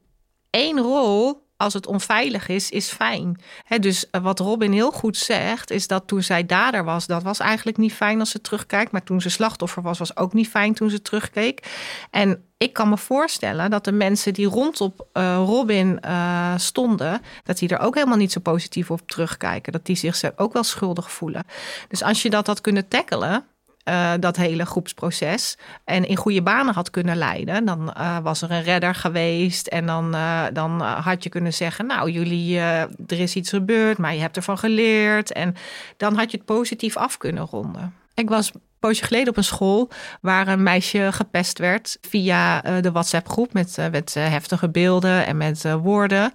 één 0.54 0.80
rol 0.80 1.42
als 1.58 1.74
het 1.74 1.88
onveilig 1.88 2.48
is, 2.48 2.70
is 2.70 2.90
fijn. 2.90 3.42
dus 3.80 4.10
eh, 4.10 4.22
wat 4.22 4.40
Robin 4.40 4.72
heel 4.72 4.92
goed 4.92 5.18
zegt, 5.18 5.72
is 5.72 5.88
dat 5.88 6.08
toen 6.08 6.24
zij 6.24 6.46
dader 6.46 6.84
was, 6.84 7.08
dat 7.08 7.24
was 7.24 7.40
eigenlijk 7.40 7.78
niet 7.78 7.94
fijn 7.94 8.20
als 8.20 8.30
ze 8.30 8.42
terugkijkt. 8.42 8.92
Maar 8.92 9.04
toen 9.04 9.22
ze 9.22 9.30
slachtoffer 9.30 9.82
was, 9.82 9.98
was 9.98 10.18
ook 10.18 10.34
niet 10.34 10.48
fijn 10.48 10.74
toen 10.74 10.90
ze 10.90 11.02
terugkeek. 11.02 11.68
En 12.10 12.46
ik 12.58 12.74
kan 12.74 12.90
me 12.90 12.98
voorstellen 12.98 13.70
dat 13.70 13.84
de 13.84 13.92
mensen 13.92 14.34
die 14.34 14.48
rondom 14.48 14.94
uh, 15.14 15.36
Robin 15.46 16.00
uh, 16.06 16.54
stonden, 16.58 17.22
dat 17.44 17.58
die 17.58 17.70
er 17.70 17.80
ook 17.80 17.96
helemaal 17.96 18.18
niet 18.18 18.32
zo 18.32 18.40
positief 18.40 18.92
op 18.92 19.02
terugkijken. 19.08 19.72
Dat 19.72 19.86
die 19.86 19.96
zich 19.96 20.32
ook 20.36 20.54
wel 20.54 20.64
schuldig 20.64 21.12
voelen. 21.12 21.44
Dus 21.88 22.04
als 22.04 22.22
je 22.22 22.30
dat 22.30 22.48
had 22.48 22.62
kunnen 22.62 22.88
tackelen, 22.88 23.46
uh, 23.86 24.12
dat 24.20 24.36
hele 24.36 24.66
groepsproces. 24.66 25.58
En 25.84 26.08
in 26.08 26.16
goede 26.16 26.42
banen 26.42 26.74
had 26.74 26.90
kunnen 26.90 27.18
leiden. 27.18 27.66
Dan 27.66 27.94
uh, 27.98 28.18
was 28.20 28.42
er 28.42 28.52
een 28.52 28.64
redder 28.64 28.96
geweest. 28.96 29.68
En 29.68 29.86
dan, 29.86 30.16
uh, 30.16 30.44
dan 30.54 30.82
had 30.82 31.24
je 31.24 31.30
kunnen 31.30 31.54
zeggen: 31.54 31.86
Nou, 31.86 32.10
jullie, 32.10 32.60
er 32.60 32.88
is 33.08 33.36
iets 33.36 33.50
gebeurd, 33.50 33.98
maar 33.98 34.14
je 34.14 34.20
hebt 34.20 34.36
ervan 34.36 34.58
geleerd. 34.58 35.32
En 35.32 35.56
dan 35.98 36.16
had 36.16 36.32
je 36.32 36.38
het 36.38 36.46
positief 36.46 36.98
af 36.98 37.18
kunnen 37.18 37.46
ronden. 37.46 37.94
Ik 38.14 38.30
was 38.30 38.54
een 38.54 38.62
poosje 38.80 39.04
geleden 39.04 39.30
op 39.30 39.38
een 39.38 39.44
school 39.44 39.90
waar 40.22 40.48
een 40.48 40.64
meisje 40.64 41.10
gepest 41.12 41.60
werd 41.60 41.98
via 42.02 42.62
de 42.82 42.92
WhatsApp-groep 42.92 43.54
met, 43.54 43.78
met 43.92 44.14
heftige 44.14 44.70
beelden 44.70 45.26
en 45.26 45.38
met 45.38 45.72
woorden. 45.82 46.32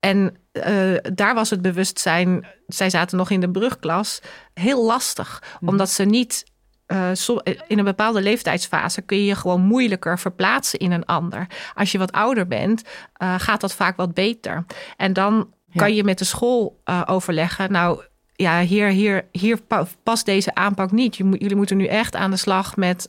En 0.00 0.36
daar 1.14 1.34
was 1.34 1.50
het 1.50 1.62
bewustzijn, 1.62 2.46
zij 2.66 2.90
zaten 2.90 3.16
nog 3.16 3.30
in 3.30 3.40
de 3.40 3.50
brugklas, 3.50 4.20
heel 4.54 4.84
lastig, 4.84 5.42
mhm. 5.60 5.70
omdat 5.70 5.90
ze 5.90 6.04
niet 6.04 6.44
uh, 6.86 7.10
in 7.66 7.78
een 7.78 7.84
bepaalde 7.84 8.22
leeftijdsfase 8.22 9.02
kun 9.02 9.16
je 9.16 9.24
je 9.24 9.34
gewoon 9.34 9.60
moeilijker 9.60 10.18
verplaatsen 10.18 10.78
in 10.78 10.92
een 10.92 11.04
ander. 11.04 11.46
Als 11.74 11.92
je 11.92 11.98
wat 11.98 12.12
ouder 12.12 12.46
bent, 12.46 12.82
uh, 13.22 13.34
gaat 13.38 13.60
dat 13.60 13.74
vaak 13.74 13.96
wat 13.96 14.14
beter. 14.14 14.64
En 14.96 15.12
dan 15.12 15.48
kan 15.74 15.94
je 15.94 16.04
met 16.04 16.18
de 16.18 16.24
school 16.24 16.80
uh, 16.84 17.02
overleggen. 17.06 17.72
Nou, 17.72 18.02
ja, 18.32 18.60
hier, 18.60 18.88
hier, 18.88 19.24
hier 19.32 19.58
past 20.02 20.26
deze 20.26 20.54
aanpak 20.54 20.92
niet. 20.92 21.16
Jullie 21.16 21.56
moeten 21.56 21.76
nu 21.76 21.86
echt 21.86 22.16
aan 22.16 22.30
de 22.30 22.36
slag 22.36 22.76
met 22.76 23.08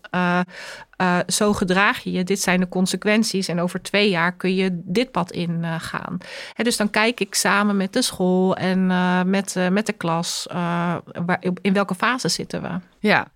zo 1.27 1.53
gedraag 1.53 1.99
je 1.99 2.11
je. 2.11 2.23
Dit 2.23 2.39
zijn 2.39 2.59
de 2.59 2.69
consequenties. 2.69 3.47
En 3.47 3.59
over 3.59 3.81
twee 3.81 4.09
jaar 4.09 4.31
kun 4.31 4.55
je 4.55 4.69
dit 4.83 5.11
pad 5.11 5.31
ingaan. 5.31 6.17
dus 6.55 6.77
dan 6.77 6.89
kijk 6.89 7.19
ik 7.19 7.35
samen 7.35 7.77
met 7.77 7.93
de 7.93 8.01
school 8.01 8.55
en 8.55 8.85
met, 9.29 9.55
met 9.71 9.85
de 9.85 9.93
klas. 9.93 10.45
Waar, 11.25 11.43
in 11.61 11.73
welke 11.73 11.95
fase 11.95 12.29
zitten 12.29 12.61
we? 12.61 12.79
Ja, 12.99 13.27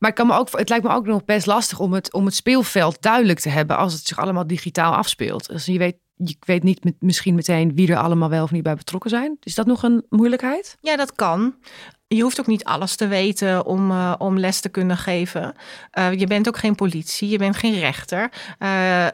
maar 0.00 0.10
ik 0.10 0.16
kan 0.16 0.26
me 0.26 0.34
ook, 0.34 0.58
het 0.58 0.68
lijkt 0.68 0.84
me 0.84 0.94
ook 0.94 1.06
nog 1.06 1.24
best 1.24 1.46
lastig 1.46 1.80
om 1.80 1.92
het, 1.92 2.12
om 2.12 2.24
het 2.24 2.34
speelveld 2.34 3.02
duidelijk 3.02 3.40
te 3.40 3.48
hebben 3.48 3.76
als 3.76 3.92
het 3.92 4.06
zich 4.06 4.18
allemaal 4.18 4.46
digitaal 4.46 4.94
afspeelt. 4.94 5.48
Dus 5.48 5.66
je 5.66 5.78
weet, 5.78 5.96
je 6.14 6.36
weet 6.40 6.62
niet 6.62 6.84
met, 6.84 6.94
misschien 6.98 7.34
meteen 7.34 7.74
wie 7.74 7.90
er 7.90 7.96
allemaal 7.96 8.28
wel 8.28 8.42
of 8.42 8.50
niet 8.50 8.62
bij 8.62 8.74
betrokken 8.74 9.10
zijn. 9.10 9.36
Is 9.40 9.54
dat 9.54 9.66
nog 9.66 9.82
een 9.82 10.06
moeilijkheid? 10.08 10.76
Ja, 10.80 10.96
dat 10.96 11.14
kan 11.14 11.54
je 12.16 12.22
hoeft 12.22 12.40
ook 12.40 12.46
niet 12.46 12.64
alles 12.64 12.96
te 12.96 13.06
weten 13.06 13.66
om, 13.66 13.90
uh, 13.90 14.14
om 14.18 14.38
les 14.38 14.60
te 14.60 14.68
kunnen 14.68 14.96
geven. 14.96 15.54
Uh, 15.98 16.12
je 16.12 16.26
bent 16.26 16.48
ook 16.48 16.56
geen 16.56 16.74
politie, 16.74 17.28
je 17.28 17.38
bent 17.38 17.56
geen 17.56 17.78
rechter. 17.78 18.30
Uh, 18.58 19.06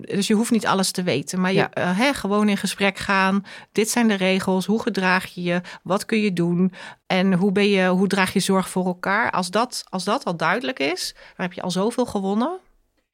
dus 0.00 0.26
je 0.26 0.34
hoeft 0.34 0.50
niet 0.50 0.66
alles 0.66 0.90
te 0.90 1.02
weten. 1.02 1.40
Maar 1.40 1.52
je, 1.52 1.68
hè, 1.80 2.14
gewoon 2.14 2.48
in 2.48 2.56
gesprek 2.56 2.98
gaan. 2.98 3.44
Dit 3.72 3.90
zijn 3.90 4.08
de 4.08 4.14
regels. 4.14 4.66
Hoe 4.66 4.82
gedraag 4.82 5.26
je 5.26 5.42
je? 5.42 5.60
Wat 5.82 6.04
kun 6.04 6.20
je 6.20 6.32
doen? 6.32 6.72
En 7.06 7.32
hoe, 7.32 7.52
ben 7.52 7.68
je, 7.68 7.88
hoe 7.88 8.06
draag 8.06 8.32
je 8.32 8.40
zorg 8.40 8.68
voor 8.68 8.86
elkaar? 8.86 9.30
Als 9.30 9.50
dat, 9.50 9.84
als 9.88 10.04
dat 10.04 10.24
al 10.24 10.36
duidelijk 10.36 10.78
is, 10.78 11.14
dan 11.14 11.46
heb 11.46 11.52
je 11.52 11.62
al 11.62 11.70
zoveel 11.70 12.06
gewonnen. 12.06 12.58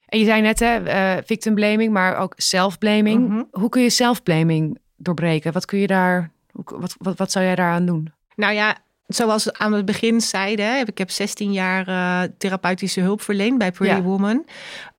En 0.05 0.19
je 0.19 0.25
zei 0.25 0.41
net, 0.41 0.59
hè, 0.59 0.79
victim 1.25 1.55
blaming, 1.55 1.93
maar 1.93 2.17
ook 2.17 2.33
self-blaming. 2.37 3.27
Mhm. 3.27 3.43
Hoe 3.51 3.69
kun 3.69 3.81
je 3.81 3.89
self-blaming 3.89 4.77
doorbreken? 4.95 5.53
Wat 5.53 5.65
kun 5.65 5.79
je 5.79 5.87
daar, 5.87 6.31
wat, 6.51 6.95
wat, 6.97 7.17
wat 7.17 7.31
zou 7.31 7.45
jij 7.45 7.55
daaraan 7.55 7.85
doen? 7.85 8.13
Nou 8.35 8.53
ja, 8.53 8.77
zoals 9.15 9.43
we 9.43 9.53
aan 9.57 9.73
het 9.73 9.85
begin 9.85 10.21
zeiden, 10.21 10.87
ik 10.87 10.97
heb 10.97 11.09
16 11.09 11.51
jaar 11.51 11.87
uh, 11.89 12.21
therapeutische 12.37 13.01
hulp 13.01 13.21
verleend 13.21 13.57
bij 13.57 13.71
Pretty 13.71 14.01
Woman. 14.01 14.45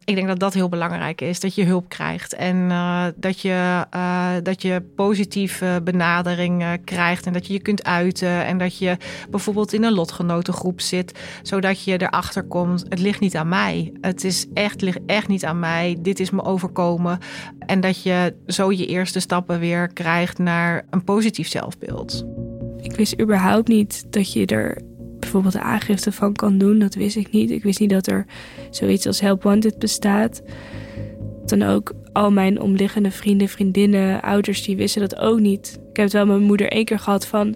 Ik 0.05 0.15
denk 0.15 0.27
dat 0.27 0.39
dat 0.39 0.55
heel 0.55 0.69
belangrijk 0.69 1.21
is, 1.21 1.41
dat 1.41 1.55
je 1.55 1.65
hulp 1.65 1.89
krijgt 1.89 2.35
en 2.35 2.57
uh, 2.57 3.05
dat, 3.17 3.41
je, 3.41 3.87
uh, 3.95 4.31
dat 4.43 4.63
je 4.63 4.83
positieve 4.97 5.81
benadering 5.85 6.81
krijgt 6.85 7.27
en 7.27 7.33
dat 7.33 7.47
je 7.47 7.53
je 7.53 7.61
kunt 7.61 7.85
uiten 7.85 8.45
en 8.45 8.59
dat 8.59 8.79
je 8.79 8.97
bijvoorbeeld 9.31 9.73
in 9.73 9.85
een 9.85 9.93
lotgenotengroep 9.93 10.81
zit, 10.81 11.19
zodat 11.43 11.85
je 11.85 12.03
erachter 12.03 12.43
komt, 12.43 12.85
het 12.89 12.99
ligt 12.99 13.21
niet 13.21 13.37
aan 13.37 13.49
mij. 13.49 13.93
Het 14.01 14.25
is 14.25 14.47
echt, 14.55 14.81
ligt 14.81 15.01
echt 15.07 15.29
niet 15.29 15.45
aan 15.45 15.59
mij, 15.59 15.97
dit 15.99 16.21
is 16.21 16.31
me 16.31 16.45
overkomen. 16.45 17.19
En 17.59 17.81
dat 17.81 18.03
je 18.03 18.35
zo 18.47 18.73
je 18.73 18.87
eerste 18.87 19.21
stappen 19.21 19.61
weer 19.61 19.93
krijgt 19.93 20.39
naar 20.39 20.87
een 20.91 21.05
positief 21.05 21.49
zelfbeeld. 21.49 22.25
Ik 22.83 22.97
wist 22.97 23.21
überhaupt 23.21 23.69
niet 23.69 24.07
dat 24.11 24.33
je 24.33 24.47
er 24.47 24.83
bijvoorbeeld 25.21 25.57
aangifte 25.57 26.13
van 26.13 26.33
kan 26.33 26.59
doen. 26.59 26.79
Dat 26.79 26.95
wist 26.95 27.17
ik 27.17 27.31
niet. 27.31 27.51
Ik 27.51 27.63
wist 27.63 27.81
niet 27.81 27.91
dat 27.91 28.07
er 28.07 28.27
zoiets 28.71 29.07
als 29.07 29.21
Help 29.21 29.43
Wanted 29.43 29.79
bestaat. 29.79 30.43
Dan 31.47 31.63
ook 31.63 31.93
al 32.13 32.31
mijn 32.31 32.61
omliggende 32.61 33.11
vrienden, 33.11 33.49
vriendinnen, 33.49 34.23
ouders, 34.23 34.65
die 34.65 34.77
wisten 34.77 35.01
dat 35.01 35.17
ook 35.17 35.41
niet. 35.41 35.79
Ik 35.91 35.97
heb 35.97 36.05
het 36.05 36.13
wel 36.13 36.27
mijn 36.27 36.43
moeder 36.43 36.69
één 36.69 36.85
keer 36.85 36.99
gehad 36.99 37.27
van... 37.27 37.55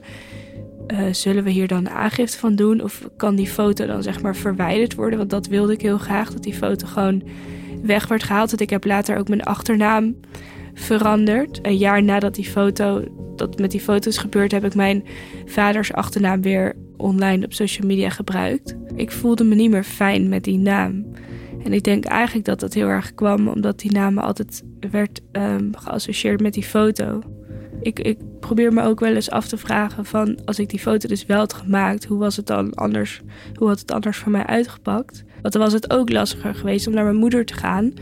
Uh, 0.92 1.00
zullen 1.10 1.44
we 1.44 1.50
hier 1.50 1.68
dan 1.68 1.88
aangifte 1.88 2.38
van 2.38 2.54
doen? 2.54 2.82
Of 2.82 3.08
kan 3.16 3.34
die 3.34 3.46
foto 3.46 3.86
dan 3.86 4.02
zeg 4.02 4.22
maar 4.22 4.36
verwijderd 4.36 4.94
worden? 4.94 5.18
Want 5.18 5.30
dat 5.30 5.46
wilde 5.46 5.72
ik 5.72 5.80
heel 5.80 5.98
graag, 5.98 6.32
dat 6.32 6.42
die 6.42 6.54
foto 6.54 6.86
gewoon 6.86 7.22
weg 7.82 8.08
werd 8.08 8.22
gehaald. 8.22 8.48
Want 8.48 8.62
ik 8.62 8.70
heb 8.70 8.84
later 8.84 9.18
ook 9.18 9.28
mijn 9.28 9.42
achternaam 9.42 10.14
veranderd. 10.76 11.58
Een 11.62 11.76
jaar 11.76 12.02
nadat 12.02 12.34
die 12.34 12.44
foto, 12.44 13.04
dat 13.36 13.58
met 13.58 13.70
die 13.70 13.80
foto's 13.80 14.18
gebeurd, 14.18 14.52
heb 14.52 14.64
ik 14.64 14.74
mijn 14.74 15.04
vaders 15.46 15.92
achternaam 15.92 16.42
weer 16.42 16.74
online 16.96 17.44
op 17.44 17.52
social 17.52 17.86
media 17.86 18.08
gebruikt. 18.10 18.76
Ik 18.94 19.12
voelde 19.12 19.44
me 19.44 19.54
niet 19.54 19.70
meer 19.70 19.84
fijn 19.84 20.28
met 20.28 20.44
die 20.44 20.58
naam. 20.58 21.06
En 21.64 21.72
ik 21.72 21.82
denk 21.82 22.04
eigenlijk 22.04 22.46
dat 22.46 22.60
dat 22.60 22.74
heel 22.74 22.88
erg 22.88 23.14
kwam 23.14 23.48
omdat 23.48 23.78
die 23.78 23.92
naam 23.92 24.18
altijd 24.18 24.62
werd 24.90 25.20
um, 25.32 25.70
geassocieerd 25.76 26.40
met 26.40 26.54
die 26.54 26.62
foto. 26.62 27.20
Ik, 27.80 27.98
ik 27.98 28.18
probeer 28.40 28.72
me 28.72 28.82
ook 28.82 29.00
wel 29.00 29.14
eens 29.14 29.30
af 29.30 29.48
te 29.48 29.56
vragen 29.56 30.04
van 30.04 30.38
als 30.44 30.58
ik 30.58 30.68
die 30.68 30.78
foto 30.78 31.08
dus 31.08 31.26
wel 31.26 31.38
had 31.38 31.52
gemaakt, 31.52 32.04
hoe 32.04 32.18
was 32.18 32.36
het 32.36 32.46
dan 32.46 32.74
anders? 32.74 33.20
Hoe 33.54 33.68
had 33.68 33.78
het 33.78 33.92
anders 33.92 34.16
voor 34.16 34.32
mij 34.32 34.46
uitgepakt? 34.46 35.24
Want 35.42 35.52
dan 35.52 35.62
was 35.62 35.72
het 35.72 35.90
ook 35.90 36.10
lastiger 36.10 36.54
geweest 36.54 36.86
om 36.86 36.94
naar 36.94 37.04
mijn 37.04 37.16
moeder 37.16 37.44
te 37.44 37.54
gaan. 37.54 37.92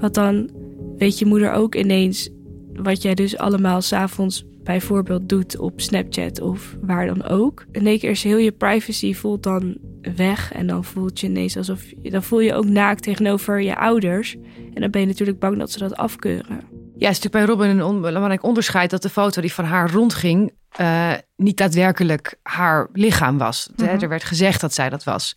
Wat 0.00 0.14
dan 0.14 0.50
weet 0.98 1.18
je 1.18 1.26
moeder 1.26 1.52
ook 1.52 1.74
ineens 1.74 2.30
wat 2.72 3.02
jij 3.02 3.14
dus 3.14 3.36
allemaal 3.36 3.82
s'avonds 3.82 4.44
bijvoorbeeld 4.64 5.28
doet 5.28 5.58
op 5.58 5.80
Snapchat 5.80 6.40
of 6.40 6.76
waar 6.80 7.06
dan 7.06 7.24
ook. 7.24 7.64
In 7.72 7.86
één 7.86 7.98
keer 7.98 8.10
is 8.10 8.22
heel 8.22 8.36
je 8.36 8.52
privacy 8.52 9.14
voelt 9.14 9.42
dan 9.42 9.76
weg 10.16 10.52
en 10.52 10.66
dan 10.66 10.84
voelt 10.84 11.20
je 11.20 11.26
ineens 11.26 11.56
alsof 11.56 11.82
dan 12.02 12.22
voel 12.22 12.40
je 12.40 12.54
ook 12.54 12.68
naakt 12.68 13.02
tegenover 13.02 13.62
je 13.62 13.76
ouders 13.76 14.36
en 14.74 14.80
dan 14.80 14.90
ben 14.90 15.00
je 15.00 15.06
natuurlijk 15.06 15.38
bang 15.38 15.58
dat 15.58 15.70
ze 15.70 15.78
dat 15.78 15.96
afkeuren. 15.96 16.60
Ja, 16.96 17.08
het 17.08 17.16
is 17.16 17.22
natuurlijk 17.22 17.32
bij 17.32 17.44
Robin 17.44 17.78
een 17.78 18.00
belangrijk 18.00 18.42
onderscheid 18.42 18.90
dat 18.90 19.02
de 19.02 19.08
foto 19.08 19.40
die 19.40 19.52
van 19.52 19.64
haar 19.64 19.90
rondging 19.90 20.52
uh, 20.80 21.12
niet 21.36 21.56
daadwerkelijk 21.56 22.38
haar 22.42 22.88
lichaam 22.92 23.38
was. 23.38 23.70
Mhm. 23.76 23.88
Er 23.88 24.08
werd 24.08 24.24
gezegd 24.24 24.60
dat 24.60 24.74
zij 24.74 24.90
dat 24.90 25.04
was. 25.04 25.36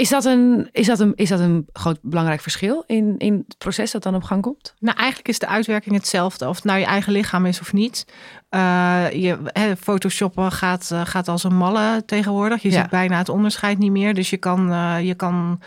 Is 0.00 0.08
dat 0.08 0.24
een, 0.24 0.68
is 0.72 0.86
dat 0.86 1.00
een, 1.00 1.12
is 1.14 1.28
dat 1.28 1.40
een 1.40 1.66
groot 1.72 1.98
belangrijk 2.02 2.40
verschil 2.40 2.84
in, 2.86 3.14
in 3.18 3.44
het 3.46 3.58
proces 3.58 3.90
dat 3.90 4.02
dan 4.02 4.14
op 4.14 4.22
gang 4.22 4.42
komt? 4.42 4.74
Nou, 4.78 4.96
eigenlijk 4.96 5.28
is 5.28 5.38
de 5.38 5.46
uitwerking 5.46 5.94
hetzelfde. 5.94 6.48
Of 6.48 6.54
het 6.54 6.64
nou 6.64 6.78
je 6.78 6.84
eigen 6.84 7.12
lichaam 7.12 7.46
is 7.46 7.60
of 7.60 7.72
niet. 7.72 8.06
Uh, 8.50 9.06
je, 9.12 9.38
he, 9.44 9.76
photoshoppen 9.76 10.52
gaat, 10.52 10.90
uh, 10.92 11.00
gaat 11.04 11.28
als 11.28 11.44
een 11.44 11.56
malle 11.56 12.02
tegenwoordig. 12.06 12.62
Je 12.62 12.70
ziet 12.70 12.90
bijna 12.90 13.18
het 13.18 13.28
onderscheid 13.28 13.78
niet 13.78 13.90
meer. 13.90 14.14
Dus 14.14 14.30
je 14.30 14.36
kan, 14.36 14.70
uh, 14.70 14.96
je 15.02 15.14
kan, 15.14 15.60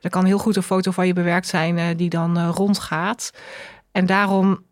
er 0.00 0.10
kan 0.10 0.24
heel 0.24 0.38
goed 0.38 0.56
een 0.56 0.62
foto 0.62 0.90
van 0.90 1.06
je 1.06 1.12
bewerkt 1.12 1.46
zijn 1.46 1.96
die 1.96 2.10
dan 2.10 2.46
rondgaat. 2.50 3.32
En 3.92 4.06
daarom 4.06 4.64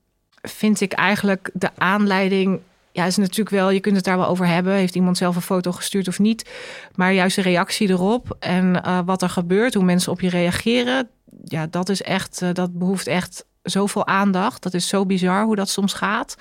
vind 0.43 0.81
ik 0.81 0.93
eigenlijk 0.93 1.51
de 1.55 1.71
aanleiding 1.77 2.61
ja, 2.99 3.07
is 3.07 3.17
natuurlijk 3.17 3.51
wel, 3.51 3.71
je 3.71 3.81
kunt 3.81 3.97
het 3.97 4.05
daar 4.05 4.19
wel 4.19 4.29
over 4.29 4.47
hebben. 4.47 4.73
Heeft 4.73 4.95
iemand 4.95 5.17
zelf 5.17 5.37
een 5.37 5.43
foto 5.43 5.73
gestuurd 5.73 6.09
of 6.09 6.19
niet? 6.19 6.51
Maar 6.95 7.13
juist 7.13 7.37
de 7.37 7.43
reactie 7.43 7.89
erop 7.89 8.37
en 8.41 8.83
uh, 8.87 8.99
wat 9.05 9.23
er 9.23 9.29
gebeurt, 9.29 9.75
hoe 9.75 9.85
mensen 9.85 10.13
op 10.13 10.21
je 10.21 10.29
reageren, 10.29 11.09
ja, 11.45 11.67
dat 11.67 11.89
is 11.89 12.03
echt, 12.03 12.41
uh, 12.43 12.49
dat 12.53 12.79
behoeft 12.79 13.07
echt 13.07 13.45
zoveel 13.63 14.07
aandacht. 14.07 14.63
Dat 14.63 14.75
is 14.75 14.89
zo 14.89 15.07
bizar 15.07 15.45
hoe 15.45 15.57
dat 15.57 15.69
soms 15.69 15.93
gaat. 15.93 16.37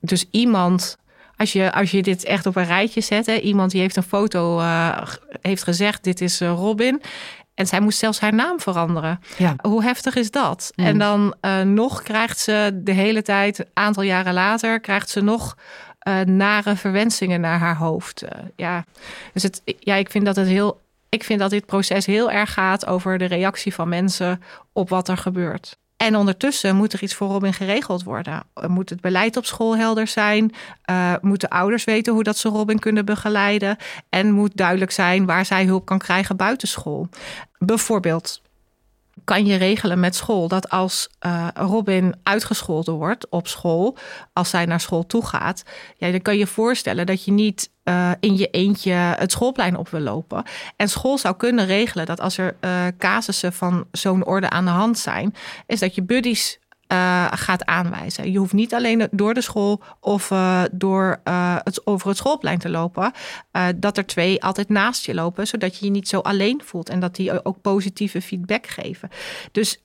Dus 0.00 0.26
iemand, 0.30 0.96
als 1.36 1.52
je, 1.52 1.72
als 1.72 1.90
je 1.90 2.02
dit 2.02 2.24
echt 2.24 2.46
op 2.46 2.56
een 2.56 2.64
rijtje 2.64 3.00
zet, 3.00 3.26
hè, 3.26 3.36
iemand 3.36 3.70
die 3.70 3.80
heeft 3.80 3.96
een 3.96 4.02
foto, 4.02 4.58
uh, 4.58 5.02
heeft 5.40 5.62
gezegd: 5.62 6.04
dit 6.04 6.20
is 6.20 6.40
Robin. 6.40 7.02
En 7.54 7.66
zij 7.66 7.80
moest 7.80 7.98
zelfs 7.98 8.20
haar 8.20 8.34
naam 8.34 8.60
veranderen. 8.60 9.20
Ja. 9.36 9.54
Hoe 9.62 9.82
heftig 9.82 10.14
is 10.14 10.30
dat? 10.30 10.72
Mm. 10.74 10.84
En 10.86 10.98
dan 10.98 11.34
uh, 11.42 11.60
nog 11.60 12.02
krijgt 12.02 12.38
ze 12.38 12.80
de 12.82 12.92
hele 12.92 13.22
tijd, 13.22 13.58
een 13.58 13.66
aantal 13.72 14.02
jaren 14.02 14.32
later, 14.32 14.80
krijgt 14.80 15.08
ze 15.08 15.20
nog 15.20 15.56
uh, 16.08 16.20
nare 16.20 16.76
verwensingen 16.76 17.40
naar 17.40 17.58
haar 17.58 17.76
hoofd. 17.76 18.22
Uh, 18.22 18.30
ja, 18.56 18.84
dus 19.32 19.42
het, 19.42 19.62
ja, 19.78 19.94
ik 19.94 20.10
vind 20.10 20.24
dat 20.24 20.36
het 20.36 20.46
heel. 20.46 20.80
Ik 21.08 21.24
vind 21.24 21.40
dat 21.40 21.50
dit 21.50 21.66
proces 21.66 22.06
heel 22.06 22.30
erg 22.30 22.52
gaat 22.52 22.86
over 22.86 23.18
de 23.18 23.24
reactie 23.24 23.74
van 23.74 23.88
mensen 23.88 24.42
op 24.72 24.88
wat 24.88 25.08
er 25.08 25.16
gebeurt. 25.16 25.78
En 25.96 26.16
ondertussen 26.16 26.76
moet 26.76 26.92
er 26.92 27.02
iets 27.02 27.14
voor 27.14 27.28
Robin 27.28 27.52
geregeld 27.52 28.02
worden. 28.02 28.42
Moet 28.66 28.90
het 28.90 29.00
beleid 29.00 29.36
op 29.36 29.44
school 29.44 29.76
helder 29.76 30.06
zijn? 30.06 30.52
Moeten 31.20 31.48
ouders 31.48 31.84
weten 31.84 32.12
hoe 32.12 32.22
dat 32.22 32.38
ze 32.38 32.48
Robin 32.48 32.78
kunnen 32.78 33.04
begeleiden? 33.04 33.76
En 34.08 34.32
moet 34.32 34.56
duidelijk 34.56 34.90
zijn 34.90 35.26
waar 35.26 35.44
zij 35.44 35.64
hulp 35.64 35.84
kan 35.84 35.98
krijgen 35.98 36.36
buiten 36.36 36.68
school. 36.68 37.08
Bijvoorbeeld 37.58 38.42
kan 39.24 39.46
je 39.46 39.56
regelen 39.56 40.00
met 40.00 40.14
school 40.14 40.48
dat 40.48 40.70
als 40.70 41.08
uh, 41.26 41.48
Robin 41.54 42.14
uitgescholden 42.22 42.94
wordt 42.94 43.28
op 43.28 43.48
school, 43.48 43.96
als 44.32 44.50
zij 44.50 44.64
naar 44.64 44.80
school 44.80 45.06
toe 45.06 45.26
gaat, 45.26 45.62
ja, 45.96 46.10
dan 46.10 46.22
kan 46.22 46.36
je 46.36 46.46
voorstellen 46.46 47.06
dat 47.06 47.24
je 47.24 47.32
niet 47.32 47.70
uh, 47.84 48.10
in 48.20 48.36
je 48.36 48.46
eentje 48.46 48.92
het 48.92 49.32
schoolplein 49.32 49.76
op 49.76 49.88
wil 49.88 50.00
lopen. 50.00 50.44
En 50.76 50.88
school 50.88 51.18
zou 51.18 51.36
kunnen 51.36 51.66
regelen 51.66 52.06
dat 52.06 52.20
als 52.20 52.38
er 52.38 52.56
uh, 52.60 52.86
casussen 52.98 53.52
van 53.52 53.86
zo'n 53.92 54.24
orde 54.24 54.50
aan 54.50 54.64
de 54.64 54.70
hand 54.70 54.98
zijn, 54.98 55.34
is 55.66 55.80
dat 55.80 55.94
je 55.94 56.02
buddies 56.02 56.58
uh, 56.92 57.26
gaat 57.30 57.64
aanwijzen. 57.64 58.32
Je 58.32 58.38
hoeft 58.38 58.52
niet 58.52 58.74
alleen 58.74 59.08
door 59.10 59.34
de 59.34 59.40
school 59.40 59.82
of 60.00 60.30
uh, 60.30 60.62
door 60.72 61.20
uh, 61.24 61.56
het, 61.64 61.86
over 61.86 62.08
het 62.08 62.16
schoolplein 62.16 62.58
te 62.58 62.70
lopen. 62.70 63.12
dat 63.76 63.96
er 63.96 64.06
twee 64.06 64.42
altijd 64.42 64.68
naast 64.68 65.06
je 65.06 65.14
lopen, 65.14 65.46
zodat 65.46 65.78
je 65.78 65.84
je 65.84 65.90
niet 65.90 66.08
zo 66.08 66.18
alleen 66.18 66.62
voelt 66.64 66.88
en 66.88 67.00
dat 67.00 67.16
die 67.16 67.44
ook 67.44 67.60
positieve 67.60 68.22
feedback 68.22 68.66
geven. 68.66 69.08
Dus 69.52 69.82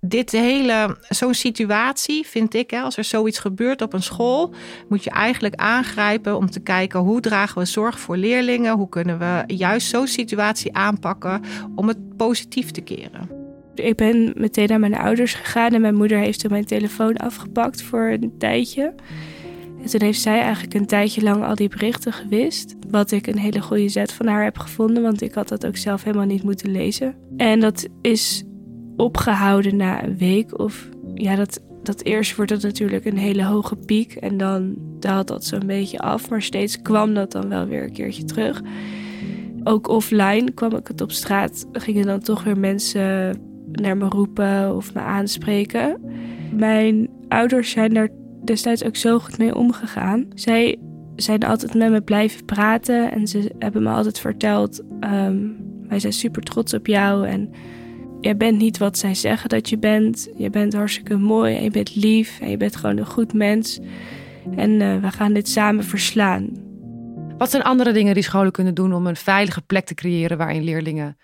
dit 0.00 0.30
hele, 0.30 0.96
zo'n 1.08 1.34
situatie 1.34 2.26
vind 2.26 2.54
ik, 2.54 2.70
hè, 2.70 2.80
als 2.80 2.96
er 2.96 3.04
zoiets 3.04 3.38
gebeurt 3.38 3.82
op 3.82 3.92
een 3.92 4.02
school, 4.02 4.54
moet 4.88 5.04
je 5.04 5.10
eigenlijk 5.10 5.54
aangrijpen 5.54 6.36
om 6.36 6.50
te 6.50 6.60
kijken 6.60 7.00
hoe 7.00 7.20
dragen 7.20 7.58
we 7.58 7.64
zorg 7.64 8.00
voor 8.00 8.16
leerlingen, 8.16 8.76
hoe 8.76 8.88
kunnen 8.88 9.18
we 9.18 9.42
juist 9.46 9.88
zo'n 9.88 10.06
situatie 10.06 10.74
aanpakken 10.74 11.42
om 11.74 11.88
het 11.88 12.16
positief 12.16 12.70
te 12.70 12.80
keren. 12.80 13.49
Ik 13.74 13.96
ben 13.96 14.32
meteen 14.36 14.68
naar 14.68 14.80
mijn 14.80 14.96
ouders 14.96 15.34
gegaan 15.34 15.72
en 15.72 15.80
mijn 15.80 15.94
moeder 15.94 16.18
heeft 16.18 16.40
toen 16.40 16.50
mijn 16.50 16.64
telefoon 16.64 17.16
afgepakt 17.16 17.82
voor 17.82 18.08
een 18.08 18.32
tijdje. 18.38 18.94
En 19.82 19.86
toen 19.86 20.02
heeft 20.02 20.20
zij 20.20 20.40
eigenlijk 20.40 20.74
een 20.74 20.86
tijdje 20.86 21.22
lang 21.22 21.44
al 21.44 21.54
die 21.54 21.68
berichten 21.68 22.12
gewist. 22.12 22.76
Wat 22.90 23.10
ik 23.10 23.26
een 23.26 23.38
hele 23.38 23.60
goede 23.60 23.88
zet 23.88 24.12
van 24.12 24.26
haar 24.26 24.44
heb 24.44 24.58
gevonden, 24.58 25.02
want 25.02 25.22
ik 25.22 25.34
had 25.34 25.48
dat 25.48 25.66
ook 25.66 25.76
zelf 25.76 26.04
helemaal 26.04 26.26
niet 26.26 26.42
moeten 26.42 26.70
lezen. 26.70 27.14
En 27.36 27.60
dat 27.60 27.88
is 28.00 28.44
opgehouden 28.96 29.76
na 29.76 30.04
een 30.04 30.18
week. 30.18 30.58
Of 30.58 30.88
ja, 31.14 31.36
dat, 31.36 31.62
dat 31.82 32.02
eerst 32.02 32.36
wordt 32.36 32.50
het 32.50 32.62
natuurlijk 32.62 33.04
een 33.04 33.18
hele 33.18 33.44
hoge 33.44 33.76
piek 33.76 34.14
en 34.14 34.36
dan 34.36 34.74
daalt 34.98 35.28
dat 35.28 35.44
zo'n 35.44 35.66
beetje 35.66 35.98
af. 35.98 36.30
Maar 36.30 36.42
steeds 36.42 36.82
kwam 36.82 37.14
dat 37.14 37.32
dan 37.32 37.48
wel 37.48 37.66
weer 37.66 37.82
een 37.82 37.92
keertje 37.92 38.24
terug. 38.24 38.62
Ook 39.64 39.88
offline 39.88 40.52
kwam 40.52 40.76
ik 40.76 40.88
het 40.88 41.00
op 41.00 41.12
straat, 41.12 41.66
gingen 41.72 42.06
dan 42.06 42.20
toch 42.20 42.44
weer 42.44 42.58
mensen 42.58 43.38
naar 43.72 43.96
me 43.96 44.08
roepen 44.08 44.76
of 44.76 44.94
me 44.94 45.00
aanspreken. 45.00 46.00
Mijn 46.52 47.08
ouders 47.28 47.70
zijn 47.70 47.94
daar 47.94 48.08
destijds 48.44 48.84
ook 48.84 48.96
zo 48.96 49.18
goed 49.18 49.38
mee 49.38 49.54
omgegaan. 49.54 50.26
Zij 50.34 50.78
zijn 51.16 51.44
altijd 51.44 51.74
met 51.74 51.90
me 51.90 52.02
blijven 52.02 52.44
praten 52.44 53.12
en 53.12 53.26
ze 53.26 53.54
hebben 53.58 53.82
me 53.82 53.90
altijd 53.90 54.18
verteld: 54.18 54.82
um, 55.00 55.56
wij 55.88 55.98
zijn 55.98 56.12
super 56.12 56.42
trots 56.42 56.74
op 56.74 56.86
jou 56.86 57.26
en 57.26 57.50
jij 58.20 58.36
bent 58.36 58.58
niet 58.58 58.78
wat 58.78 58.98
zij 58.98 59.14
zeggen 59.14 59.48
dat 59.48 59.68
je 59.68 59.78
bent. 59.78 60.28
Je 60.36 60.50
bent 60.50 60.72
hartstikke 60.72 61.16
mooi 61.16 61.56
en 61.56 61.62
je 61.62 61.70
bent 61.70 61.94
lief 61.94 62.40
en 62.40 62.50
je 62.50 62.56
bent 62.56 62.76
gewoon 62.76 62.96
een 62.96 63.06
goed 63.06 63.32
mens. 63.32 63.80
En 64.56 64.70
uh, 64.70 65.00
we 65.00 65.10
gaan 65.10 65.32
dit 65.32 65.48
samen 65.48 65.84
verslaan. 65.84 66.48
Wat 67.38 67.50
zijn 67.50 67.62
andere 67.62 67.92
dingen 67.92 68.14
die 68.14 68.22
scholen 68.22 68.52
kunnen 68.52 68.74
doen 68.74 68.94
om 68.94 69.06
een 69.06 69.16
veilige 69.16 69.62
plek 69.62 69.86
te 69.86 69.94
creëren 69.94 70.38
waarin 70.38 70.62
leerlingen 70.62 71.16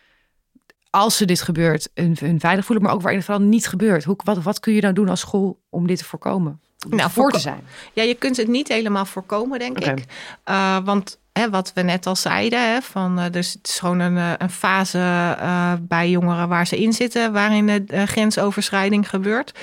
als 0.90 1.20
er 1.20 1.26
dit 1.26 1.40
gebeurt, 1.40 1.88
hun, 1.94 2.16
hun 2.20 2.40
veilig 2.40 2.64
voelen, 2.64 2.84
maar 2.84 2.94
ook 2.94 3.00
waarin 3.00 3.18
het 3.18 3.28
vooral 3.28 3.46
niet 3.46 3.66
gebeurt. 3.66 4.04
Hoe, 4.04 4.16
wat, 4.24 4.42
wat 4.42 4.60
kun 4.60 4.72
je 4.72 4.80
nou 4.80 4.94
doen 4.94 5.08
als 5.08 5.20
school 5.20 5.60
om 5.70 5.86
dit 5.86 5.98
te 5.98 6.04
voorkomen? 6.04 6.60
nou, 6.88 7.10
voor 7.10 7.30
te 7.30 7.38
zijn. 7.38 7.60
Ja, 7.92 8.02
je 8.02 8.14
kunt 8.14 8.36
het 8.36 8.48
niet 8.48 8.68
helemaal 8.68 9.04
voorkomen, 9.04 9.58
denk 9.58 9.78
ik. 9.78 10.04
Uh, 10.48 10.78
want 10.84 11.18
wat 11.50 11.72
we 11.74 11.82
net 11.82 12.06
al 12.06 12.16
zeiden, 12.16 12.72
hè, 12.72 12.80
van, 12.80 13.18
uh, 13.18 13.24
dus 13.30 13.52
het 13.52 13.68
is 13.68 13.78
gewoon 13.78 13.98
een, 13.98 14.16
eh, 14.16 14.30
een 14.38 14.50
fase 14.50 14.98
uh, 14.98 15.72
bij 15.80 16.10
jongeren 16.10 16.48
waar 16.48 16.66
ze 16.66 16.82
in 16.82 16.92
zitten, 16.92 17.32
waarin 17.32 17.66
de 17.66 18.06
grensoverschrijding 18.06 19.08
gebeurt. 19.08 19.58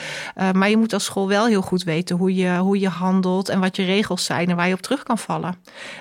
maar 0.54 0.70
je 0.70 0.78
moet 0.78 0.94
als 0.94 1.04
school 1.04 1.28
wel 1.28 1.46
heel 1.46 1.62
goed 1.62 1.84
weten 1.84 2.16
hoe 2.16 2.36
je, 2.36 2.58
hoe 2.58 2.80
je 2.80 2.90
handelt 2.90 3.50
en 3.50 3.60
wat 3.60 3.76
je 3.76 3.84
regels 3.84 4.26
zijn 4.26 4.50
en 4.50 4.56
waar 4.56 4.68
je 4.68 4.74
op 4.74 4.82
terug 4.82 5.04
kan 5.04 5.18
vallen. 5.18 5.56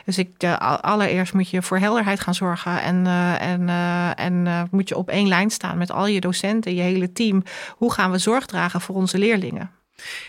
Dus 0.05 0.19
ik, 0.19 0.45
allereerst 0.81 1.33
moet 1.33 1.51
je 1.51 1.63
voor 1.63 1.79
helderheid 1.79 2.21
gaan 2.21 2.35
zorgen 2.35 2.83
en, 2.83 3.07
en, 3.39 3.69
en 4.17 4.69
moet 4.71 4.89
je 4.89 4.97
op 4.97 5.09
één 5.09 5.29
lijn 5.29 5.51
staan 5.51 5.79
met 5.79 5.93
al 5.93 6.07
je 6.07 6.21
docenten, 6.21 6.75
je 6.75 6.83
hele 6.83 7.13
team. 7.13 7.43
Hoe 7.77 7.93
gaan 7.93 8.11
we 8.11 8.19
zorg 8.19 8.47
dragen 8.47 8.81
voor 8.81 8.95
onze 8.95 9.19
leerlingen? 9.19 9.82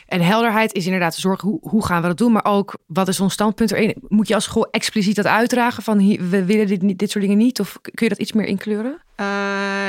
En 0.07 0.21
helderheid 0.21 0.73
is 0.73 0.85
inderdaad 0.85 1.15
zorgen 1.15 1.49
hoe, 1.49 1.59
hoe 1.61 1.85
gaan 1.85 2.01
we 2.01 2.07
dat 2.07 2.17
doen, 2.17 2.31
maar 2.31 2.45
ook 2.45 2.77
wat 2.85 3.07
is 3.07 3.19
ons 3.19 3.33
standpunt 3.33 3.71
erin? 3.71 3.95
Moet 4.07 4.27
je 4.27 4.35
als 4.35 4.43
school 4.43 4.67
expliciet 4.71 5.15
dat 5.15 5.25
uitdragen 5.25 5.83
van 5.83 5.97
we 6.29 6.45
willen 6.45 6.67
dit, 6.67 6.99
dit 6.99 7.11
soort 7.11 7.23
dingen 7.23 7.37
niet? 7.37 7.59
Of 7.59 7.77
kun 7.81 8.07
je 8.07 8.09
dat 8.09 8.17
iets 8.17 8.33
meer 8.33 8.45
inkleuren? 8.45 9.01
Uh, 9.17 9.25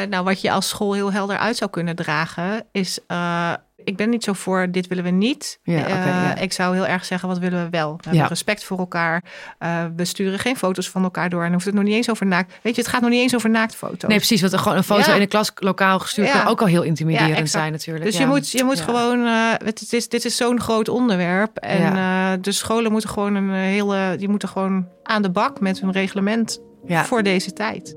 nou, 0.09 0.25
wat 0.25 0.41
je 0.41 0.51
als 0.51 0.69
school 0.69 0.95
heel 0.95 1.13
helder 1.13 1.39
uit 1.39 1.57
zou 1.57 1.71
kunnen 1.71 1.97
dragen, 1.97 2.67
is 2.73 2.99
uh, 3.09 3.55
ik 3.85 3.97
ben 3.97 4.11
niet 4.11 4.25
zo 4.25 4.33
voor 4.33 4.71
dit 4.71 4.87
willen 4.87 5.05
we 5.05 5.11
niet. 5.11 5.59
Ja, 5.63 6.35
uh, 6.37 6.43
Ik 6.43 6.53
zou 6.53 6.75
heel 6.75 6.87
erg 6.87 7.05
zeggen 7.05 7.29
wat 7.29 7.39
willen 7.39 7.65
we 7.65 7.71
wel. 7.71 7.97
We 7.97 8.09
hebben 8.09 8.29
respect 8.29 8.65
voor 8.65 8.79
elkaar. 8.79 9.25
Uh, 9.63 9.85
we 9.97 10.05
sturen 10.05 10.39
geen 10.39 10.57
foto's 10.57 10.91
van 10.91 11.03
elkaar 11.03 11.31
door 11.31 11.45
en 11.45 11.53
hoeft 11.53 11.65
het 11.65 11.75
nog 11.75 11.85
niet 11.85 11.95
eens 11.95 12.11
over 12.11 12.27
naakt. 12.27 12.53
Weet 12.63 12.75
je, 12.75 12.81
het 12.81 12.91
gaat 12.91 13.01
nog 13.01 13.11
niet 13.11 13.21
eens 13.21 13.35
over 13.35 13.51
naaktfoto's. 13.51 14.09
Nee, 14.09 14.17
precies. 14.17 14.41
Want 14.41 14.57
gewoon 14.57 14.77
een 14.77 14.85
foto 14.85 15.15
in 15.15 15.21
een 15.21 15.29
klaslokaal 15.29 15.99
gestuurd 15.99 16.31
kan 16.31 16.47
ook 16.47 16.61
al 16.61 16.67
heel 16.67 16.83
intimiderend 16.83 17.51
zijn 17.51 17.73
natuurlijk. 17.73 18.05
Dus 18.05 18.17
je 18.17 18.27
moet, 18.27 18.51
je 18.51 18.65
moet 18.65 18.81
gewoon. 18.81 19.21
Uh, 19.21 19.53
het 19.65 19.93
is, 19.93 20.09
dit 20.09 20.25
is 20.25 20.37
zo'n 20.37 20.61
groot 20.61 20.89
onderwerp 20.89 21.57
en 21.57 22.43
de 22.43 22.53
scholen 22.53 22.93
moeten 22.93 23.11
gewoon 23.11 23.35
een 23.35 23.51
hele. 23.51 24.15
Die 24.19 24.29
moeten 24.29 24.49
gewoon 24.49 24.89
aan 25.03 25.23
de 25.23 25.31
bak 25.31 25.61
met 25.61 25.81
hun 25.81 25.93
reglement 25.93 26.61
voor 26.87 27.23
deze 27.23 27.53
tijd 27.53 27.97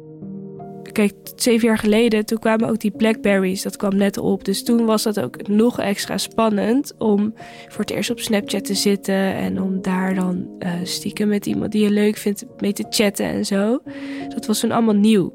kijk, 0.92 1.14
zeven 1.36 1.68
jaar 1.68 1.78
geleden, 1.78 2.26
toen 2.26 2.40
kwamen 2.40 2.70
ook 2.70 2.80
die 2.80 2.92
Blackberries, 2.92 3.62
dat 3.62 3.76
kwam 3.76 3.96
net 3.96 4.18
op. 4.18 4.46
Dus 4.46 4.64
toen 4.64 4.86
was 4.86 5.04
dat 5.04 5.20
ook 5.20 5.48
nog 5.48 5.80
extra 5.80 6.18
spannend 6.18 6.94
om 6.98 7.34
voor 7.68 7.82
het 7.82 7.90
eerst 7.90 8.10
op 8.10 8.20
Snapchat 8.20 8.66
te 8.66 8.74
zitten 8.74 9.34
en 9.36 9.62
om 9.62 9.82
daar 9.82 10.16
dan 10.16 10.48
uh, 10.60 10.70
stiekem 10.84 11.28
met 11.28 11.46
iemand 11.46 11.72
die 11.72 11.84
je 11.84 11.90
leuk 11.90 12.18
vindt 12.18 12.46
mee 12.60 12.74
te 12.74 12.86
chatten 12.90 13.26
en 13.26 13.46
zo. 13.46 13.80
Dat 14.30 14.46
was 14.46 14.60
toen 14.60 14.72
allemaal 14.72 14.96
nieuw. 14.96 15.34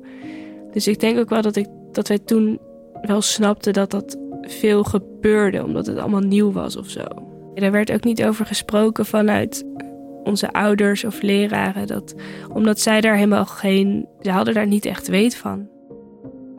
Dus 0.72 0.86
ik 0.86 1.00
denk 1.00 1.18
ook 1.18 1.30
wel 1.30 1.42
dat, 1.42 1.56
ik, 1.56 1.66
dat 1.92 2.08
wij 2.08 2.18
toen 2.18 2.58
wel 3.02 3.20
snapten 3.20 3.72
dat 3.72 3.90
dat 3.90 4.16
veel 4.40 4.84
gebeurde, 4.84 5.64
omdat 5.64 5.86
het 5.86 5.98
allemaal 5.98 6.20
nieuw 6.20 6.52
was 6.52 6.76
of 6.76 6.88
zo. 6.88 7.04
Daar 7.54 7.72
werd 7.72 7.92
ook 7.92 8.04
niet 8.04 8.24
over 8.24 8.46
gesproken 8.46 9.06
vanuit 9.06 9.64
onze 10.24 10.52
ouders 10.52 11.04
of 11.04 11.22
leraren. 11.22 11.86
Dat, 11.86 12.14
omdat 12.48 12.80
zij 12.80 13.00
daar 13.00 13.14
helemaal 13.14 13.46
geen. 13.46 14.08
Ze 14.20 14.30
hadden 14.30 14.54
daar 14.54 14.66
niet 14.66 14.84
echt 14.84 15.08
weet 15.08 15.36
van. 15.36 15.68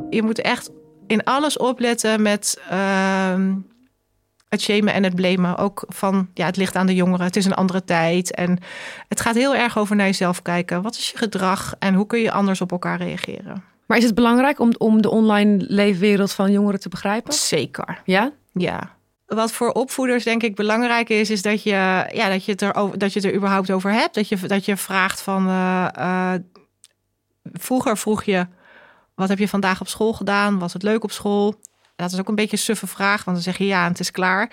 Je 0.09 0.24
moet 0.24 0.41
echt 0.41 0.72
in 1.07 1.24
alles 1.24 1.57
opletten 1.57 2.22
met. 2.22 2.61
Uh, 2.72 3.36
het 4.49 4.61
shamen 4.61 4.93
en 4.93 5.03
het 5.03 5.16
blamen. 5.16 5.57
Ook 5.57 5.84
van, 5.88 6.30
ja, 6.34 6.45
het 6.45 6.57
ligt 6.57 6.76
aan 6.76 6.86
de 6.86 6.95
jongeren. 6.95 7.26
Het 7.26 7.36
is 7.36 7.45
een 7.45 7.53
andere 7.53 7.84
tijd. 7.84 8.36
En 8.36 8.57
het 9.07 9.22
gaat 9.22 9.36
heel 9.36 9.55
erg 9.55 9.78
over 9.78 9.95
naar 9.95 10.05
jezelf 10.05 10.41
kijken. 10.41 10.82
Wat 10.82 10.95
is 10.95 11.09
je 11.09 11.18
gedrag 11.18 11.76
en 11.80 11.93
hoe 11.93 12.07
kun 12.07 12.20
je 12.20 12.32
anders 12.32 12.61
op 12.61 12.72
elkaar 12.72 12.97
reageren? 12.97 13.64
Maar 13.86 13.97
is 13.97 14.03
het 14.03 14.16
belangrijk 14.16 14.59
om, 14.59 14.74
om 14.78 15.01
de 15.01 15.09
online 15.09 15.66
leefwereld 15.68 16.32
van 16.32 16.51
jongeren 16.51 16.80
te 16.80 16.89
begrijpen? 16.89 17.34
Zeker. 17.34 18.01
Ja? 18.05 18.32
Ja. 18.53 18.95
Wat 19.26 19.51
voor 19.51 19.71
opvoeders 19.71 20.24
denk 20.24 20.43
ik 20.43 20.55
belangrijk 20.55 21.09
is, 21.09 21.30
is 21.30 21.41
dat 21.41 21.63
je, 21.63 21.69
ja, 22.13 22.30
dat 22.30 22.45
je, 22.45 22.51
het, 22.51 22.61
er 22.61 22.76
over, 22.76 22.97
dat 22.97 23.13
je 23.13 23.21
er 23.21 23.36
überhaupt 23.36 23.71
over 23.71 23.91
hebt. 23.91 24.15
Dat 24.15 24.28
je, 24.28 24.38
dat 24.38 24.65
je 24.65 24.78
vraagt 24.78 25.21
van. 25.21 25.47
Uh, 25.47 25.88
uh, 25.97 26.34
vroeger 27.43 27.97
vroeg 27.97 28.24
je: 28.24 28.47
wat 29.15 29.30
heb 29.30 29.38
je 29.38 29.47
vandaag 29.47 29.82
op 29.82 29.88
school 29.88 30.13
gedaan? 30.13 30.59
Was 30.59 30.74
het 30.74 30.84
leuk 30.84 31.03
op 31.03 31.11
school? 31.11 31.55
Dat 31.95 32.11
is 32.11 32.19
ook 32.19 32.28
een 32.28 32.36
beetje 32.36 32.57
een 32.57 32.63
suffe 32.63 32.88
vraag, 32.88 33.24
want 33.24 33.38
dan 33.38 33.45
zeg 33.45 33.57
je 33.57 33.65
ja 33.65 33.84
en 33.84 33.89
het 33.89 33.99
is 33.99 34.11
klaar. 34.11 34.51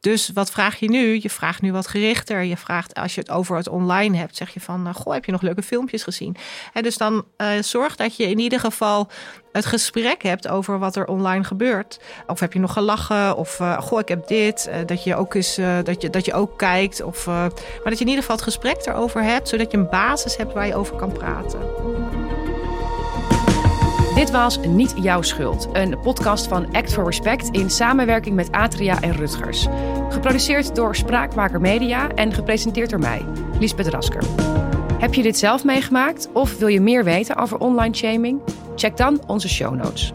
Dus 0.00 0.30
wat 0.34 0.50
vraag 0.50 0.76
je 0.76 0.90
nu? 0.90 1.18
Je 1.22 1.30
vraagt 1.30 1.62
nu 1.62 1.72
wat 1.72 1.86
gerichter. 1.86 2.42
Je 2.42 2.56
vraagt, 2.56 2.94
als 2.94 3.14
je 3.14 3.20
het 3.20 3.30
over 3.30 3.56
het 3.56 3.68
online 3.68 4.16
hebt, 4.16 4.36
zeg 4.36 4.54
je 4.54 4.60
van, 4.60 4.86
uh, 4.86 4.94
goh, 4.94 5.12
heb 5.12 5.24
je 5.24 5.32
nog 5.32 5.42
leuke 5.42 5.62
filmpjes 5.62 6.02
gezien? 6.02 6.36
En 6.72 6.82
dus 6.82 6.96
dan 6.96 7.24
uh, 7.36 7.48
zorg 7.60 7.96
dat 7.96 8.16
je 8.16 8.28
in 8.28 8.38
ieder 8.38 8.60
geval 8.60 9.08
het 9.52 9.66
gesprek 9.66 10.22
hebt 10.22 10.48
over 10.48 10.78
wat 10.78 10.96
er 10.96 11.06
online 11.06 11.44
gebeurt. 11.44 12.00
Of 12.26 12.40
heb 12.40 12.52
je 12.52 12.58
nog 12.58 12.72
gelachen? 12.72 13.36
Of 13.36 13.60
uh, 13.60 13.80
goh, 13.80 14.00
ik 14.00 14.08
heb 14.08 14.26
dit. 14.26 14.70
dat 14.86 15.04
je 15.04 15.16
ook 15.16 15.34
eens, 15.34 15.54
dat 15.84 16.02
je, 16.02 16.10
dat 16.10 16.24
je 16.24 16.32
ook 16.32 16.58
kijkt. 16.58 17.02
Of, 17.02 17.26
maar 17.26 17.50
dat 17.84 17.98
je 17.98 18.04
in 18.04 18.10
ieder 18.10 18.20
geval 18.20 18.36
het 18.36 18.44
gesprek 18.44 18.86
erover 18.86 19.22
hebt, 19.22 19.48
zodat 19.48 19.70
je 19.70 19.76
een 19.76 19.88
basis 19.88 20.36
hebt 20.36 20.52
waar 20.52 20.66
je 20.66 20.74
over 20.74 20.96
kan 20.96 21.12
praten. 21.12 21.60
Dit 24.20 24.30
was 24.30 24.58
Niet 24.58 24.94
Jouw 25.02 25.22
Schuld, 25.22 25.68
een 25.72 26.00
podcast 26.00 26.46
van 26.46 26.72
Act 26.72 26.92
for 26.92 27.04
Respect 27.04 27.48
in 27.48 27.70
samenwerking 27.70 28.34
met 28.34 28.52
Atria 28.52 29.00
en 29.00 29.12
Rutgers. 29.12 29.66
Geproduceerd 30.08 30.74
door 30.74 30.96
Spraakmaker 30.96 31.60
Media 31.60 32.08
en 32.08 32.32
gepresenteerd 32.32 32.90
door 32.90 32.98
mij, 32.98 33.24
Liesbeth 33.58 33.86
Rasker. 33.86 34.22
Heb 34.98 35.14
je 35.14 35.22
dit 35.22 35.38
zelf 35.38 35.64
meegemaakt 35.64 36.28
of 36.32 36.58
wil 36.58 36.68
je 36.68 36.80
meer 36.80 37.04
weten 37.04 37.36
over 37.36 37.58
online 37.58 37.94
shaming? 37.94 38.40
Check 38.76 38.96
dan 38.96 39.20
onze 39.26 39.48
show 39.48 39.74
notes. 39.74 40.12